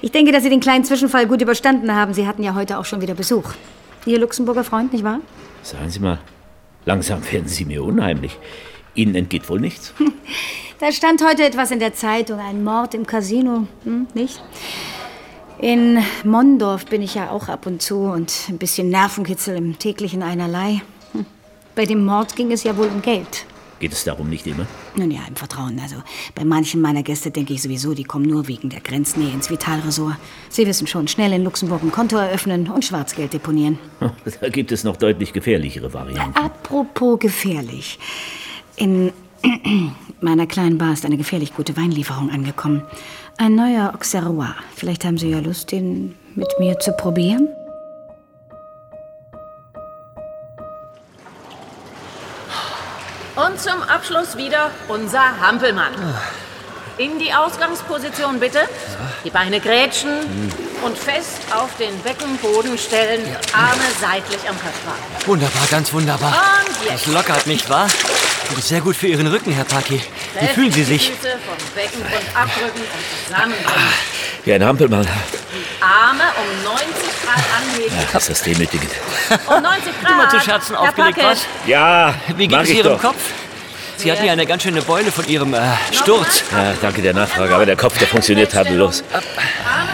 Ich 0.00 0.12
denke, 0.12 0.32
dass 0.32 0.42
Sie 0.42 0.50
den 0.50 0.60
kleinen 0.60 0.84
Zwischenfall 0.84 1.26
gut 1.26 1.40
überstanden 1.42 1.94
haben. 1.94 2.14
Sie 2.14 2.26
hatten 2.26 2.42
ja 2.42 2.54
heute 2.54 2.78
auch 2.78 2.84
schon 2.84 3.00
wieder 3.00 3.14
Besuch. 3.14 3.52
Ihr 4.06 4.18
Luxemburger 4.18 4.64
Freund, 4.64 4.92
nicht 4.92 5.04
wahr? 5.04 5.20
Sagen 5.62 5.90
Sie 5.90 6.00
mal, 6.00 6.18
langsam 6.84 7.22
werden 7.30 7.48
Sie 7.48 7.64
mir 7.64 7.84
unheimlich. 7.84 8.38
Ihnen 8.94 9.14
entgeht 9.14 9.48
wohl 9.48 9.60
nichts. 9.60 9.94
Da 10.82 10.90
stand 10.90 11.22
heute 11.22 11.44
etwas 11.44 11.70
in 11.70 11.78
der 11.78 11.94
Zeitung, 11.94 12.40
ein 12.40 12.64
Mord 12.64 12.92
im 12.94 13.06
Casino, 13.06 13.68
hm, 13.84 14.08
nicht? 14.14 14.42
In 15.60 16.00
Mondorf 16.24 16.86
bin 16.86 17.02
ich 17.02 17.14
ja 17.14 17.30
auch 17.30 17.46
ab 17.48 17.66
und 17.66 17.80
zu 17.80 17.98
und 17.98 18.32
ein 18.48 18.58
bisschen 18.58 18.88
Nervenkitzel 18.88 19.54
im 19.54 19.78
täglichen 19.78 20.24
Einerlei. 20.24 20.82
Hm. 21.12 21.24
Bei 21.76 21.84
dem 21.84 22.04
Mord 22.04 22.34
ging 22.34 22.50
es 22.50 22.64
ja 22.64 22.76
wohl 22.76 22.88
um 22.88 23.00
Geld. 23.00 23.46
Geht 23.78 23.92
es 23.92 24.02
darum 24.02 24.28
nicht 24.28 24.44
immer? 24.44 24.66
Nun 24.96 25.12
ja, 25.12 25.20
im 25.28 25.36
Vertrauen. 25.36 25.78
Also 25.80 26.02
bei 26.34 26.44
manchen 26.44 26.80
meiner 26.80 27.04
Gäste 27.04 27.30
denke 27.30 27.52
ich 27.52 27.62
sowieso, 27.62 27.94
die 27.94 28.02
kommen 28.02 28.26
nur 28.26 28.48
wegen 28.48 28.68
der 28.68 28.80
Grenznähe 28.80 29.32
ins 29.32 29.50
Vitalresort. 29.50 30.16
Sie 30.48 30.66
wissen 30.66 30.88
schon, 30.88 31.06
schnell 31.06 31.32
in 31.32 31.44
Luxemburg 31.44 31.84
ein 31.84 31.92
Konto 31.92 32.16
eröffnen 32.16 32.68
und 32.68 32.84
Schwarzgeld 32.84 33.32
deponieren. 33.32 33.78
Da 34.40 34.48
gibt 34.48 34.72
es 34.72 34.82
noch 34.82 34.96
deutlich 34.96 35.32
gefährlichere 35.32 35.94
Varianten. 35.94 36.36
Apropos 36.36 37.20
gefährlich. 37.20 38.00
In 38.74 39.12
meiner 40.20 40.46
kleinen 40.46 40.78
Bar 40.78 40.92
ist 40.92 41.04
eine 41.04 41.16
gefährlich 41.16 41.54
gute 41.54 41.76
Weinlieferung 41.76 42.30
angekommen. 42.30 42.82
Ein 43.38 43.54
neuer 43.54 43.92
Auxerrois. 43.94 44.54
Vielleicht 44.74 45.04
haben 45.04 45.18
Sie 45.18 45.30
ja 45.30 45.40
Lust, 45.40 45.72
den 45.72 46.14
mit 46.34 46.48
mir 46.58 46.78
zu 46.78 46.92
probieren? 46.92 47.48
Und 53.34 53.58
zum 53.58 53.82
Abschluss 53.82 54.36
wieder 54.36 54.70
unser 54.88 55.40
Hampelmann. 55.40 55.92
In 56.98 57.18
die 57.18 57.32
Ausgangsposition 57.32 58.38
bitte. 58.38 58.60
Die 59.24 59.30
Beine 59.30 59.58
grätschen 59.60 60.10
und 60.82 60.98
fest 60.98 61.40
auf 61.54 61.70
den 61.78 61.96
Beckenboden 62.02 62.76
stellen. 62.76 63.24
Arme 63.52 63.82
seitlich 64.00 64.40
am 64.48 64.56
Körper. 64.58 64.94
Wunderbar, 65.26 65.66
ganz 65.70 65.92
wunderbar. 65.92 66.34
Und 66.66 66.90
jetzt. 66.90 67.06
Das 67.06 67.14
lockert, 67.14 67.46
nicht 67.46 67.68
wahr? 67.70 67.86
Das 68.50 68.58
ist 68.58 68.68
sehr 68.68 68.80
gut 68.80 68.96
für 68.96 69.06
Ihren 69.06 69.26
Rücken, 69.28 69.52
Herr 69.52 69.64
Paki. 69.64 70.00
Wie 70.40 70.46
fühlen 70.48 70.72
Sie 70.72 70.80
die 70.80 70.84
sich? 70.84 71.10
Füße 71.10 71.38
vom 71.46 71.56
Beckengrund 71.74 72.36
abdrücken 72.36 72.80
und 72.80 73.26
zusammenbringen. 73.28 73.92
Wie 74.44 74.52
ein 74.52 74.64
Hampelmann. 74.64 75.06
Arme 75.80 76.24
um 76.36 76.64
90 76.64 76.88
Grad 77.24 77.44
anheben. 77.58 77.96
Ach, 78.10 78.14
ist 78.16 78.30
das 78.30 78.42
demütigend. 78.42 78.90
Um 79.46 79.62
90 79.62 79.84
Grad. 80.02 80.10
Immer 80.10 80.28
zu 80.28 80.40
Scherzen 80.40 80.76
Herr 80.76 80.88
aufgelegt, 80.88 81.16
Packe. 81.16 81.30
was? 81.30 81.46
Ja, 81.66 82.14
Wie 82.36 82.48
geht 82.48 82.60
es 82.62 82.68
Ihrem 82.70 82.92
doch. 82.92 83.00
Kopf? 83.00 83.20
Sie 83.96 84.10
hatten 84.10 84.24
ja 84.24 84.32
eine 84.32 84.46
ganz 84.46 84.64
schöne 84.64 84.82
Beule 84.82 85.12
von 85.12 85.26
Ihrem 85.28 85.54
äh, 85.54 85.60
Sturz. 85.92 86.42
Ja, 86.50 86.74
danke 86.82 87.02
der 87.02 87.14
Nachfrage, 87.14 87.54
aber 87.54 87.66
der 87.66 87.76
Kopf, 87.76 87.96
der 87.98 88.08
funktioniert 88.08 88.50
tadellos. 88.50 89.04
Arme 89.12 89.90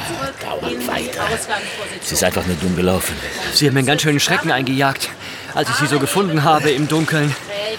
Es 2.02 2.12
ist 2.12 2.24
einfach 2.24 2.46
nur 2.46 2.56
dumm 2.56 2.76
gelaufen. 2.76 3.14
Sie 3.52 3.66
haben 3.66 3.74
mir 3.74 3.80
einen 3.80 3.86
ganz 3.86 4.02
schönen 4.02 4.20
Schrecken 4.20 4.50
eingejagt, 4.50 5.08
als 5.54 5.68
ich 5.70 5.76
Sie 5.76 5.86
so 5.86 5.98
gefunden 5.98 6.44
habe 6.44 6.70
im 6.70 6.88
Dunkeln. 6.88 7.34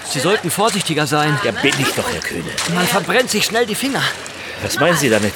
Sie 0.09 0.19
sollten 0.19 0.49
vorsichtiger 0.51 1.07
sein. 1.07 1.37
Ja, 1.43 1.51
bin 1.51 1.73
ich 1.79 1.93
doch, 1.93 2.09
Herr 2.11 2.21
Kühne. 2.21 2.49
Man 2.73 2.85
verbrennt 2.87 3.29
sich 3.29 3.45
schnell 3.45 3.65
die 3.65 3.75
Finger. 3.75 4.01
Was 4.63 4.79
meinen 4.79 4.97
Sie 4.97 5.09
damit? 5.09 5.33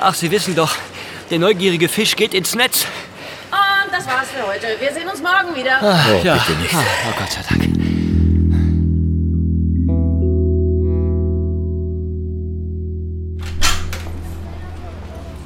Ach, 0.00 0.14
Sie 0.14 0.30
wissen 0.30 0.54
doch, 0.54 0.74
der 1.30 1.38
neugierige 1.38 1.88
Fisch 1.88 2.16
geht 2.16 2.34
ins 2.34 2.54
Netz. 2.54 2.86
Und 3.50 3.92
das 3.92 4.06
war's 4.06 4.28
für 4.36 4.46
heute. 4.46 4.66
Wir 4.80 4.92
sehen 4.92 5.08
uns 5.08 5.20
morgen 5.22 5.54
wieder. 5.54 5.80
Ah, 5.82 6.04
Oh, 6.10 6.24
ja. 6.24 6.34
bitte 6.34 6.58
nicht. 6.60 6.74
Ah, 6.74 6.82
oh 7.08 7.14
Gott 7.18 7.30
sei 7.32 7.40
Dank. 7.48 7.64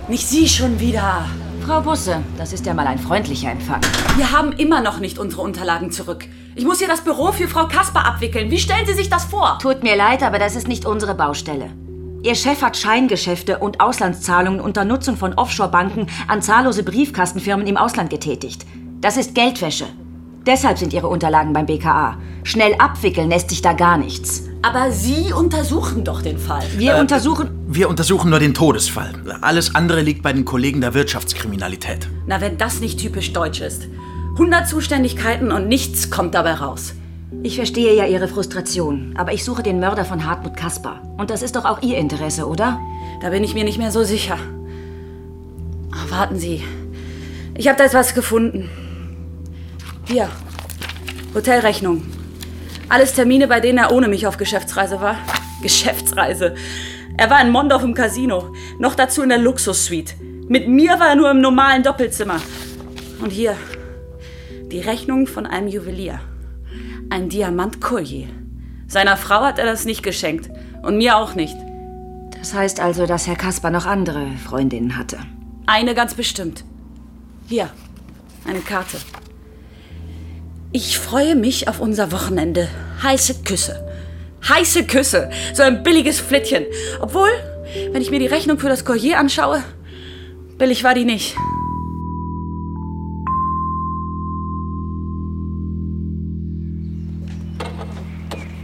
Nicht 0.08 0.26
Sie 0.28 0.48
schon 0.48 0.78
wieder. 0.80 1.28
Frau 1.68 1.82
Busse, 1.82 2.22
das 2.38 2.54
ist 2.54 2.64
ja 2.64 2.72
mal 2.72 2.86
ein 2.86 2.98
freundlicher 2.98 3.50
Empfang. 3.50 3.82
Wir 4.16 4.32
haben 4.32 4.52
immer 4.52 4.80
noch 4.80 5.00
nicht 5.00 5.18
unsere 5.18 5.42
Unterlagen 5.42 5.90
zurück. 5.90 6.24
Ich 6.54 6.64
muss 6.64 6.78
hier 6.78 6.88
das 6.88 7.02
Büro 7.02 7.30
für 7.30 7.46
Frau 7.46 7.66
Kasper 7.66 8.06
abwickeln. 8.06 8.50
Wie 8.50 8.58
stellen 8.58 8.86
Sie 8.86 8.94
sich 8.94 9.10
das 9.10 9.26
vor? 9.26 9.58
Tut 9.60 9.82
mir 9.82 9.94
leid, 9.94 10.22
aber 10.22 10.38
das 10.38 10.56
ist 10.56 10.66
nicht 10.66 10.86
unsere 10.86 11.14
Baustelle. 11.14 11.68
Ihr 12.22 12.36
Chef 12.36 12.62
hat 12.62 12.78
Scheingeschäfte 12.78 13.58
und 13.58 13.82
Auslandszahlungen 13.82 14.62
unter 14.62 14.86
Nutzung 14.86 15.18
von 15.18 15.34
Offshore-Banken 15.34 16.06
an 16.26 16.40
zahllose 16.40 16.84
Briefkastenfirmen 16.84 17.66
im 17.66 17.76
Ausland 17.76 18.08
getätigt. 18.08 18.64
Das 19.02 19.18
ist 19.18 19.34
Geldwäsche. 19.34 19.84
Deshalb 20.46 20.78
sind 20.78 20.92
Ihre 20.92 21.08
Unterlagen 21.08 21.52
beim 21.52 21.66
BKA. 21.66 22.16
Schnell 22.42 22.74
abwickeln 22.78 23.28
lässt 23.28 23.50
sich 23.50 23.60
da 23.60 23.72
gar 23.74 23.98
nichts. 23.98 24.44
Aber 24.62 24.90
Sie 24.90 25.32
untersuchen 25.32 26.04
doch 26.04 26.22
den 26.22 26.38
Fall. 26.38 26.64
Wir 26.76 26.96
Äh, 26.96 27.00
untersuchen. 27.00 27.50
Wir 27.68 27.88
untersuchen 27.88 28.30
nur 28.30 28.38
den 28.40 28.54
Todesfall. 28.54 29.12
Alles 29.42 29.74
andere 29.74 30.00
liegt 30.00 30.22
bei 30.22 30.32
den 30.32 30.44
Kollegen 30.44 30.80
der 30.80 30.94
Wirtschaftskriminalität. 30.94 32.08
Na, 32.26 32.40
wenn 32.40 32.56
das 32.56 32.80
nicht 32.80 32.98
typisch 32.98 33.32
deutsch 33.32 33.60
ist. 33.60 33.86
100 34.34 34.66
Zuständigkeiten 34.68 35.52
und 35.52 35.68
nichts 35.68 36.10
kommt 36.10 36.34
dabei 36.34 36.54
raus. 36.54 36.94
Ich 37.42 37.56
verstehe 37.56 37.94
ja 37.94 38.06
Ihre 38.06 38.26
Frustration, 38.26 39.14
aber 39.18 39.32
ich 39.32 39.44
suche 39.44 39.62
den 39.62 39.80
Mörder 39.80 40.04
von 40.04 40.24
Hartmut 40.24 40.56
Kasper. 40.56 41.02
Und 41.18 41.28
das 41.30 41.42
ist 41.42 41.56
doch 41.56 41.64
auch 41.66 41.82
Ihr 41.82 41.98
Interesse, 41.98 42.46
oder? 42.48 42.80
Da 43.20 43.30
bin 43.30 43.44
ich 43.44 43.52
mir 43.54 43.64
nicht 43.64 43.78
mehr 43.78 43.90
so 43.90 44.02
sicher. 44.02 44.38
Ach, 45.92 46.10
warten 46.10 46.38
Sie. 46.38 46.62
Ich 47.54 47.68
habe 47.68 47.76
da 47.76 47.84
jetzt 47.84 47.94
was 47.94 48.14
gefunden. 48.14 48.70
Hier. 50.08 50.30
Hotelrechnung. 51.34 52.02
Alles 52.88 53.12
Termine, 53.12 53.46
bei 53.46 53.60
denen 53.60 53.76
er 53.76 53.92
ohne 53.92 54.08
mich 54.08 54.26
auf 54.26 54.38
Geschäftsreise 54.38 55.02
war. 55.02 55.16
Geschäftsreise. 55.62 56.54
Er 57.18 57.28
war 57.28 57.42
in 57.42 57.50
Mondorf 57.50 57.82
im 57.82 57.92
Casino. 57.92 58.54
Noch 58.78 58.94
dazu 58.94 59.22
in 59.22 59.28
der 59.28 59.36
Luxussuite. 59.36 60.14
Mit 60.48 60.66
mir 60.66 60.98
war 60.98 61.08
er 61.08 61.14
nur 61.14 61.30
im 61.30 61.42
normalen 61.42 61.82
Doppelzimmer. 61.82 62.40
Und 63.20 63.32
hier. 63.32 63.54
Die 64.72 64.80
Rechnung 64.80 65.26
von 65.26 65.44
einem 65.44 65.68
Juwelier. 65.68 66.20
Ein 67.10 67.28
Diamant-Collier. 67.28 68.28
Seiner 68.86 69.18
Frau 69.18 69.42
hat 69.42 69.58
er 69.58 69.66
das 69.66 69.84
nicht 69.84 70.02
geschenkt. 70.02 70.48
Und 70.82 70.96
mir 70.96 71.18
auch 71.18 71.34
nicht. 71.34 71.56
Das 72.38 72.54
heißt 72.54 72.80
also, 72.80 73.04
dass 73.04 73.26
Herr 73.26 73.36
Kasper 73.36 73.68
noch 73.68 73.84
andere 73.84 74.26
Freundinnen 74.42 74.96
hatte. 74.96 75.18
Eine 75.66 75.94
ganz 75.94 76.14
bestimmt. 76.14 76.64
Hier, 77.46 77.68
eine 78.46 78.60
Karte. 78.60 78.96
Ich 80.70 80.98
freue 80.98 81.34
mich 81.34 81.66
auf 81.66 81.80
unser 81.80 82.12
Wochenende. 82.12 82.68
Heiße 83.02 83.42
Küsse. 83.42 83.82
Heiße 84.46 84.84
Küsse. 84.84 85.30
So 85.54 85.62
ein 85.62 85.82
billiges 85.82 86.20
Flittchen. 86.20 86.66
Obwohl, 87.00 87.30
wenn 87.90 88.02
ich 88.02 88.10
mir 88.10 88.18
die 88.18 88.26
Rechnung 88.26 88.58
für 88.58 88.68
das 88.68 88.84
Collier 88.84 89.18
anschaue, 89.18 89.64
billig 90.58 90.84
war 90.84 90.94
die 90.94 91.06
nicht. 91.06 91.34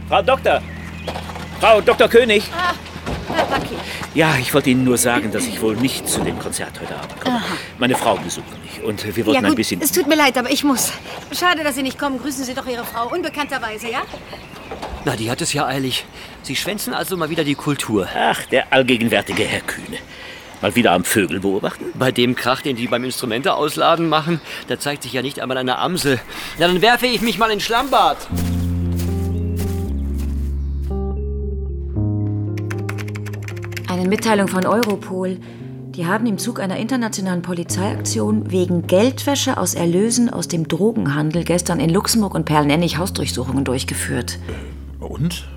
Frau 0.07 0.21
Doktor! 0.21 0.61
Frau 1.59 1.81
Dr. 1.81 2.07
König! 2.07 2.43
Ah, 2.55 2.75
Herr 3.33 3.45
Paki. 3.45 3.75
Ja, 4.15 4.37
ich 4.39 4.53
wollte 4.53 4.69
Ihnen 4.69 4.85
nur 4.85 4.97
sagen, 4.97 5.33
dass 5.33 5.45
ich 5.45 5.61
wohl 5.61 5.75
nicht 5.75 6.07
zu 6.07 6.21
dem 6.21 6.39
Konzert 6.39 6.79
heute 6.79 6.95
Abend 6.95 7.19
komme. 7.19 7.35
Aha. 7.35 7.57
Meine 7.77 7.95
Frau 7.95 8.15
besucht 8.15 8.45
mich 8.63 8.81
und 8.81 9.05
wir 9.05 9.25
wollten 9.25 9.33
ja, 9.33 9.41
gut, 9.41 9.49
ein 9.49 9.55
bisschen... 9.55 9.81
es 9.81 9.91
tut 9.91 10.07
mir 10.07 10.15
leid, 10.15 10.37
aber 10.37 10.49
ich 10.49 10.63
muss. 10.63 10.93
Schade, 11.37 11.65
dass 11.65 11.75
Sie 11.75 11.83
nicht 11.83 11.99
kommen. 11.99 12.17
Grüßen 12.17 12.45
Sie 12.45 12.53
doch 12.53 12.65
Ihre 12.65 12.85
Frau, 12.85 13.13
unbekannterweise, 13.13 13.91
ja? 13.91 14.03
Na, 15.03 15.17
die 15.17 15.29
hat 15.29 15.41
es 15.41 15.51
ja 15.51 15.65
eilig. 15.65 16.05
Sie 16.43 16.55
schwänzen 16.55 16.93
also 16.93 17.17
mal 17.17 17.29
wieder 17.29 17.43
die 17.43 17.55
Kultur. 17.55 18.07
Ach, 18.15 18.41
der 18.45 18.71
allgegenwärtige 18.71 19.43
Herr 19.43 19.59
Kühne. 19.59 19.97
Mal 20.61 20.75
wieder 20.75 20.93
am 20.93 21.03
Vögel 21.03 21.41
beobachten? 21.41 21.83
Bei 21.93 22.13
dem 22.13 22.35
Krach, 22.35 22.61
den 22.61 22.77
die 22.77 22.87
beim 22.87 23.03
Instrumente 23.03 23.53
ausladen 23.53 24.07
machen, 24.07 24.39
da 24.69 24.79
zeigt 24.79 25.03
sich 25.03 25.11
ja 25.11 25.23
nicht 25.23 25.41
einmal 25.41 25.57
eine 25.57 25.77
Amsel. 25.77 26.21
Na, 26.57 26.67
dann 26.67 26.81
werfe 26.81 27.05
ich 27.05 27.19
mich 27.19 27.37
mal 27.37 27.51
ins 27.51 27.63
Schlammbad. 27.63 28.17
Eine 33.87 34.07
Mitteilung 34.07 34.47
von 34.47 34.65
Europol. 34.65 35.37
Die 35.89 36.07
haben 36.07 36.25
im 36.25 36.39
Zug 36.39 36.59
einer 36.59 36.77
internationalen 36.77 37.43
Polizeiaktion 37.43 38.51
wegen 38.51 38.87
Geldwäsche 38.87 39.57
aus 39.57 39.75
Erlösen 39.75 40.29
aus 40.29 40.47
dem 40.47 40.67
Drogenhandel 40.67 41.43
gestern 41.43 41.79
in 41.79 41.91
Luxemburg 41.91 42.33
und 42.33 42.45
Perlnennig 42.45 42.97
Hausdurchsuchungen 42.97 43.63
durchgeführt. 43.63 44.39
Und? 44.99 45.47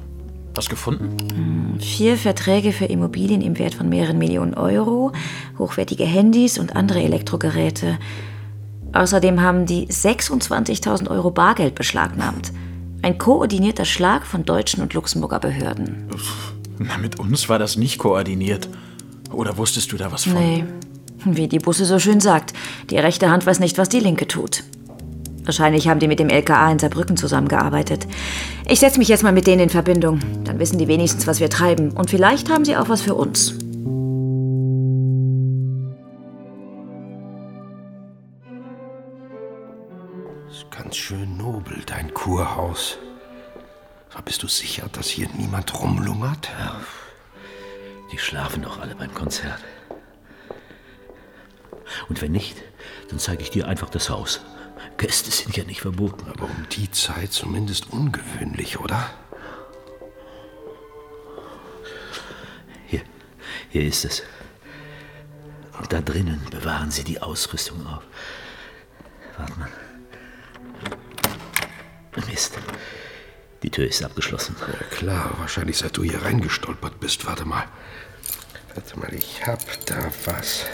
Was 0.55 0.69
gefunden? 0.69 1.79
Vier 1.81 2.17
Verträge 2.17 2.73
für 2.73 2.85
Immobilien 2.85 3.41
im 3.41 3.59
Wert 3.59 3.75
von 3.75 3.89
mehreren 3.89 4.19
Millionen 4.19 4.55
Euro, 4.55 5.13
hochwertige 5.59 6.05
Handys 6.05 6.59
und 6.59 6.77
andere 6.77 7.03
Elektrogeräte. 7.03 7.99
Außerdem 8.93 9.41
haben 9.41 9.65
die 9.67 9.87
26.000 9.87 11.09
Euro 11.11 11.31
Bargeld 11.31 11.75
beschlagnahmt. 11.75 12.53
Ein 13.03 13.17
koordinierter 13.17 13.85
Schlag 13.85 14.27
von 14.27 14.45
deutschen 14.45 14.83
und 14.83 14.93
Luxemburger 14.95 15.39
Behörden. 15.39 16.09
Na, 16.79 16.97
mit 16.99 17.19
uns 17.19 17.49
war 17.49 17.59
das 17.59 17.77
nicht 17.77 17.99
koordiniert. 17.99 18.69
Oder 19.33 19.57
wusstest 19.57 19.93
du 19.93 19.97
da 19.97 20.13
was 20.13 20.25
von? 20.25 20.35
Nee. 20.35 20.65
Wie 21.25 21.49
die 21.49 21.59
Busse 21.59 21.85
so 21.85 21.99
schön 21.99 22.21
sagt, 22.21 22.53
die 22.91 22.99
rechte 22.99 23.31
Hand 23.31 23.45
weiß 23.45 23.59
nicht, 23.59 23.77
was 23.77 23.89
die 23.89 24.01
linke 24.01 24.29
tut. 24.29 24.63
Wahrscheinlich 25.45 25.89
haben 25.89 25.99
die 25.99 26.09
mit 26.09 26.19
dem 26.19 26.29
LKA 26.29 26.71
in 26.71 26.79
Saarbrücken 26.79 27.17
zusammengearbeitet. 27.17 28.07
Ich 28.67 28.81
setze 28.81 28.99
mich 28.99 29.09
jetzt 29.09 29.23
mal 29.23 29.33
mit 29.33 29.47
denen 29.47 29.63
in 29.63 29.71
Verbindung. 29.71 30.21
Dann 30.45 30.59
wissen 30.59 30.79
die 30.79 30.89
wenigstens, 30.89 31.27
was 31.27 31.41
wir 31.41 31.49
treiben. 31.49 31.91
Und 31.93 32.11
vielleicht 32.11 32.51
haben 32.51 32.67
sie 32.67 32.77
auch 32.77 32.91
was 32.91 33.01
für 33.01 33.15
uns. 33.15 33.55
Ist 40.51 40.71
ganz 40.71 40.97
schön 40.97 41.39
nobel, 41.39 41.83
dein 41.87 42.13
Kurhaus. 42.13 42.99
Aber 44.19 44.25
bist 44.25 44.43
du 44.43 44.49
sicher, 44.49 44.89
dass 44.91 45.07
hier 45.07 45.29
niemand 45.37 45.73
rumlungert? 45.81 46.51
Ja, 46.59 46.81
die 48.11 48.19
schlafen 48.19 48.63
doch 48.63 48.81
alle 48.81 48.97
beim 48.97 49.15
Konzert. 49.15 49.63
Und 52.09 52.21
wenn 52.21 52.33
nicht, 52.33 52.57
dann 53.11 53.21
zeige 53.21 53.45
ich 53.45 53.51
dir 53.51 53.69
einfach 53.69 53.89
das 53.91 54.11
Haus. 54.11 54.41
Gäste 54.97 55.31
sind 55.31 55.57
ja 55.57 55.63
nicht 55.63 55.83
verboten. 55.83 56.29
Aber 56.29 56.47
um 56.47 56.67
die 56.73 56.91
Zeit 56.91 57.33
zumindest 57.33 57.93
ungewöhnlich, 57.93 58.81
oder? 58.81 59.09
Hier, 62.89 63.03
hier 63.71 63.85
ist 63.85 64.05
es. 64.05 64.25
Und 65.79 65.93
da 65.93 66.01
drinnen 66.01 66.45
bewahren 66.51 66.91
sie 66.91 67.05
die 67.05 67.23
Ausrüstung 67.23 67.87
auf. 67.87 68.03
Warte 69.37 69.61
mal. 69.61 69.71
Mist. 72.27 72.59
Die 73.63 73.71
Tür 73.71 73.89
ist 73.89 74.05
abgeschlossen. 74.05 74.55
Ja, 74.61 74.97
klar, 74.97 75.35
wahrscheinlich 75.39 75.79
seit 75.79 75.97
du 75.97 76.05
hier 76.05 76.23
reingestolpert 76.23 77.01
bist. 77.01 77.27
Warte 77.27 77.45
mal. 77.45 77.65
Warte 78.75 78.99
mal, 78.99 79.13
ich 79.13 79.45
hab 79.47 79.61
da 79.87 79.97
was. 80.25 80.65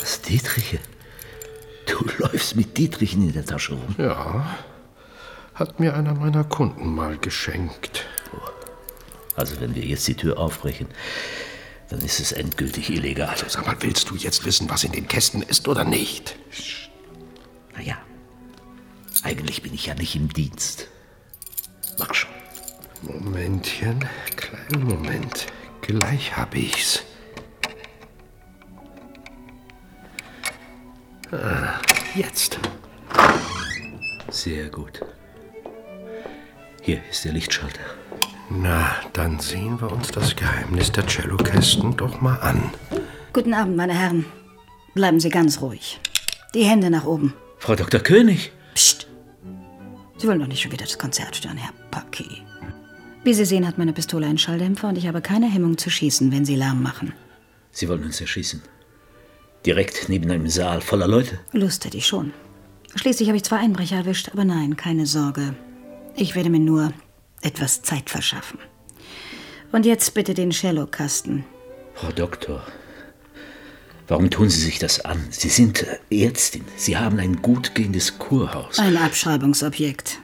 Was, 0.00 0.20
Dietriche? 0.20 0.80
Du 1.86 2.04
läufst 2.18 2.56
mit 2.56 2.76
Dietrichen 2.76 3.22
in 3.22 3.32
der 3.32 3.46
Tasche 3.46 3.74
rum. 3.74 3.94
Ja. 3.96 4.58
Hat 5.54 5.80
mir 5.80 5.94
einer 5.94 6.14
meiner 6.14 6.44
Kunden 6.44 6.94
mal 6.94 7.16
geschenkt. 7.16 8.04
Also, 9.36 9.60
wenn 9.60 9.74
wir 9.74 9.84
jetzt 9.84 10.06
die 10.06 10.14
Tür 10.14 10.38
aufbrechen, 10.38 10.88
dann 11.88 12.00
ist 12.00 12.20
es 12.20 12.32
endgültig 12.32 12.90
illegal. 12.90 13.28
Also, 13.28 13.46
sag 13.48 13.66
mal, 13.66 13.76
willst 13.80 14.10
du 14.10 14.16
jetzt 14.16 14.44
wissen, 14.44 14.68
was 14.68 14.84
in 14.84 14.92
den 14.92 15.08
Kästen 15.08 15.42
ist 15.42 15.66
oder 15.68 15.84
nicht? 15.84 16.36
Naja, 17.74 17.96
eigentlich 19.24 19.62
bin 19.62 19.74
ich 19.74 19.86
ja 19.86 19.94
nicht 19.94 20.14
im 20.14 20.32
Dienst. 20.32 20.88
Mach 21.98 22.14
schon. 22.14 22.30
Momentchen, 23.02 24.06
kleinen 24.36 24.84
Moment. 24.84 25.46
Gleich 25.80 26.36
hab 26.36 26.54
ich's. 26.54 27.02
Ah, 31.32 31.80
jetzt. 32.14 32.58
Sehr 34.30 34.68
gut. 34.68 35.00
Hier 36.82 37.00
ist 37.10 37.24
der 37.24 37.32
Lichtschalter. 37.32 37.80
Na, 38.50 38.94
dann 39.14 39.40
sehen 39.40 39.80
wir 39.80 39.90
uns 39.90 40.08
das 40.08 40.36
Geheimnis 40.36 40.92
der 40.92 41.06
Cellokästen 41.06 41.96
doch 41.96 42.20
mal 42.20 42.36
an. 42.40 42.70
Guten 43.32 43.54
Abend, 43.54 43.76
meine 43.76 43.98
Herren. 43.98 44.26
Bleiben 44.94 45.18
Sie 45.18 45.30
ganz 45.30 45.60
ruhig. 45.60 45.98
Die 46.54 46.64
Hände 46.64 46.90
nach 46.90 47.04
oben. 47.04 47.34
Frau 47.58 47.74
Dr. 47.74 48.00
König. 48.00 48.52
Psst. 48.74 49.08
Sie 50.16 50.28
wollen 50.28 50.40
doch 50.40 50.46
nicht 50.46 50.62
schon 50.62 50.72
wieder 50.72 50.84
das 50.84 50.98
Konzert 50.98 51.36
stören, 51.36 51.56
Herr 51.56 51.72
Paki. 51.90 52.42
Wie 53.24 53.34
Sie 53.34 53.44
sehen, 53.44 53.66
hat 53.66 53.78
meine 53.78 53.92
Pistole 53.92 54.26
einen 54.26 54.38
Schalldämpfer 54.38 54.88
und 54.88 54.98
ich 54.98 55.06
habe 55.06 55.22
keine 55.22 55.50
Hemmung 55.50 55.78
zu 55.78 55.90
schießen, 55.90 56.30
wenn 56.30 56.44
Sie 56.44 56.56
Lärm 56.56 56.82
machen. 56.82 57.14
Sie 57.72 57.88
wollen 57.88 58.04
uns 58.04 58.20
erschießen. 58.20 58.62
Direkt 59.66 60.08
neben 60.08 60.30
einem 60.30 60.48
Saal 60.48 60.80
voller 60.80 61.08
Leute. 61.08 61.40
Lust 61.52 61.84
hätte 61.84 61.96
ich 61.96 62.06
schon. 62.06 62.32
Schließlich 62.94 63.28
habe 63.28 63.36
ich 63.36 63.44
zwar 63.44 63.58
Einbrecher 63.58 63.96
erwischt, 63.96 64.28
aber 64.32 64.44
nein, 64.44 64.76
keine 64.76 65.06
Sorge. 65.06 65.54
Ich 66.14 66.34
werde 66.36 66.50
mir 66.50 66.60
nur 66.60 66.92
etwas 67.40 67.82
Zeit 67.82 68.10
verschaffen. 68.10 68.58
Und 69.72 69.86
jetzt 69.86 70.14
bitte 70.14 70.34
den 70.34 70.52
Cellokasten. 70.52 71.44
Frau 71.94 72.12
Doktor, 72.12 72.64
warum 74.08 74.30
tun 74.30 74.50
Sie 74.50 74.60
sich 74.60 74.78
das 74.78 75.04
an? 75.04 75.24
Sie 75.30 75.48
sind 75.48 75.86
Ärztin. 76.10 76.64
Sie 76.76 76.96
haben 76.96 77.18
ein 77.18 77.42
gut 77.42 77.74
gehendes 77.74 78.18
Kurhaus. 78.18 78.78
Ein 78.78 78.96
Abschreibungsobjekt. 78.96 80.18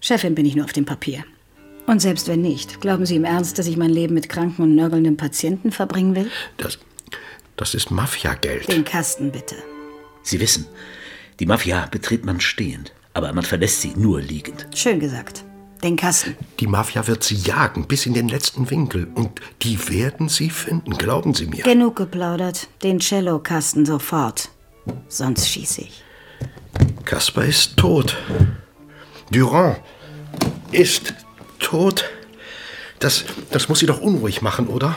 Chefin 0.00 0.34
bin 0.34 0.46
ich 0.46 0.56
nur 0.56 0.64
auf 0.64 0.72
dem 0.72 0.84
Papier. 0.84 1.24
Und 1.86 2.00
selbst 2.00 2.26
wenn 2.28 2.42
nicht, 2.42 2.80
glauben 2.80 3.06
Sie 3.06 3.16
im 3.16 3.24
Ernst, 3.24 3.58
dass 3.58 3.66
ich 3.66 3.76
mein 3.76 3.90
Leben 3.90 4.14
mit 4.14 4.28
kranken 4.28 4.62
und 4.62 4.74
nörgelnden 4.74 5.16
Patienten 5.16 5.70
verbringen 5.70 6.14
will? 6.16 6.30
Das, 6.56 6.78
das 7.56 7.74
ist 7.74 7.90
Mafiageld. 7.90 8.70
Den 8.70 8.84
Kasten 8.84 9.30
bitte. 9.30 9.54
Sie 10.22 10.40
wissen, 10.40 10.66
die 11.38 11.46
Mafia 11.46 11.86
betritt 11.86 12.24
man 12.24 12.40
stehend, 12.40 12.92
aber 13.14 13.32
man 13.32 13.44
verlässt 13.44 13.82
sie 13.82 13.92
nur 13.96 14.20
liegend. 14.20 14.66
Schön 14.74 14.98
gesagt. 14.98 15.45
Den 15.82 15.96
Kasten. 15.96 16.36
Die 16.60 16.66
Mafia 16.66 17.06
wird 17.06 17.22
sie 17.22 17.34
jagen 17.34 17.86
bis 17.86 18.06
in 18.06 18.14
den 18.14 18.28
letzten 18.28 18.70
Winkel. 18.70 19.08
Und 19.14 19.40
die 19.62 19.88
werden 19.88 20.28
sie 20.28 20.50
finden, 20.50 20.96
glauben 20.96 21.34
Sie 21.34 21.46
mir. 21.46 21.62
Genug 21.64 21.96
geplaudert. 21.96 22.68
Den 22.82 23.00
Cellokasten 23.00 23.84
sofort. 23.84 24.48
Sonst 25.08 25.48
schieße 25.48 25.82
ich. 25.82 26.02
Kasper 27.04 27.44
ist 27.44 27.76
tot. 27.76 28.16
Durand 29.30 29.78
ist 30.72 31.14
tot. 31.58 32.04
Das, 32.98 33.24
das 33.50 33.68
muss 33.68 33.80
Sie 33.80 33.86
doch 33.86 34.00
unruhig 34.00 34.42
machen, 34.42 34.68
oder? 34.68 34.96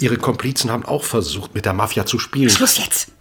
Ihre 0.00 0.16
Komplizen 0.16 0.70
haben 0.70 0.84
auch 0.84 1.04
versucht, 1.04 1.54
mit 1.54 1.64
der 1.64 1.72
Mafia 1.72 2.06
zu 2.06 2.18
spielen. 2.18 2.50
Schluss 2.50 2.78
jetzt! 2.78 3.12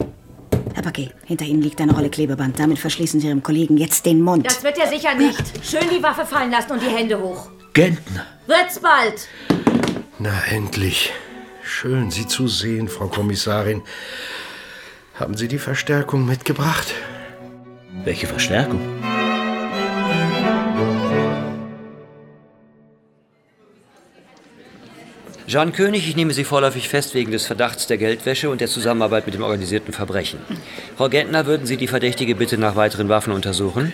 Paquet, 0.85 1.09
hinter 1.25 1.45
Ihnen 1.45 1.63
liegt 1.63 1.81
eine 1.81 1.93
Rolle 1.93 2.09
Klebeband. 2.09 2.59
Damit 2.59 2.77
verschließen 2.77 3.19
Sie 3.19 3.27
Ihrem 3.27 3.41
Kollegen 3.41 3.75
jetzt 3.75 4.05
den 4.05 4.21
Mund. 4.21 4.45
Das 4.45 4.63
wird 4.63 4.77
er 4.77 4.87
sicher 4.87 5.15
nicht. 5.15 5.43
Schön 5.65 5.89
die 5.91 6.01
Waffe 6.03 6.25
fallen 6.25 6.51
lassen 6.51 6.73
und 6.73 6.81
die 6.81 6.89
Hände 6.89 7.19
hoch. 7.19 7.49
Gentner. 7.73 8.27
Wird's 8.45 8.79
bald. 8.79 9.27
Na, 10.19 10.31
endlich. 10.49 11.11
Schön, 11.63 12.11
Sie 12.11 12.27
zu 12.27 12.47
sehen, 12.47 12.87
Frau 12.87 13.07
Kommissarin. 13.07 13.81
Haben 15.15 15.35
Sie 15.35 15.47
die 15.47 15.57
Verstärkung 15.57 16.25
mitgebracht? 16.25 16.93
Welche 18.03 18.27
Verstärkung? 18.27 18.79
Jean 25.47 25.73
König, 25.73 26.07
ich 26.07 26.15
nehme 26.15 26.33
Sie 26.33 26.43
vorläufig 26.43 26.89
fest 26.89 27.13
wegen 27.13 27.31
des 27.31 27.45
Verdachts 27.45 27.85
der 27.85 27.97
Geldwäsche 27.97 28.49
und 28.49 28.61
der 28.61 28.67
Zusammenarbeit 28.67 29.27
mit 29.27 29.35
dem 29.35 29.43
organisierten 29.43 29.93
Verbrechen. 29.93 30.39
Frau 30.97 31.07
Gentner, 31.07 31.45
würden 31.45 31.67
Sie 31.67 31.77
die 31.77 31.87
Verdächtige 31.87 32.33
bitte 32.33 32.57
nach 32.57 32.75
weiteren 32.75 33.09
Waffen 33.09 33.31
untersuchen? 33.31 33.93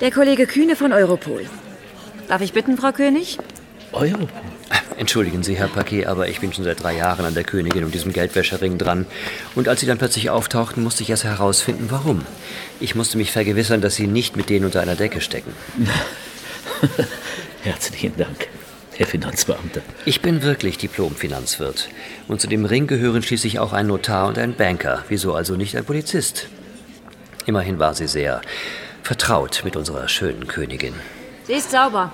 Der 0.00 0.10
Kollege 0.10 0.46
Kühne 0.46 0.74
von 0.74 0.92
Europol. 0.92 1.46
Darf 2.26 2.40
ich 2.40 2.52
bitten, 2.52 2.76
Frau 2.76 2.90
König? 2.90 3.38
Europol? 3.92 4.28
Entschuldigen 4.96 5.42
Sie, 5.42 5.54
Herr 5.54 5.68
Paquet, 5.68 6.06
aber 6.06 6.28
ich 6.28 6.40
bin 6.40 6.52
schon 6.52 6.64
seit 6.64 6.82
drei 6.82 6.96
Jahren 6.96 7.24
an 7.24 7.34
der 7.34 7.44
Königin 7.44 7.84
und 7.84 7.94
diesem 7.94 8.12
Geldwäschering 8.12 8.76
dran. 8.76 9.06
Und 9.54 9.68
als 9.68 9.80
Sie 9.80 9.86
dann 9.86 9.98
plötzlich 9.98 10.30
auftauchten, 10.30 10.82
musste 10.82 11.02
ich 11.04 11.10
erst 11.10 11.24
herausfinden, 11.24 11.86
warum. 11.90 12.26
Ich 12.80 12.94
musste 12.94 13.16
mich 13.18 13.30
vergewissern, 13.30 13.80
dass 13.80 13.94
Sie 13.94 14.06
nicht 14.06 14.36
mit 14.36 14.50
denen 14.50 14.66
unter 14.66 14.80
einer 14.80 14.96
Decke 14.96 15.20
stecken. 15.20 15.52
Herzlichen 17.62 18.16
Dank, 18.16 18.48
Herr 19.00 19.06
Finanzbeamter. 19.06 19.80
Ich 20.04 20.20
bin 20.20 20.42
wirklich 20.42 20.76
Diplom-Finanzwirt. 20.76 21.88
Und 22.28 22.42
zu 22.42 22.48
dem 22.48 22.66
Ring 22.66 22.86
gehören 22.86 23.22
schließlich 23.22 23.58
auch 23.58 23.72
ein 23.72 23.86
Notar 23.86 24.28
und 24.28 24.36
ein 24.36 24.54
Banker. 24.54 25.06
Wieso 25.08 25.32
also 25.32 25.56
nicht 25.56 25.74
ein 25.74 25.86
Polizist? 25.86 26.48
Immerhin 27.46 27.78
war 27.78 27.94
sie 27.94 28.06
sehr 28.06 28.42
vertraut 29.02 29.62
mit 29.64 29.74
unserer 29.74 30.06
schönen 30.06 30.46
Königin. 30.46 30.92
Sie 31.44 31.54
ist 31.54 31.70
sauber. 31.70 32.12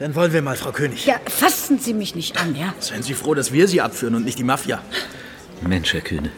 Dann 0.00 0.16
wollen 0.16 0.32
wir 0.32 0.42
mal, 0.42 0.56
Frau 0.56 0.72
König. 0.72 1.06
Ja, 1.06 1.20
fassen 1.24 1.78
Sie 1.78 1.94
mich 1.94 2.16
nicht 2.16 2.36
an, 2.36 2.56
ja? 2.56 2.74
Seien 2.80 3.04
Sie 3.04 3.14
froh, 3.14 3.34
dass 3.34 3.52
wir 3.52 3.68
Sie 3.68 3.80
abführen 3.80 4.16
und 4.16 4.24
nicht 4.24 4.40
die 4.40 4.44
Mafia. 4.44 4.82
Mensch, 5.60 5.94
Herr 5.94 6.00
Kühne, 6.00 6.32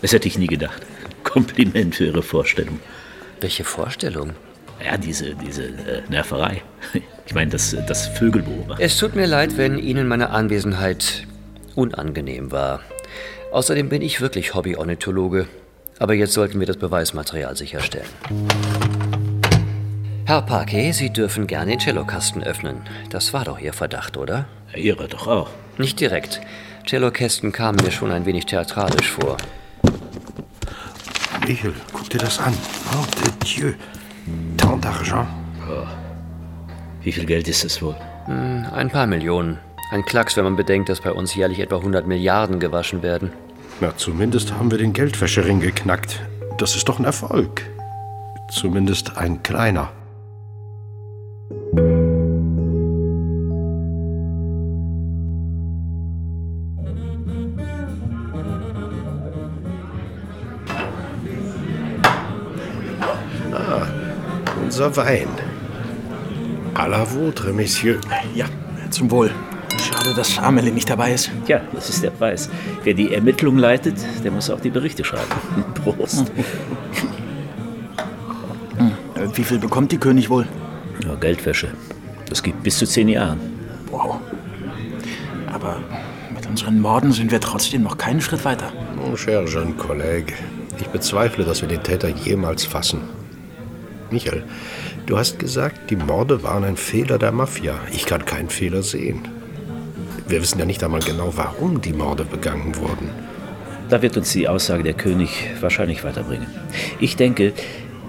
das 0.00 0.14
hätte 0.14 0.28
ich 0.28 0.38
nie 0.38 0.46
gedacht. 0.46 0.80
Kompliment 1.24 1.94
für 1.94 2.06
Ihre 2.06 2.22
Vorstellung. 2.22 2.80
Welche 3.42 3.64
Vorstellung? 3.64 4.30
Ja, 4.82 4.96
diese, 4.96 5.34
diese 5.34 5.64
äh, 5.64 6.02
Nerverei. 6.08 6.62
Ich 7.30 7.34
meine, 7.36 7.52
das, 7.52 7.76
das 7.86 8.08
Vögelbeobachten. 8.08 8.84
Es 8.84 8.96
tut 8.96 9.14
mir 9.14 9.28
leid, 9.28 9.56
wenn 9.56 9.78
Ihnen 9.78 10.08
meine 10.08 10.30
Anwesenheit 10.30 11.28
unangenehm 11.76 12.50
war. 12.50 12.80
Außerdem 13.52 13.88
bin 13.88 14.02
ich 14.02 14.20
wirklich 14.20 14.52
Hobby-Ornithologe. 14.52 15.46
Aber 16.00 16.14
jetzt 16.14 16.32
sollten 16.32 16.58
wir 16.58 16.66
das 16.66 16.78
Beweismaterial 16.78 17.56
sicherstellen. 17.56 18.08
Herr 20.26 20.42
Parquet, 20.42 20.90
Sie 20.90 21.10
dürfen 21.10 21.46
gerne 21.46 21.70
den 21.70 21.78
Cellokasten 21.78 22.42
öffnen. 22.42 22.78
Das 23.10 23.32
war 23.32 23.44
doch 23.44 23.60
Ihr 23.60 23.74
Verdacht, 23.74 24.16
oder? 24.16 24.46
Ihre 24.74 25.06
doch 25.06 25.28
auch. 25.28 25.50
Nicht 25.78 26.00
direkt. 26.00 26.40
Cellokästen 26.84 27.52
kamen 27.52 27.78
mir 27.84 27.92
schon 27.92 28.10
ein 28.10 28.26
wenig 28.26 28.46
theatralisch 28.46 29.08
vor. 29.08 29.36
Michel, 31.46 31.74
guck 31.92 32.10
dir 32.10 32.18
das 32.18 32.40
an. 32.40 32.54
Oh, 32.92 33.06
de 33.22 33.46
Dieu. 33.46 33.72
Tant 34.56 34.84
d'argent. 34.84 35.28
Wie 37.02 37.12
viel 37.12 37.24
Geld 37.24 37.48
ist 37.48 37.64
es 37.64 37.80
wohl? 37.80 37.96
Hm, 38.26 38.66
ein 38.72 38.90
paar 38.90 39.06
Millionen. 39.06 39.58
Ein 39.90 40.04
Klacks, 40.04 40.36
wenn 40.36 40.44
man 40.44 40.56
bedenkt, 40.56 40.90
dass 40.90 41.00
bei 41.00 41.10
uns 41.10 41.34
jährlich 41.34 41.60
etwa 41.60 41.76
100 41.76 42.06
Milliarden 42.06 42.60
gewaschen 42.60 43.02
werden. 43.02 43.32
Na, 43.80 43.96
zumindest 43.96 44.52
haben 44.52 44.70
wir 44.70 44.76
den 44.76 44.92
Geldwäschering 44.92 45.60
geknackt. 45.60 46.20
Das 46.58 46.76
ist 46.76 46.88
doch 46.88 46.98
ein 46.98 47.06
Erfolg. 47.06 47.62
Zumindest 48.50 49.16
ein 49.16 49.42
kleiner. 49.42 49.90
Ah, 63.52 63.86
unser 64.62 64.94
Wein. 64.96 65.49
À 66.80 66.88
la 66.88 67.04
vôtre, 67.04 67.52
Messieurs. 67.52 68.00
Ja, 68.34 68.46
zum 68.88 69.10
Wohl. 69.10 69.30
Schade, 69.76 70.14
dass 70.16 70.38
Amelie 70.38 70.72
nicht 70.72 70.88
dabei 70.88 71.12
ist. 71.12 71.30
Tja, 71.44 71.60
das 71.74 71.90
ist 71.90 72.02
der 72.02 72.08
Preis. 72.08 72.48
Wer 72.84 72.94
die 72.94 73.12
Ermittlung 73.12 73.58
leitet, 73.58 73.96
der 74.24 74.30
muss 74.30 74.48
auch 74.48 74.60
die 74.60 74.70
Berichte 74.70 75.04
schreiben. 75.04 75.30
Prost. 75.84 76.32
Äh, 78.78 79.28
Wie 79.34 79.44
viel 79.44 79.58
bekommt 79.58 79.92
die 79.92 79.98
König 79.98 80.30
wohl? 80.30 80.48
Ja, 81.04 81.16
Geldwäsche. 81.16 81.68
Das 82.30 82.42
gibt 82.42 82.62
bis 82.62 82.78
zu 82.78 82.86
zehn 82.86 83.10
Jahren. 83.10 83.40
Wow. 83.90 84.16
Aber 85.52 85.82
mit 86.34 86.46
unseren 86.46 86.80
Morden 86.80 87.12
sind 87.12 87.30
wir 87.30 87.40
trotzdem 87.40 87.82
noch 87.82 87.98
keinen 87.98 88.22
Schritt 88.22 88.46
weiter. 88.46 88.72
Mon 88.96 89.18
cher 89.18 89.44
jeune 89.44 89.74
collègue, 89.74 90.32
ich 90.80 90.86
bezweifle, 90.86 91.44
dass 91.44 91.60
wir 91.60 91.68
den 91.68 91.82
Täter 91.82 92.08
jemals 92.08 92.64
fassen. 92.64 93.02
Michael, 94.10 94.44
du 95.06 95.18
hast 95.18 95.38
gesagt, 95.38 95.90
die 95.90 95.96
Morde 95.96 96.42
waren 96.42 96.64
ein 96.64 96.76
Fehler 96.76 97.18
der 97.18 97.32
Mafia. 97.32 97.74
Ich 97.92 98.06
kann 98.06 98.24
keinen 98.24 98.50
Fehler 98.50 98.82
sehen. 98.82 99.28
Wir 100.26 100.40
wissen 100.40 100.58
ja 100.58 100.64
nicht 100.64 100.82
einmal 100.84 101.00
genau, 101.00 101.32
warum 101.36 101.80
die 101.80 101.92
Morde 101.92 102.24
begangen 102.24 102.76
wurden. 102.76 103.10
Da 103.88 104.00
wird 104.02 104.16
uns 104.16 104.32
die 104.32 104.46
Aussage 104.46 104.84
der 104.84 104.94
König 104.94 105.50
wahrscheinlich 105.60 106.04
weiterbringen. 106.04 106.46
Ich 107.00 107.16
denke, 107.16 107.52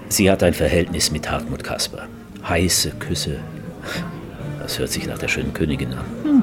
sie 0.08 0.30
hat 0.30 0.42
ein 0.42 0.54
Verhältnis 0.54 1.10
mit 1.10 1.30
Hartmut 1.30 1.64
Kasper. 1.64 2.06
Heiße 2.48 2.92
Küsse. 3.00 3.38
Das 4.60 4.78
hört 4.78 4.90
sich 4.90 5.06
nach 5.06 5.18
der 5.18 5.28
schönen 5.28 5.52
Königin 5.52 5.92
an. 5.92 6.04
Hm. 6.22 6.42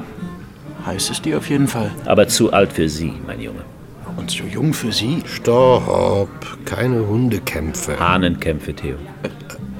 Heiß 0.84 1.10
ist 1.10 1.24
die 1.24 1.34
auf 1.34 1.48
jeden 1.48 1.68
Fall. 1.68 1.90
Aber 2.04 2.28
zu 2.28 2.52
alt 2.52 2.72
für 2.72 2.88
sie, 2.88 3.12
mein 3.26 3.40
Junge. 3.40 3.64
Und 4.16 4.30
zu 4.30 4.44
jung 4.44 4.74
für 4.74 4.92
Sie? 4.92 5.22
Stopp, 5.24 6.28
keine 6.64 7.06
Hundekämpfe. 7.06 7.98
Hahnenkämpfe, 7.98 8.74
Theo. 8.74 8.96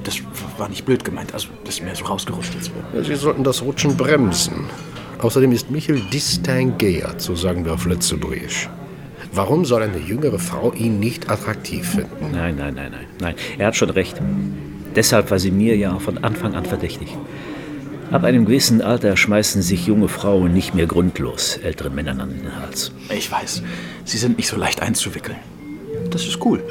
Das 0.03 0.19
war 0.57 0.69
nicht 0.69 0.85
blöd 0.85 1.03
gemeint. 1.03 1.33
Also, 1.33 1.49
das 1.63 1.75
ist 1.75 1.83
mir 1.83 1.95
so 1.95 2.05
rausgerutscht 2.05 2.53
jetzt. 2.55 2.71
Sie 3.05 3.15
sollten 3.15 3.43
das 3.43 3.61
Rutschen 3.61 3.95
bremsen. 3.95 4.65
Außerdem 5.19 5.51
ist 5.51 5.69
Michel 5.69 6.01
distingué, 6.11 7.03
so 7.17 7.35
sagen 7.35 7.63
wir 7.63 7.73
auf 7.73 7.85
Lützeburgisch. 7.85 8.69
Warum 9.33 9.65
soll 9.65 9.83
eine 9.83 9.99
jüngere 9.99 10.39
Frau 10.39 10.73
ihn 10.73 10.99
nicht 10.99 11.29
attraktiv 11.29 11.87
finden? 11.87 12.31
Nein, 12.31 12.55
nein, 12.57 12.73
nein, 12.73 12.91
nein. 12.91 13.05
Nein, 13.19 13.35
er 13.57 13.67
hat 13.67 13.75
schon 13.75 13.91
recht. 13.91 14.19
Deshalb 14.95 15.31
war 15.31 15.39
sie 15.39 15.51
mir 15.51 15.77
ja 15.77 15.99
von 15.99 16.17
Anfang 16.23 16.55
an 16.55 16.65
verdächtig. 16.65 17.15
Ab 18.11 18.25
einem 18.25 18.45
gewissen 18.45 18.81
Alter 18.81 19.15
schmeißen 19.15 19.61
sich 19.61 19.87
junge 19.87 20.09
Frauen 20.09 20.53
nicht 20.53 20.75
mehr 20.75 20.85
grundlos 20.85 21.57
älteren 21.57 21.95
Männern 21.95 22.19
an 22.19 22.29
den 22.29 22.55
Hals. 22.59 22.91
Ich 23.09 23.31
weiß, 23.31 23.63
Sie 24.03 24.17
sind 24.17 24.37
nicht 24.37 24.49
so 24.49 24.57
leicht 24.57 24.81
einzuwickeln. 24.81 25.37
Das 26.09 26.25
ist 26.25 26.43
cool. 26.43 26.61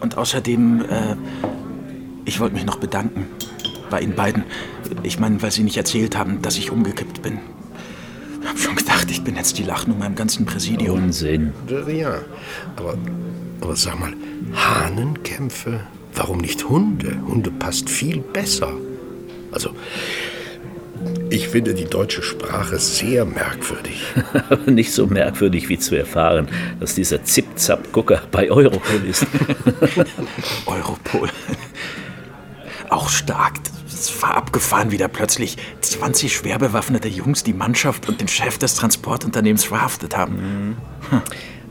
Und 0.00 0.16
außerdem, 0.16 0.82
äh, 0.82 1.16
ich 2.24 2.40
wollte 2.40 2.54
mich 2.54 2.64
noch 2.64 2.76
bedanken. 2.76 3.26
Bei 3.90 4.00
Ihnen 4.00 4.14
beiden. 4.14 4.44
Ich 5.02 5.18
meine, 5.18 5.40
weil 5.42 5.50
Sie 5.50 5.62
nicht 5.62 5.76
erzählt 5.76 6.16
haben, 6.16 6.42
dass 6.42 6.58
ich 6.58 6.70
umgekippt 6.70 7.22
bin. 7.22 7.38
Hab 8.46 8.58
schon 8.58 8.76
gedacht, 8.76 9.10
ich 9.10 9.22
bin 9.24 9.36
jetzt 9.36 9.58
die 9.58 9.62
Lachnummer 9.62 10.06
im 10.06 10.14
ganzen 10.14 10.46
Präsidium. 10.46 11.04
Unsinn. 11.04 11.52
Ja, 11.88 12.20
aber, 12.76 12.96
aber 13.60 13.76
sag 13.76 13.98
mal, 13.98 14.12
Hahnenkämpfe? 14.54 15.80
Warum 16.14 16.38
nicht 16.38 16.68
Hunde? 16.68 17.20
Hunde 17.26 17.50
passt 17.50 17.88
viel 17.88 18.18
besser. 18.18 18.72
Also, 19.52 19.70
ich 21.30 21.48
finde 21.48 21.74
die 21.74 21.84
deutsche 21.84 22.22
Sprache 22.22 22.78
sehr 22.78 23.24
merkwürdig. 23.24 24.02
Aber 24.50 24.70
nicht 24.70 24.92
so 24.92 25.06
merkwürdig 25.06 25.68
wie 25.68 25.78
zu 25.78 25.96
erfahren, 25.96 26.48
dass 26.80 26.94
dieser 26.94 27.24
Zip-Zap-Gucker 27.24 28.22
bei 28.30 28.50
Europol 28.50 29.04
ist. 29.08 29.26
Europol. 30.66 31.28
Auch 32.88 33.08
stark. 33.08 33.54
Es 33.86 34.22
war 34.22 34.36
abgefahren, 34.36 34.90
wie 34.90 34.96
da 34.96 35.08
plötzlich 35.08 35.56
20 35.80 36.32
schwer 36.32 36.58
bewaffnete 36.58 37.08
Jungs 37.08 37.42
die 37.42 37.52
Mannschaft 37.52 38.08
und 38.08 38.20
den 38.20 38.28
Chef 38.28 38.58
des 38.58 38.74
Transportunternehmens 38.76 39.64
verhaftet 39.64 40.16
haben. 40.16 40.76
Hm. 41.10 41.22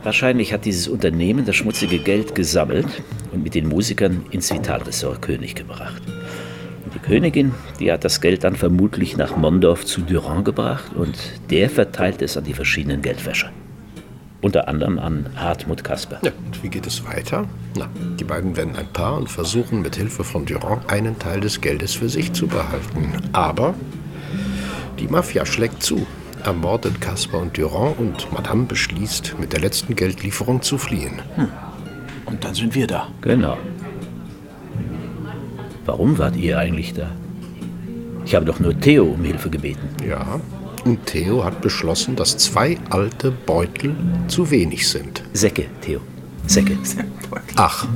Wahrscheinlich 0.04 0.54
hat 0.54 0.66
dieses 0.66 0.88
Unternehmen 0.88 1.46
das 1.46 1.56
schmutzige 1.56 2.00
Geld 2.00 2.36
gesammelt 2.36 2.88
und 3.32 3.44
mit 3.44 3.56
den 3.56 3.68
Musikern 3.68 4.26
ins 4.32 4.52
Vitalressort 4.52 5.22
König 5.22 5.56
gebracht. 5.56 6.02
Die 6.98 7.04
Königin, 7.04 7.54
die 7.80 7.92
hat 7.92 8.04
das 8.04 8.22
Geld 8.22 8.44
dann 8.44 8.56
vermutlich 8.56 9.18
nach 9.18 9.38
Mondorf 9.38 9.86
zu 9.86 10.02
Durand 10.02 10.46
gebracht 10.46 10.96
und 10.96 11.16
der 11.52 11.70
verteilt 11.70 12.24
es 12.24 12.38
an 12.38 12.44
die 12.44 12.56
verschiedenen 12.56 13.04
Geldwäscher. 13.04 13.52
Unter 14.42 14.68
anderem 14.68 14.98
an 14.98 15.28
Hartmut 15.36 15.84
Kasper. 15.84 16.20
Ja, 16.24 16.32
und 16.44 16.64
wie 16.64 16.70
geht 16.70 16.88
es 16.88 17.06
weiter? 17.06 17.46
Na, 17.78 17.88
die 18.20 18.24
beiden 18.24 18.58
werden 18.58 18.76
ein 18.76 18.88
Paar 18.88 19.16
und 19.16 19.30
versuchen 19.30 19.84
mit 19.84 19.96
Hilfe 19.96 20.24
von 20.24 20.48
Durand 20.48 20.92
einen 20.92 21.20
Teil 21.20 21.40
des 21.40 21.62
Geldes 21.62 21.94
für 21.94 22.10
sich 22.10 22.34
zu 22.34 22.48
behalten. 22.48 23.14
Aber 23.32 23.76
die 24.98 25.08
Mafia 25.08 25.46
schlägt 25.46 25.84
zu, 25.84 26.08
ermordet 26.44 27.00
Kasper 27.00 27.38
und 27.38 27.56
Durand 27.56 28.00
und 28.00 28.34
Madame 28.34 28.66
beschließt, 28.66 29.36
mit 29.40 29.54
der 29.54 29.60
letzten 29.60 29.96
Geldlieferung 29.96 30.64
zu 30.64 30.80
fliehen. 30.80 31.22
Hm. 31.36 31.50
Und 32.26 32.44
dann 32.44 32.56
sind 32.56 32.74
wir 32.74 32.88
da. 32.88 33.10
Genau. 33.22 33.56
Warum 35.88 36.18
wart 36.18 36.36
ihr 36.36 36.60
eigentlich 36.60 36.94
da? 36.94 37.10
Ich 38.26 38.36
habe 38.36 38.46
doch 38.46 38.60
nur 38.60 38.78
Theo 38.78 39.06
um 39.06 39.24
Hilfe 39.24 39.50
gebeten. 39.50 39.88
Ja, 40.06 40.42
und 40.84 41.06
Theo 41.06 41.46
hat 41.46 41.62
beschlossen, 41.62 42.18
dass 42.18 42.38
zwei 42.38 42.78
alte 42.90 43.32
Beutel 43.32 43.96
zu 44.28 44.52
wenig 44.52 44.86
sind. 44.90 45.24
Säcke, 45.32 45.68
Theo. 45.80 46.02
Säcke. 46.46 46.78
Ach. 47.56 47.88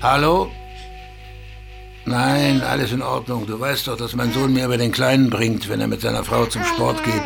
Hallo? 0.00 0.50
Nein, 2.04 2.62
alles 2.62 2.92
in 2.92 3.02
Ordnung. 3.02 3.46
Du 3.46 3.58
weißt 3.58 3.86
doch, 3.86 3.96
dass 3.96 4.16
mein 4.16 4.32
Sohn 4.32 4.52
mir 4.52 4.64
über 4.64 4.76
den 4.76 4.92
Kleinen 4.92 5.30
bringt, 5.30 5.68
wenn 5.68 5.80
er 5.80 5.86
mit 5.86 6.00
seiner 6.00 6.24
Frau 6.24 6.46
zum 6.46 6.64
Sport 6.64 7.04
geht. 7.04 7.22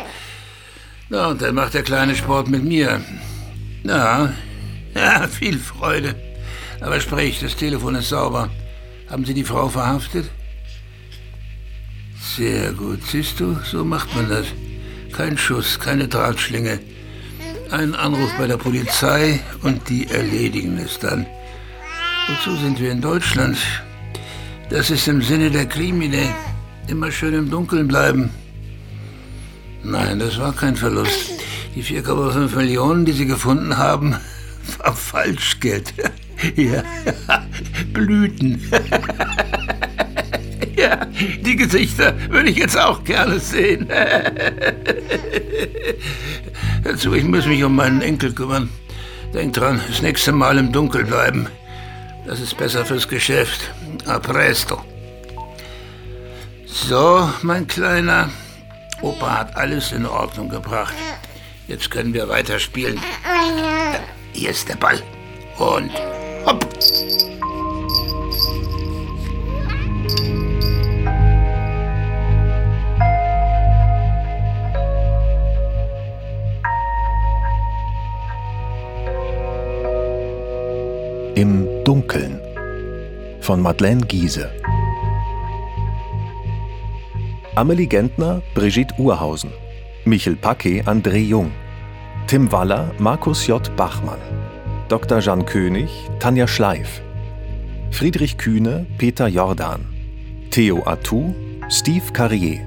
Na, 1.09 1.27
und 1.27 1.41
dann 1.41 1.55
macht 1.55 1.73
der 1.73 1.83
kleine 1.83 2.15
Sport 2.15 2.47
mit 2.47 2.63
mir. 2.63 3.01
Ja, 3.83 4.33
ja, 4.95 5.27
viel 5.27 5.57
Freude. 5.57 6.15
Aber 6.81 6.99
sprich, 6.99 7.39
das 7.39 7.55
Telefon 7.55 7.95
ist 7.95 8.09
sauber. 8.09 8.49
Haben 9.09 9.25
Sie 9.25 9.33
die 9.33 9.43
Frau 9.43 9.69
verhaftet? 9.69 10.29
Sehr 12.35 12.71
gut. 12.73 12.99
Siehst 13.03 13.39
du, 13.39 13.57
so 13.63 13.83
macht 13.83 14.13
man 14.15 14.29
das. 14.29 14.45
Kein 15.13 15.37
Schuss, 15.37 15.79
keine 15.79 16.07
Drahtschlinge. 16.07 16.79
Ein 17.71 17.95
Anruf 17.95 18.31
bei 18.37 18.47
der 18.47 18.57
Polizei 18.57 19.39
und 19.63 19.89
die 19.89 20.07
erledigen 20.07 20.77
es 20.77 20.99
dann. 20.99 21.25
Wozu 22.27 22.55
sind 22.57 22.79
wir 22.79 22.91
in 22.91 23.01
Deutschland? 23.01 23.57
Das 24.69 24.89
ist 24.89 25.07
im 25.07 25.21
Sinne 25.21 25.49
der 25.49 25.65
Krimine. 25.65 26.35
Immer 26.87 27.11
schön 27.11 27.33
im 27.33 27.49
Dunkeln 27.49 27.87
bleiben. 27.87 28.29
Nein, 29.83 30.19
das 30.19 30.37
war 30.39 30.53
kein 30.53 30.75
Verlust. 30.75 31.31
Die 31.73 31.83
4,5 31.83 32.55
Millionen, 32.55 33.05
die 33.05 33.13
Sie 33.13 33.25
gefunden 33.25 33.77
haben, 33.77 34.15
war 34.79 34.93
Falschgeld. 34.93 35.93
Ja, 36.55 36.83
Blüten. 37.93 38.61
Ja, 40.75 41.07
die 41.43 41.55
Gesichter 41.55 42.13
würde 42.29 42.51
ich 42.51 42.57
jetzt 42.57 42.79
auch 42.79 43.03
gerne 43.03 43.39
sehen. 43.39 43.87
Dazu, 46.83 47.15
ich 47.15 47.23
muss 47.23 47.47
mich 47.47 47.63
um 47.63 47.75
meinen 47.75 48.03
Enkel 48.03 48.33
kümmern. 48.33 48.69
Denk 49.33 49.53
dran, 49.53 49.81
das 49.87 50.03
nächste 50.03 50.31
Mal 50.31 50.59
im 50.59 50.71
Dunkeln 50.71 51.07
bleiben. 51.07 51.47
Das 52.27 52.41
ist 52.41 52.57
besser 52.57 52.85
fürs 52.85 53.07
Geschäft. 53.07 53.71
A 54.05 54.19
presto. 54.19 54.83
So, 56.65 57.29
mein 57.41 57.65
Kleiner. 57.65 58.29
Opa 59.01 59.39
hat 59.39 59.55
alles 59.55 59.93
in 59.93 60.05
Ordnung 60.05 60.49
gebracht. 60.49 60.93
Jetzt 61.67 61.89
können 61.89 62.13
wir 62.13 62.27
weiterspielen. 62.27 62.99
Hier 64.33 64.49
ist 64.49 64.67
der 64.67 64.75
Ball. 64.75 65.01
Und 65.57 65.91
hopp. 66.45 66.67
Von 83.47 83.61
Madeleine 83.61 84.01
Giese. 84.01 84.51
Amelie 87.55 87.87
Gentner, 87.87 88.41
Brigitte 88.53 88.93
Urhausen. 88.97 89.51
Michel 90.03 90.35
Packe, 90.35 90.83
André 90.85 91.19
Jung. 91.19 91.51
Tim 92.27 92.51
Waller, 92.51 92.91
Markus 92.99 93.47
J. 93.47 93.73
Bachmann. 93.77 94.19
Dr. 94.89 95.21
Jean 95.21 95.45
König, 95.45 95.89
Tanja 96.19 96.45
Schleif. 96.45 97.01
Friedrich 97.89 98.37
Kühne, 98.37 98.85
Peter 98.97 99.29
Jordan. 99.29 99.85
Theo 100.51 100.85
Atou, 100.85 101.33
Steve 101.69 102.11
Carrier. 102.11 102.59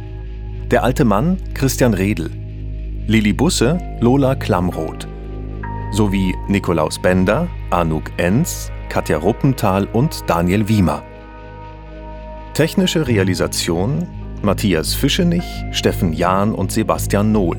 Der 0.71 0.83
alte 0.83 1.05
Mann, 1.05 1.37
Christian 1.53 1.93
Redl. 1.93 2.31
Lili 3.07 3.35
Busse, 3.35 3.79
Lola 4.01 4.35
Klamroth. 4.35 5.07
Sowie 5.93 6.35
Nikolaus 6.49 6.99
Bender, 7.03 7.49
Anouk 7.71 8.11
Enz, 8.17 8.73
Katja 8.91 9.19
Ruppenthal 9.19 9.87
und 9.87 10.29
Daniel 10.29 10.69
Wiemer. 10.69 11.03
Technische 12.55 13.07
Realisation 13.07 14.07
Matthias 14.43 14.95
Fischenich, 14.95 15.45
Steffen 15.71 16.13
Jahn 16.13 16.53
und 16.53 16.73
Sebastian 16.73 17.31
Nohl. 17.31 17.57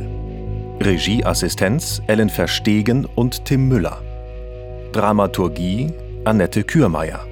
Regieassistenz 0.81 2.01
Ellen 2.07 2.29
Verstegen 2.29 3.05
und 3.15 3.45
Tim 3.45 3.69
Müller. 3.69 4.01
Dramaturgie 4.91 5.93
Annette 6.25 6.63
Kürmeier. 6.65 7.25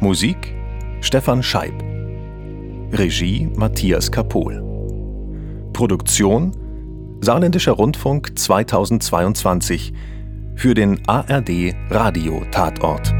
Musik 0.00 0.54
Stefan 1.02 1.42
Scheib. 1.42 1.74
Regie 2.90 3.50
Matthias 3.54 4.10
Kapohl. 4.10 4.64
Produktion 5.74 6.56
Saarländischer 7.20 7.72
Rundfunk 7.72 8.38
2022 8.38 9.92
für 10.54 10.74
den 10.74 11.00
ARD 11.06 11.74
Radio 11.90 12.44
Tatort. 12.50 13.19